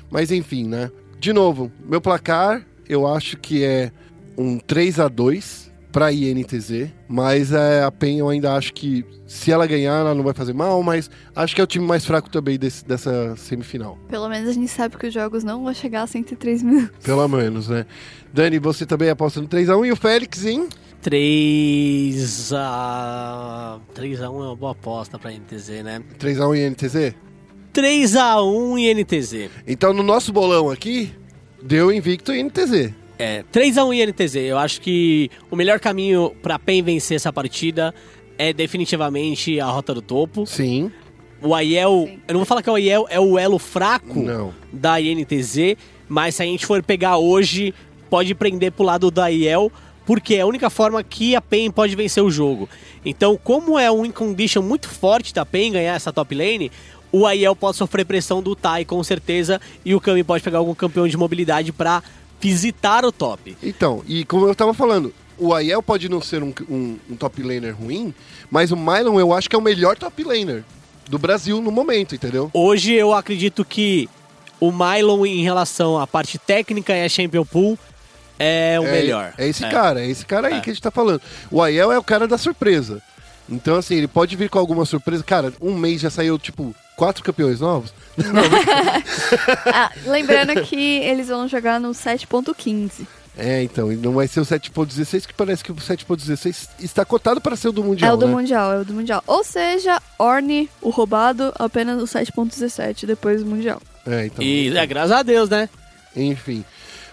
Mas 0.09 0.31
enfim, 0.31 0.65
né? 0.65 0.89
De 1.19 1.33
novo, 1.33 1.71
meu 1.85 1.99
placar 2.01 2.65
eu 2.87 3.05
acho 3.07 3.37
que 3.37 3.63
é 3.63 3.91
um 4.37 4.57
3 4.57 4.99
a 4.99 5.07
2 5.07 5.69
pra 5.91 6.11
INTZ, 6.11 6.89
mas 7.07 7.51
é, 7.51 7.83
a 7.83 7.91
PEN 7.91 8.19
eu 8.19 8.29
ainda 8.29 8.53
acho 8.55 8.73
que 8.73 9.03
se 9.27 9.51
ela 9.51 9.65
ganhar, 9.67 9.99
ela 9.99 10.13
não 10.15 10.23
vai 10.23 10.33
fazer 10.33 10.53
mal, 10.53 10.81
mas 10.83 11.09
acho 11.35 11.53
que 11.55 11.61
é 11.61 11.63
o 11.63 11.67
time 11.67 11.85
mais 11.85 12.05
fraco 12.05 12.29
também 12.29 12.57
desse- 12.57 12.85
dessa 12.85 13.35
semifinal. 13.35 13.97
Pelo 14.07 14.29
menos 14.29 14.49
a 14.49 14.53
gente 14.53 14.67
sabe 14.69 14.97
que 14.97 15.07
os 15.07 15.13
jogos 15.13 15.43
não 15.43 15.63
vão 15.63 15.73
chegar 15.73 16.03
a 16.03 16.07
103 16.07 16.63
minutos. 16.63 17.03
Pelo 17.03 17.27
menos, 17.27 17.67
né? 17.67 17.85
Dani, 18.33 18.59
você 18.59 18.85
também 18.85 19.09
aposta 19.09 19.41
no 19.41 19.47
3x1 19.47 19.85
e 19.87 19.91
o 19.91 19.95
Félix 19.95 20.45
em 20.45 20.67
3 21.01 22.51
a 22.53 23.79
3 23.93 24.21
a 24.21 24.29
1 24.29 24.43
é 24.43 24.45
uma 24.47 24.55
boa 24.55 24.71
aposta 24.73 25.17
pra 25.19 25.31
NTZ, 25.31 25.69
né? 25.83 26.01
3x1 26.19 26.19
e 26.19 26.19
NTZ? 26.19 26.19
3 26.19 26.39
a 26.39 26.47
1 26.47 26.55
e 26.55 26.69
NTZ. 26.69 27.15
Então 29.67 29.93
no 29.93 30.03
nosso 30.03 30.31
bolão 30.31 30.69
aqui, 30.69 31.11
deu 31.61 31.91
invicto 31.91 32.33
e 32.33 32.43
NTZ. 32.43 32.93
É, 33.17 33.43
3x1 33.51 33.93
e 33.95 34.05
NTZ. 34.07 34.35
Eu 34.35 34.57
acho 34.57 34.79
que 34.79 35.29
o 35.51 35.55
melhor 35.55 35.79
caminho 35.79 36.33
pra 36.41 36.57
PEN 36.57 36.81
vencer 36.81 37.15
essa 37.17 37.33
partida 37.33 37.93
é 38.37 38.53
definitivamente 38.53 39.59
a 39.59 39.65
rota 39.65 39.93
do 39.93 40.01
topo. 40.01 40.45
Sim. 40.45 40.89
O 41.41 41.53
Aiel, 41.53 42.05
Sim. 42.07 42.19
eu 42.27 42.33
não 42.33 42.39
vou 42.39 42.45
falar 42.45 42.61
que 42.63 42.69
o 42.69 42.75
Aiel 42.75 43.05
é 43.09 43.19
o 43.19 43.37
elo 43.37 43.59
fraco 43.59 44.21
Não. 44.21 44.53
da 44.71 44.99
INTZ, 45.01 45.75
mas 46.07 46.35
se 46.35 46.43
a 46.43 46.45
gente 46.45 46.65
for 46.65 46.81
pegar 46.81 47.17
hoje, 47.17 47.73
pode 48.09 48.33
prender 48.33 48.71
pro 48.71 48.83
lado 48.85 49.11
da 49.11 49.25
Aiel, 49.25 49.71
porque 50.05 50.35
é 50.35 50.41
a 50.41 50.45
única 50.45 50.69
forma 50.69 51.03
que 51.03 51.35
a 51.35 51.41
PEN 51.41 51.71
pode 51.71 51.95
vencer 51.95 52.23
o 52.23 52.31
jogo. 52.31 52.67
Então, 53.05 53.37
como 53.41 53.77
é 53.77 53.91
um 53.91 54.09
condition 54.11 54.61
muito 54.61 54.89
forte 54.89 55.33
da 55.33 55.45
PEN 55.45 55.73
ganhar 55.73 55.95
essa 55.95 56.11
top 56.11 56.33
lane, 56.33 56.71
o 57.11 57.25
Aiel 57.25 57.55
pode 57.55 57.77
sofrer 57.77 58.05
pressão 58.05 58.41
do 58.41 58.55
Tai 58.55 58.85
com 58.85 59.03
certeza, 59.03 59.59
e 59.83 59.93
o 59.95 60.01
Kami 60.01 60.23
pode 60.23 60.43
pegar 60.43 60.59
algum 60.59 60.75
campeão 60.75 61.07
de 61.07 61.17
mobilidade 61.17 61.71
pra 61.71 62.03
visitar 62.39 63.03
o 63.05 63.11
top. 63.11 63.57
Então, 63.61 64.03
e 64.07 64.23
como 64.25 64.47
eu 64.47 64.55
tava 64.55 64.73
falando, 64.73 65.13
o 65.37 65.53
Aiel 65.53 65.81
pode 65.83 66.07
não 66.09 66.21
ser 66.21 66.41
um, 66.43 66.53
um- 66.69 66.97
um 67.09 67.15
top 67.15 67.41
laner 67.43 67.75
ruim, 67.75 68.13
mas 68.49 68.71
o 68.71 68.77
Mylon 68.77 69.19
eu 69.19 69.33
acho 69.33 69.49
que 69.49 69.55
é 69.55 69.59
o 69.59 69.61
melhor 69.61 69.97
top 69.97 70.23
laner 70.23 70.63
do 71.09 71.17
Brasil 71.17 71.61
no 71.61 71.71
momento, 71.71 72.13
entendeu? 72.15 72.49
Hoje 72.53 72.93
eu 72.93 73.13
acredito 73.13 73.65
que 73.65 74.07
o 74.59 74.71
Mylon 74.71 75.25
em 75.25 75.41
relação 75.43 75.97
à 75.99 76.05
parte 76.05 76.37
técnica 76.37 76.93
e 76.95 77.03
a 77.03 77.09
Champion 77.09 77.45
Pool 77.45 77.77
é 78.37 78.79
o 78.79 78.85
é, 78.85 78.91
melhor. 78.91 79.33
É 79.37 79.47
esse 79.47 79.65
cara, 79.67 80.01
é 80.01 80.07
esse 80.09 80.25
cara 80.25 80.47
aí 80.49 80.55
É. 80.55 80.59
que 80.61 80.69
a 80.69 80.73
gente 80.73 80.81
tá 80.83 80.91
falando. 80.91 81.21
O 81.51 81.61
Aiel 81.61 81.91
é 81.91 81.97
o 81.97 82.03
cara 82.03 82.27
da 82.27 82.37
surpresa. 82.37 83.01
Então, 83.49 83.75
assim, 83.75 83.95
ele 83.95 84.07
pode 84.07 84.35
vir 84.35 84.49
com 84.49 84.59
alguma 84.59 84.85
surpresa. 84.85 85.23
Cara, 85.23 85.51
um 85.59 85.73
mês 85.75 85.99
já 86.01 86.09
saiu, 86.09 86.37
tipo, 86.37 86.73
quatro 86.99 87.23
campeões 87.23 87.61
novos. 87.61 87.93
Ah, 89.73 89.91
lembrando 90.05 90.61
que 90.63 90.75
eles 90.75 91.27
vão 91.27 91.47
jogar 91.47 91.79
no 91.79 91.91
7.15. 91.91 93.07
É, 93.37 93.63
então, 93.63 93.91
e 93.91 93.95
não 93.95 94.11
vai 94.11 94.27
ser 94.27 94.41
o 94.41 94.43
7.16, 94.43 95.27
que 95.27 95.33
parece 95.33 95.63
que 95.63 95.71
o 95.71 95.75
7.16 95.75 96.69
está 96.79 97.05
cotado 97.05 97.39
para 97.39 97.55
ser 97.55 97.69
o 97.69 97.71
do 97.71 97.83
Mundial, 97.83 98.11
é 98.11 98.13
o 98.13 98.17
do 98.17 98.27
né? 98.27 98.33
Mundial, 98.33 98.73
é 98.73 98.79
o 98.81 98.85
do 98.85 98.93
Mundial. 98.93 99.23
Ou 99.25 99.43
seja, 99.43 100.01
Orne, 100.17 100.69
o 100.81 100.89
roubado, 100.89 101.53
apenas 101.57 102.01
o 102.01 102.05
7.17 102.05 103.05
depois 103.05 103.41
do 103.41 103.49
Mundial. 103.49 103.81
É, 104.05 104.25
então. 104.25 104.43
E 104.43 104.75
é, 104.75 104.85
graças 104.85 105.11
a 105.11 105.23
Deus, 105.23 105.49
né? 105.49 105.69
Enfim. 106.15 106.65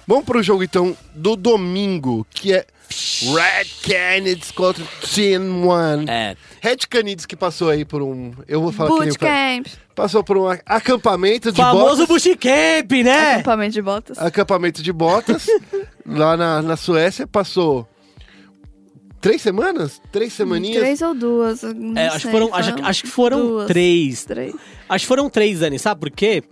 Vamos 0.07 0.25
pro 0.25 0.43
jogo, 0.43 0.65
então, 0.65 0.97
do 1.15 1.37
domingo, 1.37 2.27
que 2.31 2.53
é 2.53 2.67
Red 2.89 3.67
Canids 3.83 4.51
contra 4.51 4.85
Team 5.15 5.67
One. 5.67 6.07
É. 6.09 6.37
Red 6.61 6.79
Canids 6.89 7.27
que 7.27 7.37
passou 7.37 7.71
aí 7.71 7.85
por 7.85 8.03
um... 8.03 8.33
Eu 8.47 8.61
vou 8.61 8.73
falar 8.73 8.91
que 8.91 9.01
nem 9.01 9.09
Bootcamp. 9.09 9.67
Passou 9.95 10.23
por 10.23 10.37
um 10.37 10.47
acampamento 10.47 11.51
de 11.51 11.57
Famoso 11.61 12.07
botas. 12.07 12.25
Bootcamp, 12.25 12.93
né? 13.05 13.35
Acampamento 13.35 13.73
de 13.73 13.83
botas. 13.83 14.19
Acampamento 14.19 14.83
de 14.83 14.93
botas. 14.93 15.47
lá 16.07 16.37
na, 16.37 16.63
na 16.63 16.77
Suécia, 16.77 17.27
passou... 17.27 17.89
Três 19.21 19.43
semanas? 19.43 20.01
Três 20.13 20.33
semaninhas? 20.35 20.79
Três 20.83 21.03
ou 21.03 21.15
duas. 21.15 21.65
É, 21.65 22.07
acho, 22.07 22.17
que 22.17 22.23
sei, 22.23 22.31
foram, 22.31 22.55
acho, 22.55 22.85
acho 22.85 23.03
que 23.03 23.09
foram 23.09 23.41
duas. 23.41 23.67
três. 23.67 24.25
Três. 24.25 24.55
Acho 24.89 25.03
que 25.03 25.09
foram 25.09 25.29
três, 25.29 25.61
Dani. 25.61 25.79
Sabe 25.79 26.01
por 26.01 26.11
quê? 26.11 26.45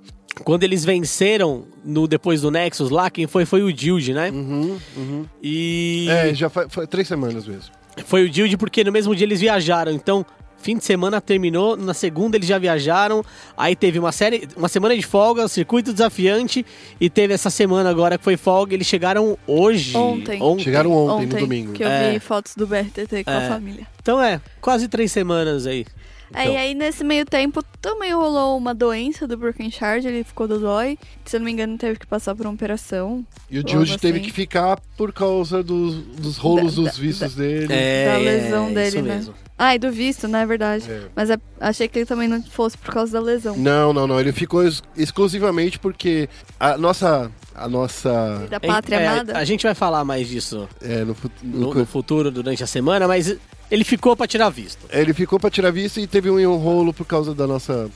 Quando 0.43 0.65
eles 0.65 0.85
venceram 0.85 1.65
no 1.85 2.09
depois 2.09 2.41
do 2.41 2.51
Nexus 2.51 2.91
lá, 2.91 3.09
quem 3.09 3.27
foi 3.27 3.45
foi 3.45 3.63
o 3.63 3.73
Dilde, 3.73 4.13
né? 4.13 4.31
Uhum, 4.31 4.79
uhum. 4.97 5.27
E 5.43 6.07
É, 6.11 6.35
já 6.35 6.49
foi, 6.51 6.67
foi 6.69 6.87
três 6.87 7.07
semanas 7.07 7.47
mesmo. 7.47 7.71
foi 8.05 8.25
o 8.25 8.29
Dilde 8.31 8.57
porque 8.57 8.83
no 8.83 8.91
mesmo 8.91 9.15
dia 9.15 9.25
eles 9.27 9.41
viajaram. 9.41 9.93
Então, 9.93 10.27
fim 10.59 10.77
de 10.77 10.85
semana 10.85 11.21
terminou, 11.21 11.77
na 11.77 11.95
segunda 11.95 12.37
eles 12.37 12.49
já 12.49 12.59
viajaram. 12.59 13.23
Aí 13.57 13.77
teve 13.77 13.99
uma 13.99 14.11
série, 14.11 14.49
uma 14.57 14.67
semana 14.69 14.97
de 14.97 15.03
folga, 15.03 15.47
circuito 15.47 15.93
desafiante 15.93 16.67
e 17.01 17.09
teve 17.09 17.33
essa 17.33 17.49
semana 17.51 17.89
agora 17.89 18.19
que 18.19 18.25
foi 18.25 18.37
folga. 18.37 18.75
Eles 18.75 18.87
chegaram 18.89 19.39
hoje. 19.47 19.97
Ontem. 19.97 20.41
Chegaram 20.59 20.91
ontem, 20.91 21.27
no 21.27 21.39
domingo. 21.39 21.73
Que 21.75 21.85
eu 21.85 21.89
É. 21.89 22.13
vi 22.13 22.19
fotos 22.19 22.57
do 22.57 22.67
BRTT 22.67 23.23
com 23.25 23.31
É. 23.31 23.47
a 23.47 23.49
família. 23.49 23.87
Então 24.03 24.21
é, 24.21 24.41
quase 24.61 24.89
três 24.89 25.13
semanas 25.13 25.65
aí. 25.67 25.87
Aí, 26.35 26.49
Então. 26.49 26.61
aí, 26.61 26.75
nesse 26.75 27.05
meio 27.05 27.25
tempo, 27.25 27.63
também 27.81 28.13
rolou 28.13 28.59
uma 28.59 28.75
doença 28.75 29.27
do 29.27 29.37
Broken 29.37 29.71
Shard, 29.71 30.07
ele 30.07 30.25
ficou 30.25 30.49
dodói. 30.49 30.99
Se 31.25 31.37
eu 31.37 31.41
não 31.41 31.45
me 31.45 31.53
engano, 31.53 31.79
teve 31.79 31.99
que 31.99 32.07
passar 32.07 32.35
por 32.35 32.45
uma 32.45 32.55
operação. 32.55 33.25
E 33.51 33.59
o 33.61 33.65
Jude 33.69 33.97
teve 33.99 34.19
assim. 34.19 34.27
que 34.29 34.33
ficar 34.35 34.81
por 34.97 35.13
causa 35.13 35.63
dos, 35.63 35.95
dos 35.95 36.37
rolos 36.37 36.75
Da- 36.75 36.83
dos 36.83 36.95
da- 36.97 37.01
vistos 37.01 37.35
dele. 37.37 37.69
É, 37.73 38.07
Da 38.07 38.19
lesão 38.19 38.65
isso 38.67 38.75
dele, 38.75 39.03
né? 39.03 39.15
mesmo. 39.17 39.35
Ah, 39.57 39.77
e 39.77 39.79
do 39.79 39.93
visto, 39.93 40.27
né? 40.27 40.43
É 40.43 40.47
verdade. 40.47 40.91
É. 40.91 41.03
Mas 41.15 41.31
é- 41.31 41.39
achei 41.61 41.87
que 41.87 42.01
ele 42.01 42.07
também 42.07 42.27
não 42.27 42.43
fosse 42.43 42.77
por 42.77 42.93
causa 42.93 43.13
da 43.13 43.21
lesão. 43.21 43.57
Não, 43.57 43.93
não, 43.93 44.05
não. 44.09 44.19
Ele 44.19 44.33
ficou 44.33 44.65
ex- 44.65 44.83
exclusivamente 44.97 45.79
porque 45.79 46.29
a 46.59 46.77
nossa. 46.77 47.31
A 47.55 47.69
nossa. 47.69 48.47
Da 48.51 48.59
pátria 48.59 48.97
É, 48.97 49.07
amada. 49.07 49.39
A 49.39 49.45
gente 49.45 49.63
vai 49.63 49.75
falar 49.75 50.05
mais 50.05 50.29
disso 50.29 50.69
É, 50.81 51.05
no, 51.05 51.17
no 51.43 51.61
no, 51.61 51.75
no 51.75 51.87
futuro, 51.87 52.31
durante 52.31 52.65
a 52.65 52.67
semana, 52.67 53.07
mas 53.07 53.37
ele 53.71 53.85
ficou 53.85 54.17
pra 54.17 54.27
tirar 54.27 54.51
visto. 54.51 54.87
Ele 54.91 55.15
ficou 55.15 55.39
pra 55.39 55.51
tirar 55.51 55.71
visto 55.71 56.01
e 56.01 56.07
teve 56.07 56.31
um 56.31 56.57
rolo 56.57 56.93
por 56.93 57.07
causa 57.07 57.35
da 57.35 57.47
nossa 57.47 57.91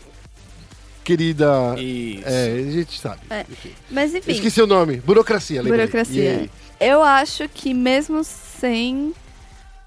querida. 1.05 1.75
Isso. 1.79 2.23
É, 2.29 2.45
a 2.53 2.71
gente 2.71 3.01
sabe. 3.01 3.21
É. 3.31 3.45
Enfim. 3.51 3.73
Mas 3.91 4.15
enfim, 4.15 4.33
Esqueci 4.33 4.61
o 4.61 4.67
nome. 4.67 4.99
Burocracia, 4.99 5.63
lembrei. 5.63 5.87
Burocracia. 5.87 6.31
Aí? 6.41 6.51
eu 6.79 7.03
acho 7.03 7.49
que 7.49 7.73
mesmo 7.73 8.23
sem. 8.23 9.15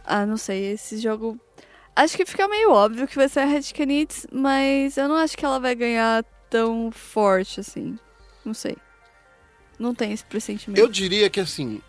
Ah, 0.06 0.26
não 0.26 0.38
sei, 0.38 0.74
esse 0.74 0.98
jogo. 0.98 1.40
Acho 1.96 2.18
que 2.18 2.26
fica 2.26 2.48
meio 2.48 2.72
óbvio 2.72 3.08
que 3.08 3.16
vai 3.16 3.30
ser 3.30 3.42
a 3.42 3.46
Red 3.46 3.64
Canids, 3.76 4.26
mas 4.32 4.98
eu 4.98 5.08
não 5.08 5.16
acho 5.16 5.38
que 5.38 5.46
ela 5.46 5.60
vai 5.60 5.76
ganhar 5.76 6.24
tão 6.50 6.90
forte 6.92 7.60
assim. 7.60 7.98
Não 8.44 8.54
sei. 8.54 8.76
Não 9.82 9.96
tem 9.96 10.12
esse 10.14 10.24
pressentimento. 10.24 10.80
Eu 10.80 10.88
diria 10.88 11.30
que 11.30 11.40
assim, 11.40 11.82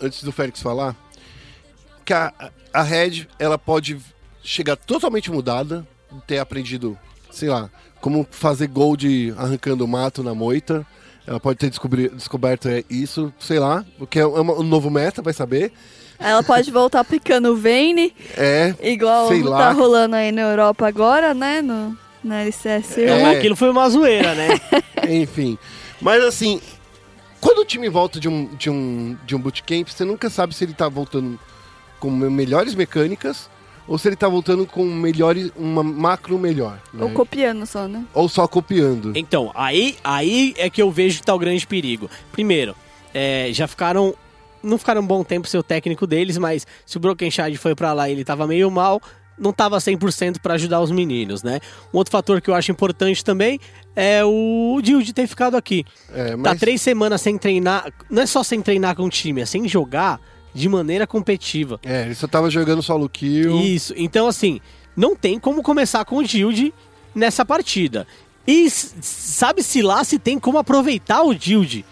antes 0.00 0.22
do 0.22 0.30
Félix 0.30 0.60
falar, 0.60 0.94
que 2.04 2.12
a, 2.12 2.32
a 2.72 2.82
Red 2.82 3.26
ela 3.38 3.58
pode 3.58 3.98
chegar 4.42 4.76
totalmente 4.76 5.30
mudada, 5.30 5.86
ter 6.26 6.38
aprendido, 6.38 6.98
sei 7.30 7.48
lá, 7.48 7.70
como 8.00 8.26
fazer 8.30 8.66
gol 8.66 8.96
de 8.96 9.32
arrancando 9.36 9.84
o 9.84 9.88
mato 9.88 10.22
na 10.22 10.34
moita. 10.34 10.86
Ela 11.26 11.38
pode 11.38 11.58
ter 11.58 11.68
descobri- 11.70 12.08
descoberto 12.08 12.68
é, 12.68 12.82
isso, 12.90 13.32
sei 13.38 13.58
lá, 13.58 13.84
porque 13.98 14.18
é 14.18 14.26
uma- 14.26 14.54
um 14.58 14.62
novo 14.62 14.90
meta, 14.90 15.22
vai 15.22 15.32
saber. 15.32 15.72
Ela 16.18 16.42
pode 16.42 16.70
voltar 16.70 17.04
picando 17.04 17.52
o 17.52 17.56
Vayne, 17.56 18.12
É, 18.36 18.74
igual 18.82 19.28
Sei 19.28 19.42
tá 19.42 19.48
lá. 19.48 19.72
rolando 19.72 20.16
aí 20.16 20.32
na 20.32 20.42
Europa 20.42 20.86
agora, 20.88 21.32
né? 21.32 21.62
No, 21.62 21.96
na 22.24 22.42
LCS. 22.42 22.98
É. 22.98 23.36
Aquilo 23.36 23.54
foi 23.56 23.70
uma 23.70 23.88
zoeira, 23.88 24.34
né? 24.34 24.48
enfim. 25.08 25.56
Mas 26.00 26.22
assim, 26.24 26.60
quando 27.40 27.58
o 27.60 27.64
time 27.64 27.88
volta 27.88 28.18
de 28.20 28.28
um, 28.28 28.46
de 28.56 28.68
um, 28.70 29.16
de 29.24 29.34
um 29.34 29.38
bootcamp, 29.40 29.88
você 29.88 30.04
nunca 30.04 30.28
sabe 30.30 30.54
se 30.54 30.64
ele 30.64 30.74
tá 30.74 30.88
voltando 30.88 31.38
com 31.98 32.10
me- 32.10 32.30
melhores 32.30 32.74
mecânicas 32.74 33.48
ou 33.88 33.98
se 33.98 34.08
ele 34.08 34.14
tá 34.16 34.28
voltando 34.28 34.66
com 34.66 34.84
melhores, 34.84 35.50
uma 35.56 35.82
macro 35.82 36.38
melhor. 36.38 36.80
né? 36.94 37.02
Ou 37.04 37.10
copiando 37.10 37.66
só, 37.66 37.88
né? 37.88 38.04
Ou 38.14 38.28
só 38.28 38.46
copiando. 38.46 39.12
Então, 39.16 39.50
aí, 39.54 39.96
aí 40.04 40.54
é 40.56 40.70
que 40.70 40.80
eu 40.80 40.90
vejo 40.92 41.18
que 41.20 41.26
tá 41.26 41.34
o 41.34 41.38
grande 41.38 41.66
perigo. 41.66 42.08
Primeiro, 42.30 42.76
é, 43.12 43.48
já 43.52 43.66
ficaram. 43.66 44.14
Não 44.62 44.76
ficaram 44.76 45.00
um 45.00 45.06
bom 45.06 45.24
tempo 45.24 45.48
ser 45.48 45.56
o 45.56 45.62
técnico 45.62 46.06
deles, 46.06 46.36
mas 46.36 46.66
se 46.84 46.98
o 46.98 47.00
Broken 47.00 47.30
Shard 47.30 47.56
foi 47.56 47.74
pra 47.74 47.94
lá 47.94 48.08
e 48.08 48.12
ele 48.12 48.24
tava 48.24 48.46
meio 48.46 48.70
mal, 48.70 49.00
não 49.40 49.52
tava 49.52 49.78
100% 49.78 50.38
pra 50.40 50.54
ajudar 50.54 50.80
os 50.80 50.90
meninos, 50.90 51.42
né? 51.42 51.58
Um 51.92 51.96
outro 51.96 52.12
fator 52.12 52.40
que 52.40 52.50
eu 52.50 52.54
acho 52.54 52.70
importante 52.70 53.24
também 53.24 53.58
é 53.96 54.22
o 54.24 54.78
Dilde 54.82 55.12
ter 55.12 55.26
ficado 55.26 55.56
aqui. 55.56 55.84
É, 56.12 56.30
Tá 56.30 56.36
mas 56.36 56.60
três 56.60 56.82
semanas 56.82 57.22
sem 57.22 57.38
treinar, 57.38 57.90
não 58.10 58.22
é 58.22 58.26
só 58.26 58.42
sem 58.42 58.60
treinar 58.60 58.94
com 58.94 59.04
o 59.04 59.10
time, 59.10 59.40
é 59.40 59.46
sem 59.46 59.66
jogar 59.66 60.20
de 60.52 60.68
maneira 60.68 61.06
competitiva. 61.06 61.80
É, 61.84 62.02
ele 62.02 62.14
só 62.14 62.26
tava 62.26 62.50
jogando 62.50 62.82
solo 62.82 63.08
kill. 63.08 63.58
Isso, 63.60 63.94
então 63.96 64.26
assim, 64.26 64.60
não 64.96 65.16
tem 65.16 65.40
como 65.40 65.62
começar 65.62 66.04
com 66.04 66.16
o 66.16 66.24
Dilde 66.24 66.74
nessa 67.14 67.44
partida. 67.44 68.06
E 68.46 68.68
sabe-se 68.70 69.80
lá 69.80 70.02
se 70.04 70.18
tem 70.18 70.38
como 70.38 70.58
aproveitar 70.58 71.22
o 71.22 71.34
Dilde. 71.34 71.84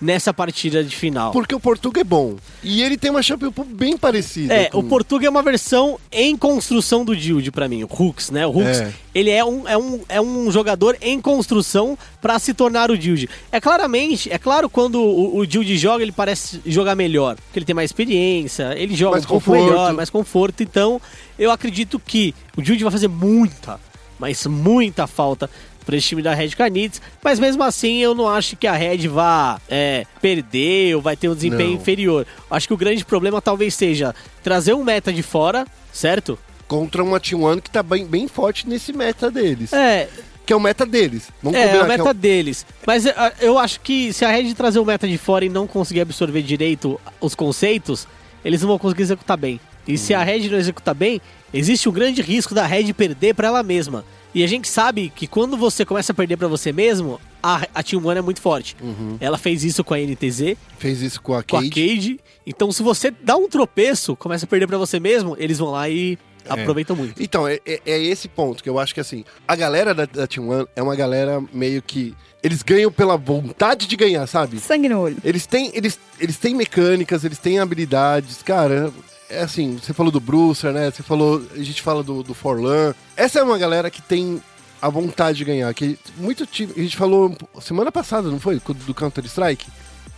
Nessa 0.00 0.32
partida 0.32 0.84
de 0.84 0.94
final. 0.94 1.32
Porque 1.32 1.54
o 1.54 1.58
Portuga 1.60 2.00
é 2.00 2.04
bom. 2.04 2.36
E 2.62 2.82
ele 2.82 2.96
tem 2.96 3.10
uma 3.10 3.22
Champion 3.22 3.50
Pool 3.50 3.64
bem 3.64 3.96
parecida. 3.96 4.54
É, 4.54 4.64
com- 4.66 4.78
o 4.78 4.82
Portuga 4.84 5.26
é 5.26 5.30
uma 5.30 5.42
versão 5.42 5.98
em 6.12 6.36
construção 6.36 7.04
do 7.04 7.16
Dilde 7.16 7.50
pra 7.50 7.68
mim, 7.68 7.82
o 7.82 7.88
Hooks, 7.90 8.30
né? 8.30 8.46
O 8.46 8.50
Hooks, 8.50 8.80
É. 8.80 8.92
ele 9.14 9.30
é 9.30 9.44
um, 9.44 9.66
é, 9.68 9.76
um, 9.76 10.00
é 10.08 10.20
um 10.20 10.50
jogador 10.52 10.96
em 11.00 11.20
construção 11.20 11.98
pra 12.22 12.38
se 12.38 12.54
tornar 12.54 12.90
o 12.90 12.96
Dilde. 12.96 13.28
É 13.50 13.60
claramente, 13.60 14.32
é 14.32 14.38
claro 14.38 14.70
quando 14.70 15.00
o, 15.02 15.38
o 15.38 15.46
Dilde 15.46 15.76
joga, 15.76 16.02
ele 16.02 16.12
parece 16.12 16.60
jogar 16.64 16.94
melhor, 16.94 17.34
porque 17.36 17.58
ele 17.58 17.66
tem 17.66 17.74
mais 17.74 17.88
experiência, 17.90 18.74
ele 18.76 18.94
joga 18.94 19.12
Mais 19.12 19.24
um 19.24 19.28
conforto. 19.28 19.64
melhor, 19.64 19.92
mais 19.94 20.10
conforto. 20.10 20.62
Então, 20.62 21.00
eu 21.38 21.50
acredito 21.50 21.98
que 21.98 22.34
o 22.56 22.62
Dilde 22.62 22.84
vai 22.84 22.92
fazer 22.92 23.08
muita, 23.08 23.80
mas 24.18 24.46
muita 24.46 25.06
falta 25.08 25.50
para 25.88 25.96
esse 25.96 26.06
time 26.08 26.20
da 26.20 26.34
Red 26.34 26.50
Canids, 26.50 27.00
mas 27.24 27.38
mesmo 27.40 27.62
assim 27.62 27.96
eu 28.02 28.14
não 28.14 28.28
acho 28.28 28.58
que 28.58 28.66
a 28.66 28.74
Red 28.74 29.08
vá 29.08 29.58
é, 29.70 30.04
perder 30.20 30.94
ou 30.94 31.00
vai 31.00 31.16
ter 31.16 31.30
um 31.30 31.34
desempenho 31.34 31.70
Não. 31.70 31.76
inferior. 31.76 32.26
Acho 32.50 32.68
que 32.68 32.74
o 32.74 32.76
grande 32.76 33.06
problema 33.06 33.40
talvez 33.40 33.72
seja 33.74 34.14
trazer 34.42 34.74
um 34.74 34.84
meta 34.84 35.10
de 35.10 35.22
fora, 35.22 35.66
certo? 35.90 36.38
Contra 36.66 37.02
uma 37.02 37.18
T1 37.18 37.62
que 37.62 37.70
tá 37.70 37.82
bem, 37.82 38.04
bem 38.04 38.28
forte 38.28 38.68
nesse 38.68 38.92
meta 38.92 39.30
deles. 39.30 39.72
É, 39.72 40.10
Que 40.44 40.52
é 40.52 40.56
o 40.56 40.60
meta 40.60 40.84
deles. 40.84 41.30
Vamos 41.42 41.58
é, 41.58 41.62
é 41.62 41.66
combinar 41.68 41.84
o 41.84 41.90
que 41.90 41.98
meta 41.98 42.12
deles. 42.12 42.66
Mas 42.86 43.06
é, 43.06 43.14
eu 43.40 43.58
acho 43.58 43.80
que 43.80 44.12
se 44.12 44.26
a 44.26 44.28
Red 44.30 44.52
trazer 44.52 44.80
o 44.80 44.84
meta 44.84 45.08
de 45.08 45.16
fora 45.16 45.46
e 45.46 45.48
não 45.48 45.66
conseguir 45.66 46.02
absorver 46.02 46.42
direito 46.42 47.00
os 47.18 47.34
conceitos, 47.34 48.06
eles 48.44 48.60
não 48.60 48.68
vão 48.68 48.78
conseguir 48.78 49.04
executar 49.04 49.38
bem. 49.38 49.58
E 49.86 49.96
se 49.96 50.12
Uhum. 50.12 50.20
a 50.20 50.22
Red 50.22 50.50
não 50.50 50.58
executar 50.58 50.94
bem, 50.94 51.18
existe 51.50 51.88
um 51.88 51.92
grande 51.92 52.20
risco 52.20 52.54
da 52.54 52.66
Red 52.66 52.92
perder 52.92 53.32
pra 53.34 53.48
ela 53.48 53.62
mesma. 53.62 54.04
E 54.34 54.44
a 54.44 54.46
gente 54.46 54.68
sabe 54.68 55.10
que 55.14 55.26
quando 55.26 55.56
você 55.56 55.84
começa 55.84 56.12
a 56.12 56.14
perder 56.14 56.36
pra 56.36 56.48
você 56.48 56.72
mesmo, 56.72 57.20
a, 57.42 57.66
a 57.74 57.82
Team 57.82 58.04
One 58.04 58.18
é 58.18 58.22
muito 58.22 58.40
forte. 58.40 58.76
Ela 59.20 59.38
fez 59.38 59.64
isso 59.64 59.82
com 59.82 59.94
a 59.94 59.98
NTZ, 59.98 60.56
Fez 60.78 61.00
isso 61.02 61.20
com 61.22 61.34
a 61.34 61.42
com 61.42 61.56
a 61.56 61.62
Cade. 61.62 62.20
Então, 62.46 62.70
se 62.72 62.82
você 62.82 63.10
dá 63.10 63.36
um 63.36 63.48
tropeço, 63.48 64.14
começa 64.16 64.44
a 64.44 64.48
perder 64.48 64.66
pra 64.66 64.78
você 64.78 64.98
mesmo, 65.00 65.34
eles 65.38 65.58
vão 65.58 65.70
lá 65.70 65.88
e 65.88 66.18
aproveitam 66.48 66.96
muito. 66.96 67.22
Então, 67.22 67.46
é, 67.46 67.58
é- 67.66 67.80
é 67.86 68.02
esse 68.02 68.26
ponto 68.28 68.62
que 68.62 68.68
eu 68.70 68.78
acho 68.78 68.94
que 68.94 69.00
assim, 69.00 69.22
a 69.46 69.54
galera 69.54 69.94
da, 69.94 70.06
da 70.06 70.26
Team 70.26 70.48
One 70.48 70.66
é 70.76 70.82
uma 70.82 70.96
galera 70.96 71.42
meio 71.52 71.82
que. 71.82 72.14
Eles 72.42 72.62
ganham 72.62 72.90
pela 72.92 73.16
vontade 73.16 73.86
de 73.86 73.96
ganhar, 73.96 74.26
sabe? 74.26 74.60
Sangue 74.60 74.88
no 74.88 75.00
olho. 75.00 75.16
Eles 75.24 75.44
têm, 75.44 75.70
eles, 75.74 75.98
eles 76.20 76.36
têm 76.38 76.54
mecânicas, 76.54 77.24
eles 77.24 77.38
têm 77.38 77.58
habilidades, 77.58 78.42
cara. 78.42 78.92
É 79.30 79.42
assim, 79.42 79.76
você 79.76 79.92
falou 79.92 80.10
do 80.10 80.20
Brucer, 80.20 80.72
né? 80.72 80.90
Você 80.90 81.02
falou. 81.02 81.42
A 81.52 81.62
gente 81.62 81.82
fala 81.82 82.02
do, 82.02 82.22
do 82.22 82.34
Forlan. 82.34 82.94
Essa 83.16 83.40
é 83.40 83.42
uma 83.42 83.58
galera 83.58 83.90
que 83.90 84.00
tem 84.00 84.42
a 84.80 84.88
vontade 84.88 85.38
de 85.38 85.44
ganhar. 85.44 85.72
Que 85.74 85.98
muito 86.16 86.46
time. 86.46 86.72
A 86.76 86.80
gente 86.80 86.96
falou 86.96 87.36
semana 87.60 87.92
passada, 87.92 88.30
não 88.30 88.40
foi? 88.40 88.60
Do 88.86 88.94
Counter-Strike? 88.94 89.66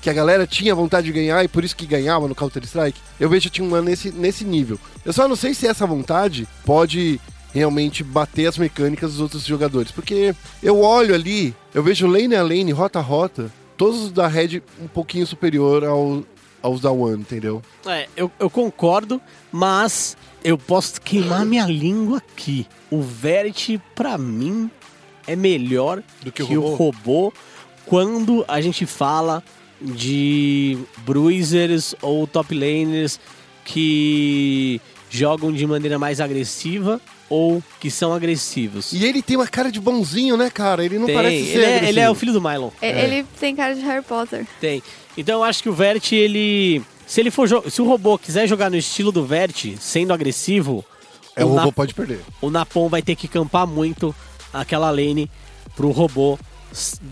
Que 0.00 0.08
a 0.08 0.12
galera 0.12 0.46
tinha 0.46 0.74
vontade 0.74 1.06
de 1.06 1.12
ganhar 1.12 1.44
e 1.44 1.48
por 1.48 1.64
isso 1.64 1.76
que 1.76 1.86
ganhava 1.86 2.28
no 2.28 2.34
Counter-Strike. 2.34 3.00
Eu 3.18 3.28
vejo 3.28 3.48
a 3.48 3.50
Team 3.50 3.72
One 3.72 3.84
nesse, 3.84 4.10
nesse 4.10 4.44
nível. 4.44 4.78
Eu 5.04 5.12
só 5.12 5.26
não 5.26 5.36
sei 5.36 5.54
se 5.54 5.66
essa 5.66 5.86
vontade 5.86 6.48
pode 6.64 7.20
realmente 7.52 8.02
bater 8.04 8.46
as 8.46 8.56
mecânicas 8.56 9.12
dos 9.12 9.20
outros 9.20 9.44
jogadores. 9.44 9.90
Porque 9.90 10.34
eu 10.62 10.80
olho 10.80 11.14
ali, 11.14 11.54
eu 11.74 11.82
vejo 11.82 12.06
lane 12.06 12.34
a 12.34 12.42
lane, 12.42 12.72
rota 12.72 12.98
a 12.98 13.02
rota, 13.02 13.50
todos 13.76 14.04
os 14.04 14.12
da 14.12 14.26
Red 14.26 14.62
um 14.80 14.88
pouquinho 14.88 15.26
superior 15.26 15.84
ao, 15.84 16.22
aos 16.62 16.80
da 16.80 16.90
One, 16.90 17.20
entendeu? 17.20 17.62
É, 17.86 18.06
eu, 18.16 18.30
eu 18.38 18.50
concordo, 18.50 19.20
mas 19.50 20.16
eu 20.44 20.56
posso 20.58 21.00
queimar 21.00 21.44
minha 21.44 21.66
língua 21.66 22.18
aqui. 22.18 22.66
O 22.90 23.00
Verity, 23.00 23.80
pra 23.94 24.18
mim, 24.18 24.70
é 25.26 25.36
melhor 25.36 26.02
Do 26.22 26.32
que 26.32 26.42
o 26.42 26.62
o 26.62 26.74
robô 26.74 27.32
quando 27.86 28.44
a 28.46 28.60
gente 28.60 28.86
fala 28.86 29.42
de 29.80 30.78
bruisers 30.98 31.94
ou 32.02 32.26
top 32.26 32.54
laners 32.54 33.18
que 33.64 34.80
jogam 35.08 35.52
de 35.52 35.66
maneira 35.66 35.98
mais 35.98 36.20
agressiva 36.20 37.00
ou 37.28 37.62
que 37.78 37.90
são 37.90 38.12
agressivos. 38.12 38.92
E 38.92 39.04
ele 39.04 39.22
tem 39.22 39.36
uma 39.36 39.46
cara 39.46 39.70
de 39.70 39.80
bonzinho, 39.80 40.36
né, 40.36 40.50
cara? 40.50 40.84
Ele 40.84 40.98
não 40.98 41.06
Tem, 41.06 41.14
parece 41.14 41.44
ser 41.44 41.58
ele, 41.58 41.64
é, 41.64 41.88
ele 41.88 42.00
é 42.00 42.10
o 42.10 42.14
filho 42.14 42.32
do 42.32 42.40
Mylon. 42.40 42.70
É, 42.82 43.04
Ele 43.04 43.24
tem 43.38 43.54
cara 43.54 43.74
de 43.74 43.80
Harry 43.82 44.04
Potter. 44.04 44.46
Tem. 44.60 44.82
Então 45.20 45.36
eu 45.38 45.44
acho 45.44 45.62
que 45.62 45.68
o 45.68 45.72
Vert, 45.72 46.12
ele. 46.12 46.82
Se 47.06 47.20
ele 47.20 47.30
for 47.30 47.48
se 47.70 47.82
o 47.82 47.86
robô 47.86 48.16
quiser 48.18 48.46
jogar 48.46 48.70
no 48.70 48.76
estilo 48.76 49.10
do 49.10 49.24
Vert, 49.24 49.74
sendo 49.80 50.12
agressivo, 50.12 50.84
É, 51.36 51.44
o 51.44 51.48
robô 51.48 51.60
Nap- 51.66 51.74
pode 51.74 51.94
perder. 51.94 52.20
o 52.40 52.50
Napon 52.50 52.88
vai 52.88 53.02
ter 53.02 53.16
que 53.16 53.26
campar 53.28 53.66
muito 53.66 54.14
aquela 54.52 54.90
lane 54.90 55.28
pro 55.76 55.90
robô 55.90 56.38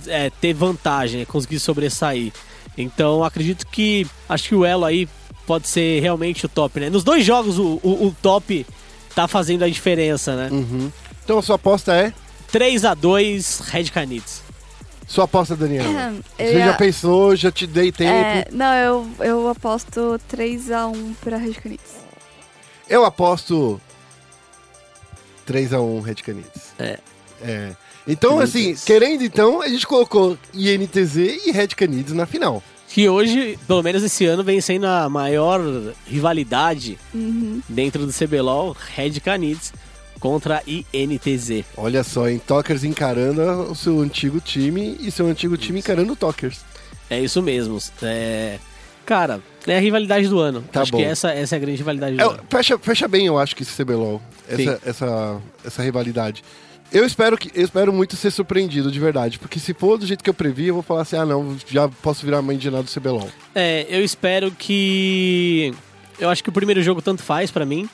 é, 0.07 0.31
ter 0.31 0.53
vantagem, 0.55 1.25
conseguir 1.25 1.59
sobressair. 1.59 2.33
Então 2.77 3.25
acredito 3.25 3.67
que 3.67 4.07
acho 4.29 4.49
que 4.51 4.55
o 4.55 4.65
elo 4.65 4.85
aí 4.85 5.09
pode 5.47 5.67
ser 5.67 6.01
realmente 6.01 6.47
o 6.47 6.49
top, 6.49 6.79
né? 6.79 6.91
Nos 6.91 7.03
dois 7.03 7.25
jogos 7.25 7.59
o, 7.59 7.81
o- 7.83 8.07
o 8.07 8.17
top 8.23 8.65
tá 9.17 9.27
fazendo 9.27 9.65
a 9.65 9.69
diferença, 9.69 10.37
né? 10.37 10.49
Uhum. 10.53 10.93
Então 11.25 11.39
a 11.39 11.43
sua 11.43 11.57
aposta 11.57 11.93
é? 11.93 12.13
3 12.53 12.85
a 12.85 12.95
2 12.95 13.61
Red 13.67 13.85
Canids. 13.87 14.43
Sua 15.09 15.25
aposta, 15.25 15.57
Daniela. 15.57 15.89
Eu 16.39 16.47
Você 16.47 16.59
ia- 16.59 16.65
já 16.67 16.75
pensou, 16.75 17.35
já 17.35 17.51
te 17.51 17.67
dei 17.67 17.91
tempo. 17.91 18.13
É, 18.13 18.47
não, 18.53 18.73
eu, 18.75 19.11
eu 19.21 19.49
aposto 19.49 20.21
3x1 20.33 21.15
pra 21.21 21.37
Red 21.39 21.55
Canids. 21.55 21.93
Eu 22.89 23.05
aposto 23.05 23.81
3x1 25.47 26.03
Red 26.03 26.15
Canids. 26.17 26.63
É. 26.79 26.99
É. 27.43 27.73
Então, 28.07 28.39
assim, 28.41 28.75
querendo 28.87 29.23
então, 29.23 29.61
a 29.63 29.69
gente 29.69 29.87
colocou 29.87 30.37
INTZ 30.55 31.17
e 31.47 31.51
Red 31.53 31.69
Canids 31.69 32.13
na 32.13 32.27
final. 32.27 32.63
Que 32.89 33.07
hoje, 33.09 33.59
pelo 33.67 33.83
menos 33.83 34.03
esse 34.03 34.25
ano, 34.25 34.43
vem 34.43 34.61
sendo 34.63 34.87
a 34.87 35.09
maior 35.11 35.61
rivalidade 36.07 36.99
Uhum. 37.15 37.61
dentro 37.69 38.07
do 38.07 38.13
CBLOL, 38.13 38.75
Red 38.95 39.21
Canids 39.21 39.73
contra 40.19 40.63
INTZ. 40.67 41.65
Olha 41.77 42.03
só, 42.05 42.29
hein? 42.29 42.41
Tokers 42.45 42.85
encarando 42.85 43.43
o 43.71 43.75
seu 43.75 44.01
antigo 44.01 44.41
time 44.41 44.97
e 45.01 45.11
seu 45.11 45.27
antigo 45.27 45.57
time 45.57 45.79
encarando 45.79 46.13
o 46.13 46.17
Tokers. 46.17 46.61
É 47.11 47.21
isso 47.21 47.41
mesmo. 47.43 47.79
É... 48.03 48.59
Cara, 49.07 49.41
é 49.67 49.77
a 49.77 49.81
rivalidade 49.81 50.29
do 50.29 50.39
ano. 50.39 50.63
Tá 50.71 50.83
Acho 50.83 50.93
bom. 50.93 50.99
que 50.99 51.05
essa, 51.05 51.31
essa 51.31 51.55
é 51.55 51.57
a 51.57 51.61
grande 51.61 51.79
rivalidade 51.79 52.17
do 52.17 52.21
É, 52.23 52.25
ano. 52.27 52.41
fecha, 52.51 52.79
fecha 52.79 53.09
bem, 53.09 53.25
eu 53.27 53.39
acho, 53.39 53.57
que 53.57 53.63
esse 53.63 53.73
CBLOL. 53.83 54.21
Essa, 54.47 54.81
essa, 54.85 55.41
essa 55.65 55.83
rivalidade. 55.83 56.45
Eu 56.93 57.05
espero, 57.05 57.37
que, 57.37 57.51
eu 57.55 57.65
espero 57.65 57.93
muito 57.93 58.17
ser 58.17 58.31
surpreendido, 58.31 58.91
de 58.91 58.99
verdade. 58.99 59.39
Porque 59.39 59.59
se 59.59 59.73
for 59.75 59.99
do 59.99 60.07
jeito 60.07 60.23
que 60.25 60.29
eu 60.29 60.35
previ, 60.35 60.67
eu 60.69 60.75
vou 60.75 60.83
falar 60.83 61.03
assim, 61.03 61.17
ah 61.17 61.25
não, 61.25 61.57
já 61.67 61.89
posso 61.89 62.25
virar 62.25 62.41
mãe 62.43 62.57
de 62.57 62.71
nada 62.71 62.83
do 62.83 62.91
CBLOL. 62.91 63.29
É, 63.55 63.87
eu 63.89 64.03
espero 64.05 64.51
que. 64.51 65.73
Eu 66.19 66.29
acho 66.29 66.43
que 66.43 66.49
o 66.49 66.53
primeiro 66.53 66.83
jogo 66.83 67.01
tanto 67.01 67.23
faz 67.23 67.51
pra 67.51 67.65
mim. 67.65 67.89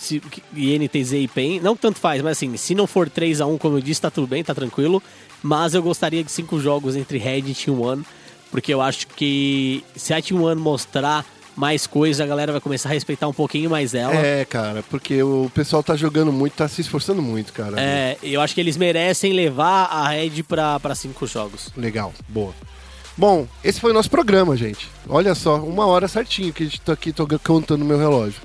Se, 0.00 0.22
INTZ 0.56 1.12
e 1.12 1.28
PEN. 1.28 1.60
Não 1.60 1.76
tanto 1.76 2.00
faz, 2.00 2.22
mas 2.22 2.32
assim, 2.38 2.56
se 2.56 2.74
não 2.74 2.86
for 2.86 3.10
3x1, 3.10 3.58
como 3.58 3.76
eu 3.76 3.82
disse, 3.82 4.00
tá 4.00 4.10
tudo 4.10 4.26
bem, 4.26 4.42
tá 4.42 4.54
tranquilo. 4.54 5.02
Mas 5.42 5.74
eu 5.74 5.82
gostaria 5.82 6.24
de 6.24 6.32
cinco 6.32 6.58
jogos 6.58 6.96
entre 6.96 7.18
Red 7.18 7.40
e 7.40 7.54
Team 7.54 7.78
One. 7.78 8.02
Porque 8.50 8.72
eu 8.72 8.80
acho 8.80 9.06
que 9.08 9.84
se 9.94 10.14
a 10.14 10.22
Team 10.22 10.42
One 10.42 10.58
mostrar 10.58 11.26
mais 11.54 11.86
coisa, 11.86 12.24
a 12.24 12.26
galera 12.26 12.50
vai 12.50 12.60
começar 12.62 12.88
a 12.88 12.92
respeitar 12.92 13.28
um 13.28 13.32
pouquinho 13.34 13.68
mais 13.68 13.92
ela. 13.92 14.14
É, 14.14 14.42
cara, 14.46 14.82
porque 14.88 15.22
o 15.22 15.50
pessoal 15.54 15.82
tá 15.82 15.94
jogando 15.94 16.32
muito, 16.32 16.54
tá 16.54 16.66
se 16.66 16.80
esforçando 16.80 17.20
muito, 17.20 17.52
cara. 17.52 17.78
É, 17.78 18.16
eu 18.22 18.40
acho 18.40 18.54
que 18.54 18.60
eles 18.62 18.78
merecem 18.78 19.34
levar 19.34 19.84
a 19.84 20.08
Red 20.08 20.42
pra, 20.44 20.80
pra 20.80 20.94
cinco 20.94 21.26
jogos. 21.26 21.68
Legal, 21.76 22.14
boa. 22.26 22.54
Bom, 23.16 23.46
esse 23.62 23.78
foi 23.78 23.90
o 23.90 23.94
nosso 23.94 24.10
programa, 24.10 24.56
gente. 24.56 24.88
Olha 25.06 25.34
só, 25.34 25.56
uma 25.56 25.84
hora 25.84 26.08
certinho 26.08 26.54
que 26.54 26.62
a 26.62 26.66
gente 26.66 26.80
tá 26.80 26.94
aqui 26.94 27.12
tô 27.12 27.28
contando 27.44 27.84
meu 27.84 27.98
relógio. 27.98 28.40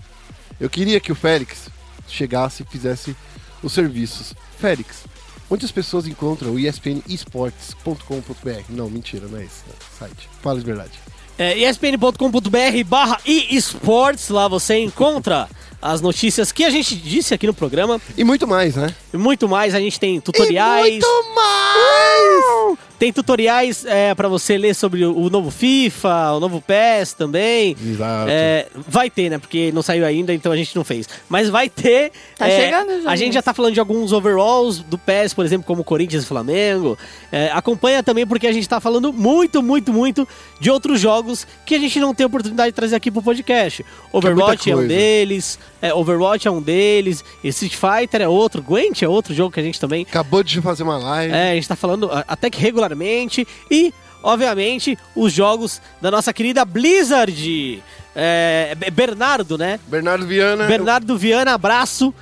Eu 0.59 0.69
queria 0.69 0.99
que 0.99 1.11
o 1.11 1.15
Félix 1.15 1.69
chegasse 2.07 2.63
e 2.63 2.65
fizesse 2.65 3.15
os 3.61 3.73
serviços. 3.73 4.33
Félix, 4.57 5.03
onde 5.49 5.65
as 5.65 5.71
pessoas 5.71 6.07
encontram 6.07 6.51
o 6.51 6.59
espnesportes.com.br? 6.59 8.63
Não, 8.69 8.89
mentira, 8.89 9.27
não 9.27 9.39
é 9.39 9.43
esse 9.43 9.63
site. 9.97 10.29
Fala 10.41 10.59
de 10.59 10.65
verdade. 10.65 10.93
É, 11.37 11.57
espn.com.br 11.57 12.83
barra 12.85 13.19
esports, 13.25 14.29
lá 14.29 14.47
você 14.47 14.77
encontra 14.77 15.49
as 15.81 16.01
notícias 16.01 16.51
que 16.51 16.63
a 16.63 16.69
gente 16.69 16.95
disse 16.95 17.33
aqui 17.33 17.47
no 17.47 17.53
programa. 17.53 18.01
E 18.17 18.23
muito 18.23 18.47
mais, 18.47 18.75
né? 18.75 18.93
E 19.13 19.17
muito 19.17 19.47
mais, 19.47 19.75
a 19.75 19.79
gente 19.79 19.99
tem 19.99 20.19
tutoriais. 20.19 20.87
E 20.87 20.91
muito 20.91 21.07
mais! 21.35 22.85
Tem 22.97 23.11
tutoriais 23.11 23.83
é, 23.85 24.15
para 24.15 24.29
você 24.29 24.57
ler 24.57 24.73
sobre 24.73 25.05
o, 25.05 25.29
novo 25.29 25.51
FIFA, 25.51 26.31
o 26.31 26.39
novo 26.39 26.61
PES 26.61 27.13
também. 27.13 27.75
Exato. 27.85 28.29
É, 28.29 28.67
vai 28.87 29.09
ter, 29.09 29.29
né? 29.29 29.37
Porque 29.37 29.69
não 29.73 29.81
saiu 29.81 30.05
ainda, 30.05 30.33
então 30.33 30.49
a 30.49 30.55
gente 30.55 30.73
não 30.75 30.83
fez. 30.83 31.07
Mas 31.27 31.49
vai 31.49 31.69
ter. 31.69 32.13
Tá 32.37 32.47
é, 32.47 32.61
chegando 32.61 32.99
os 32.99 33.05
A 33.05 33.15
gente 33.17 33.33
já 33.33 33.41
tá 33.41 33.53
falando 33.53 33.73
de 33.73 33.81
alguns 33.81 34.13
overalls 34.13 34.79
do 34.79 34.97
PES, 34.97 35.33
por 35.33 35.43
exemplo, 35.43 35.67
como 35.67 35.83
Corinthians 35.83 36.23
e 36.23 36.25
Flamengo. 36.25 36.97
É, 37.31 37.51
acompanha 37.51 38.01
também 38.01 38.25
porque 38.25 38.47
a 38.47 38.53
gente 38.53 38.67
tá 38.67 38.79
falando 38.79 39.11
muito, 39.11 39.61
muito, 39.61 39.91
muito 39.91 40.25
de 40.61 40.71
outros 40.71 41.01
jogos 41.01 41.45
que 41.65 41.75
a 41.75 41.79
gente 41.79 41.99
não 41.99 42.15
tem 42.15 42.25
oportunidade 42.25 42.69
de 42.71 42.75
trazer 42.75 42.95
aqui 42.95 43.11
pro 43.11 43.21
podcast. 43.21 43.85
Overwatch 44.13 44.69
é, 44.69 44.73
um 44.73 44.77
coisa. 44.77 44.87
deles, 44.87 45.59
é, 45.87 45.93
Overwatch 45.93 46.47
é 46.47 46.51
um 46.51 46.61
deles, 46.61 47.23
Street 47.43 47.75
Fighter 47.75 48.21
é 48.21 48.27
outro, 48.27 48.61
Gwent 48.61 49.01
é 49.01 49.07
outro 49.07 49.33
jogo 49.33 49.51
que 49.51 49.59
a 49.59 49.63
gente 49.63 49.79
também 49.79 50.05
Acabou 50.07 50.43
de 50.43 50.61
fazer 50.61 50.83
uma 50.83 50.97
live. 50.97 51.33
é, 51.33 51.51
a 51.51 51.55
gente 51.55 51.67
tá 51.67 51.75
falando 51.75 52.09
até 52.27 52.49
que 52.49 52.59
regularmente. 52.59 53.47
E 53.69 53.93
obviamente, 54.23 54.97
os 55.15 55.31
jogos 55.31 55.81
da 56.01 56.09
nossa 56.09 56.33
querida 56.33 56.65
Blizzard. 56.65 57.83
É, 58.15 58.75
Bernardo, 58.93 59.57
né? 59.57 59.79
Bernardo 59.87 60.25
Viana. 60.25 60.67
Bernardo 60.67 61.17
Viana, 61.17 61.53
abraço. 61.53 62.13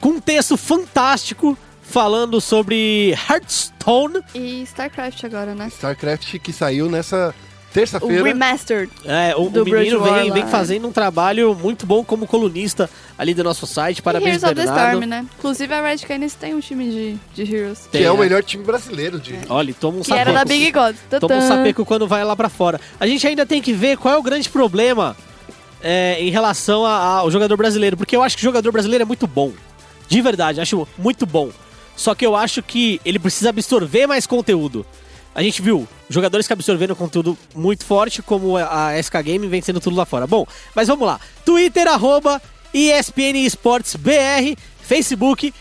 Com 0.00 0.10
um 0.10 0.20
texto 0.20 0.56
fantástico 0.56 1.56
falando 1.80 2.40
sobre 2.40 3.14
Hearthstone. 3.28 4.20
E 4.34 4.62
StarCraft 4.62 5.24
agora, 5.24 5.54
né? 5.54 5.68
StarCraft 5.68 6.38
que 6.40 6.52
saiu 6.52 6.90
nessa 6.90 7.34
O 7.76 7.78
terça-feira. 7.80 8.22
Remastered. 8.24 8.90
É, 9.04 9.34
o, 9.36 9.50
Do 9.50 9.62
o 9.62 9.64
menino 9.64 10.02
vem, 10.02 10.32
vem 10.32 10.46
fazendo 10.46 10.88
um 10.88 10.92
trabalho 10.92 11.54
muito 11.54 11.84
bom 11.86 12.02
como 12.04 12.26
colunista 12.26 12.88
ali 13.18 13.34
do 13.34 13.44
nosso 13.44 13.66
site. 13.66 13.98
e 13.98 14.02
Parabéns, 14.02 14.42
Heroes 14.42 14.44
of 14.44 14.54
the 14.54 14.62
Bernardo. 14.62 14.90
Storm, 14.94 15.06
né? 15.08 15.26
Inclusive 15.38 15.74
a 15.74 15.82
Red 15.82 15.98
Canids 15.98 16.34
tem 16.34 16.54
um 16.54 16.60
time 16.60 16.90
de, 17.34 17.44
de 17.44 17.54
Heroes. 17.54 17.88
Que 17.92 17.98
é 18.02 18.10
o 18.10 18.14
né? 18.14 18.20
melhor 18.20 18.42
time 18.42 18.64
brasileiro 18.64 19.18
de. 19.20 19.38
Olha, 19.48 19.74
toma 19.78 19.98
um 19.98 20.02
Que 20.02 20.12
era 20.12 20.32
da 20.32 20.38
sapeco. 20.40 20.58
Big 20.58 20.72
God. 20.72 20.96
Toma 21.20 21.34
um 21.36 21.48
sapeco 21.48 21.84
quando 21.84 22.06
vai 22.06 22.24
lá 22.24 22.34
pra 22.34 22.48
fora. 22.48 22.80
A 22.98 23.06
gente 23.06 23.26
ainda 23.26 23.44
tem 23.44 23.60
que 23.60 23.72
ver 23.72 23.96
qual 23.98 24.14
é 24.14 24.16
o 24.16 24.22
grande 24.22 24.48
problema 24.48 25.16
é, 25.82 26.16
em 26.20 26.30
relação 26.30 26.84
a- 26.86 27.18
ao 27.18 27.30
jogador 27.30 27.56
brasileiro. 27.56 27.96
Porque 27.96 28.16
eu 28.16 28.22
acho 28.22 28.36
que 28.36 28.42
o 28.42 28.44
jogador 28.44 28.72
brasileiro 28.72 29.02
é 29.02 29.06
muito 29.06 29.26
bom. 29.26 29.52
De 30.08 30.20
verdade, 30.22 30.60
acho 30.60 30.86
muito 30.96 31.26
bom. 31.26 31.50
Só 31.96 32.14
que 32.14 32.24
eu 32.26 32.36
acho 32.36 32.62
que 32.62 33.00
ele 33.04 33.18
precisa 33.18 33.50
absorver 33.50 34.06
mais 34.06 34.26
conteúdo. 34.26 34.84
A 35.36 35.42
gente 35.42 35.60
viu 35.60 35.86
jogadores 36.08 36.46
que 36.46 36.52
absorveram 36.54 36.94
conteúdo 36.94 37.36
muito 37.54 37.84
forte, 37.84 38.22
como 38.22 38.56
a 38.56 38.92
SK 39.00 39.22
Game 39.22 39.46
vencendo 39.46 39.78
tudo 39.80 39.94
lá 39.94 40.06
fora. 40.06 40.26
Bom, 40.26 40.46
mas 40.74 40.88
vamos 40.88 41.06
lá. 41.06 41.20
Twitter, 41.44 41.86
arroba 41.86 42.40
ESPN 42.72 43.36
Esportes 43.44 43.96
BR, 43.96 44.56
Facebook, 44.80 45.52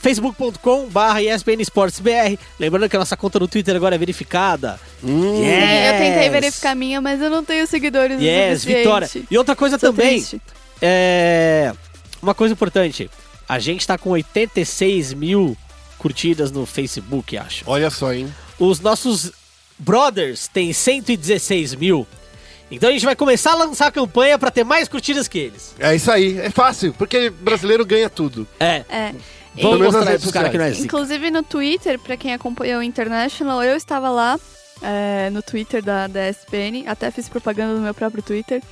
facebook.com 0.00 0.86
barra 0.88 1.22
ESPN 1.22 1.60
Esportes 1.60 2.00
BR. 2.00 2.38
Lembrando 2.58 2.88
que 2.88 2.96
a 2.96 2.98
nossa 2.98 3.16
conta 3.16 3.38
no 3.38 3.46
Twitter 3.46 3.76
agora 3.76 3.94
é 3.94 3.98
verificada. 3.98 4.80
Hum. 5.04 5.20
Sim, 5.36 5.46
eu 5.46 5.92
tentei 5.92 6.22
Yes. 6.24 6.32
verificar 6.32 6.70
a 6.70 6.74
minha, 6.74 7.00
mas 7.00 7.20
eu 7.20 7.28
não 7.28 7.44
tenho 7.44 7.66
seguidores 7.66 8.18
Yes, 8.20 8.62
suficiente. 8.62 8.78
vitória. 8.78 9.10
E 9.30 9.36
outra 9.38 9.54
coisa 9.54 9.78
Sou 9.78 9.90
também, 9.92 10.08
triste. 10.20 10.40
é... 10.80 11.72
Uma 12.22 12.34
coisa 12.34 12.52
importante. 12.54 13.10
A 13.48 13.58
gente 13.58 13.86
tá 13.86 13.98
com 13.98 14.10
86 14.10 15.12
mil 15.12 15.56
curtidas 15.98 16.50
no 16.50 16.64
Facebook, 16.64 17.36
acho. 17.36 17.64
Olha 17.66 17.90
só, 17.90 18.12
hein? 18.12 18.32
Os 18.62 18.78
nossos 18.78 19.32
brothers 19.76 20.46
têm 20.46 20.72
116 20.72 21.74
mil. 21.74 22.06
Então 22.70 22.88
a 22.88 22.92
gente 22.92 23.04
vai 23.04 23.16
começar 23.16 23.52
a 23.52 23.56
lançar 23.56 23.88
a 23.88 23.90
campanha 23.90 24.38
pra 24.38 24.52
ter 24.52 24.62
mais 24.62 24.88
curtidas 24.88 25.26
que 25.26 25.38
eles. 25.38 25.74
É 25.80 25.94
isso 25.96 26.10
aí. 26.10 26.38
É 26.38 26.48
fácil, 26.48 26.94
porque 26.96 27.28
brasileiro 27.28 27.84
ganha 27.84 28.08
tudo. 28.08 28.46
É. 28.60 28.84
É. 28.88 29.14
Vamos 29.60 29.80
mostrar 29.80 30.04
redes 30.04 30.20
pros 30.20 30.32
caras 30.32 30.50
que 30.52 30.58
não 30.58 30.64
é 30.64 30.70
zica. 30.70 30.84
Inclusive 30.84 31.30
no 31.30 31.42
Twitter, 31.42 31.98
pra 31.98 32.16
quem 32.16 32.32
acompanhou 32.32 32.78
o 32.78 32.82
International, 32.84 33.64
eu 33.64 33.76
estava 33.76 34.08
lá 34.08 34.38
é, 34.80 35.28
no 35.30 35.42
Twitter 35.42 35.82
da, 35.82 36.06
da 36.06 36.30
ESPN, 36.30 36.84
até 36.86 37.10
fiz 37.10 37.28
propaganda 37.28 37.74
no 37.74 37.80
meu 37.80 37.92
próprio 37.92 38.22
Twitter. 38.22 38.62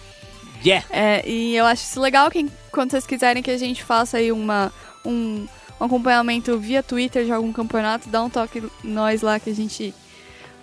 Yeah. 0.64 0.86
É, 0.88 1.28
e 1.28 1.56
eu 1.56 1.66
acho 1.66 1.82
isso 1.82 2.00
legal 2.00 2.30
que 2.30 2.48
quando 2.70 2.92
vocês 2.92 3.06
quiserem 3.06 3.42
que 3.42 3.50
a 3.50 3.58
gente 3.58 3.82
faça 3.82 4.18
aí 4.18 4.30
uma, 4.30 4.72
um, 5.04 5.46
um 5.80 5.84
acompanhamento 5.84 6.58
via 6.58 6.82
Twitter 6.82 7.24
de 7.24 7.32
algum 7.32 7.52
campeonato, 7.52 8.08
dá 8.08 8.22
um 8.22 8.28
toque 8.30 8.62
nós 8.84 9.22
lá 9.22 9.40
que 9.40 9.48
a 9.50 9.54
gente 9.54 9.94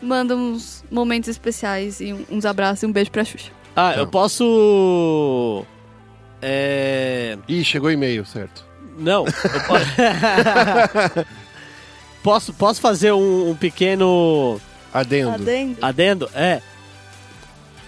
manda 0.01 0.35
uns 0.35 0.83
momentos 0.91 1.27
especiais 1.29 1.99
e 1.99 2.13
uns 2.29 2.45
abraços 2.45 2.83
e 2.83 2.85
um 2.85 2.91
beijo 2.91 3.09
pra 3.11 3.23
Xuxa. 3.25 3.51
Ah, 3.75 3.93
eu 3.93 4.03
Não. 4.03 4.07
posso... 4.11 5.65
É... 6.41 7.37
Ih, 7.47 7.63
chegou 7.63 7.89
e-mail, 7.91 8.25
certo. 8.25 8.63
Não. 8.97 9.25
eu 9.25 9.31
po- 9.33 11.25
posso, 12.23 12.53
posso 12.53 12.81
fazer 12.81 13.11
um, 13.13 13.49
um 13.51 13.55
pequeno 13.55 14.59
Adendo. 14.93 15.31
Adendo. 15.31 15.77
adendo? 15.81 16.29
É. 16.33 16.61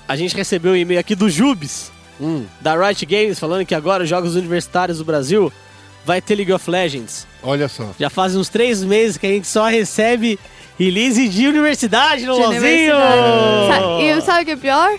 A 0.08 0.16
gente 0.16 0.36
recebeu 0.36 0.72
um 0.74 0.76
e-mail 0.76 1.00
aqui 1.00 1.16
do 1.16 1.30
Jubes, 1.30 1.92
Hum, 2.22 2.46
da 2.60 2.76
Riot 2.76 3.06
Games, 3.06 3.40
falando 3.40 3.66
que 3.66 3.74
agora 3.74 4.04
os 4.04 4.10
Jogos 4.10 4.36
Universitários 4.36 4.98
do 4.98 5.06
Brasil 5.06 5.54
vai 6.06 6.22
ter 6.22 6.36
League 6.36 6.52
of 6.54 6.70
Legends. 6.70 7.28
olha 7.44 7.68
só. 7.68 7.90
Já 8.00 8.10
faz 8.10 8.36
uns 8.36 8.50
três 8.50 8.84
meses 8.84 9.18
que 9.18 9.26
a 9.28 9.30
gente 9.30 9.48
só 9.48 9.68
recebe 9.68 10.40
release 10.78 11.28
de 11.30 11.48
universidade 11.48 12.26
no 12.26 12.34
De 12.36 12.40
LoLzinho! 12.42 12.60
universidade. 12.62 14.04
E 14.04 14.22
sabe 14.26 14.42
o 14.44 14.46
que 14.46 14.52
é 14.52 14.56
pior? 14.56 14.98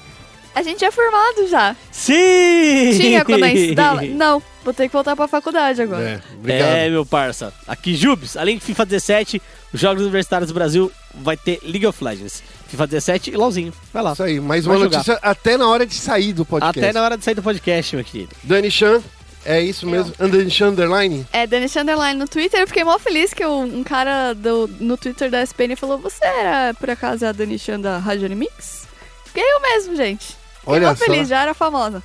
A 0.55 0.63
gente 0.63 0.85
é 0.85 0.91
formado 0.91 1.49
já. 1.49 1.77
Sim! 1.93 2.91
Tinha 2.99 3.25
quando 3.25 3.45
a 3.45 3.49
gente 3.49 3.61
estudava? 3.63 4.03
Não, 4.11 4.43
vou 4.65 4.75
ter 4.75 4.89
que 4.89 4.93
voltar 4.93 5.15
pra 5.15 5.29
faculdade 5.29 5.81
agora. 5.81 6.03
É, 6.03 6.21
obrigado. 6.35 6.69
É, 6.69 6.91
meu 6.91 7.07
parça. 7.07 7.53
Aqui, 7.69 7.95
Jubes, 7.95 8.37
além 8.37 8.59
de 8.59 8.65
FIFA 8.65 8.85
17, 8.87 9.41
os 9.73 9.81
Jogos 9.81 10.03
Universitários 10.03 10.49
do 10.51 10.55
Brasil 10.55 10.91
vai 11.15 11.37
ter 11.37 11.61
League 11.63 11.87
of 11.87 12.03
Legends. 12.03 12.43
FIFA 12.67 12.87
17 12.89 13.31
e 13.31 13.37
LOLzinho. 13.37 13.73
Vai 13.93 14.03
lá. 14.03 14.13
Isso 14.13 14.23
aí, 14.25 14.41
mais 14.41 14.65
Vai 14.65 14.77
uma 14.77 14.85
jogar. 14.85 14.99
notícia 14.99 15.19
até 15.23 15.57
na 15.57 15.69
hora 15.69 15.87
de 15.87 15.95
sair 15.95 16.33
do 16.33 16.45
podcast. 16.45 16.79
Até 16.79 16.93
na 16.93 17.03
hora 17.05 17.17
de 17.17 17.25
sair 17.25 17.35
do 17.35 17.43
podcast, 17.43 17.95
meu 17.97 18.05
querido. 18.05 18.35
Dani 18.43 18.71
Chan, 18.71 19.01
é 19.45 19.61
isso 19.61 19.86
mesmo? 19.86 20.12
Dani 20.18 20.51
Chan 20.51 20.68
Underline? 20.68 21.26
É, 21.32 21.47
Dani 21.47 21.66
Underline 21.66 22.18
no 22.18 22.28
Twitter, 22.28 22.61
eu 22.61 22.66
fiquei 22.66 22.84
mó 22.84 22.99
feliz 22.99 23.32
que 23.32 23.45
um, 23.45 23.78
um 23.80 23.84
cara 23.84 24.34
do, 24.34 24.68
no 24.80 24.97
Twitter 24.97 25.30
da 25.30 25.43
SPN 25.43 25.76
falou: 25.76 25.99
Você 25.99 26.24
era 26.24 26.74
por 26.74 26.91
acaso 26.91 27.24
a 27.26 27.32
Dani 27.32 27.59
Chan 27.59 27.80
da 27.80 27.99
Rádio 27.99 28.26
Animix? 28.26 28.86
Fiquei 29.26 29.43
eu 29.45 29.61
mesmo, 29.61 29.97
gente. 29.97 30.26
Fiquei 30.26 30.74
Olha 30.74 30.88
mó 30.88 30.95
só. 30.95 31.05
feliz, 31.05 31.28
já 31.28 31.43
era 31.43 31.55
famosa. 31.55 32.03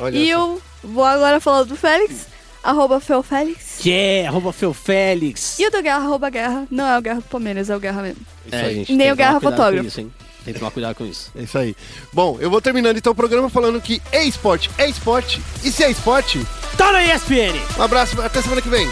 Olha 0.00 0.16
e 0.16 0.26
só. 0.26 0.32
eu 0.32 0.62
vou 0.82 1.04
agora 1.04 1.40
falar 1.40 1.62
do 1.64 1.76
Félix, 1.76 2.26
arroba 2.62 3.00
Felfélix. 3.00 3.76
Que 3.78 3.92
é, 3.92 4.26
arroba 4.26 4.52
Fel 4.52 4.74
Félix. 4.74 5.58
E 5.58 5.66
o 5.66 5.70
do 5.70 5.80
Guerra, 5.82 5.98
arroba 6.04 6.28
Guerra. 6.30 6.66
Não 6.70 6.86
é 6.86 6.98
o 6.98 7.02
Guerra 7.02 7.20
do 7.20 7.28
Palmeiras, 7.28 7.70
é 7.70 7.76
o 7.76 7.80
Guerra 7.80 8.02
mesmo. 8.02 8.20
Isso 8.46 8.54
É, 8.56 8.60
aí. 8.64 8.74
gente, 8.74 8.88
Nem 8.90 8.98
tem 8.98 9.12
o 9.12 9.16
cuidado 9.16 9.40
Fotógrafo. 9.40 9.86
isso, 9.86 10.00
hein? 10.00 10.12
Tem 10.44 10.52
que 10.52 10.60
tomar 10.60 10.70
cuidado 10.70 10.94
com 10.94 11.06
isso. 11.06 11.30
É 11.34 11.42
isso 11.42 11.56
aí. 11.56 11.74
Bom, 12.12 12.36
eu 12.40 12.50
vou 12.50 12.60
terminando 12.60 12.96
então 12.98 13.12
o 13.12 13.16
programa 13.16 13.48
falando 13.48 13.80
que 13.80 14.00
é 14.12 14.24
esporte, 14.24 14.70
é 14.76 14.88
esporte. 14.88 15.40
E 15.62 15.72
se 15.72 15.82
é 15.82 15.90
esporte, 15.90 16.44
Tá 16.76 16.92
na 16.92 17.02
ESPN! 17.04 17.54
um 17.78 17.82
abraço, 17.82 18.20
até 18.20 18.42
semana 18.42 18.60
que 18.60 18.68
vem. 18.68 18.86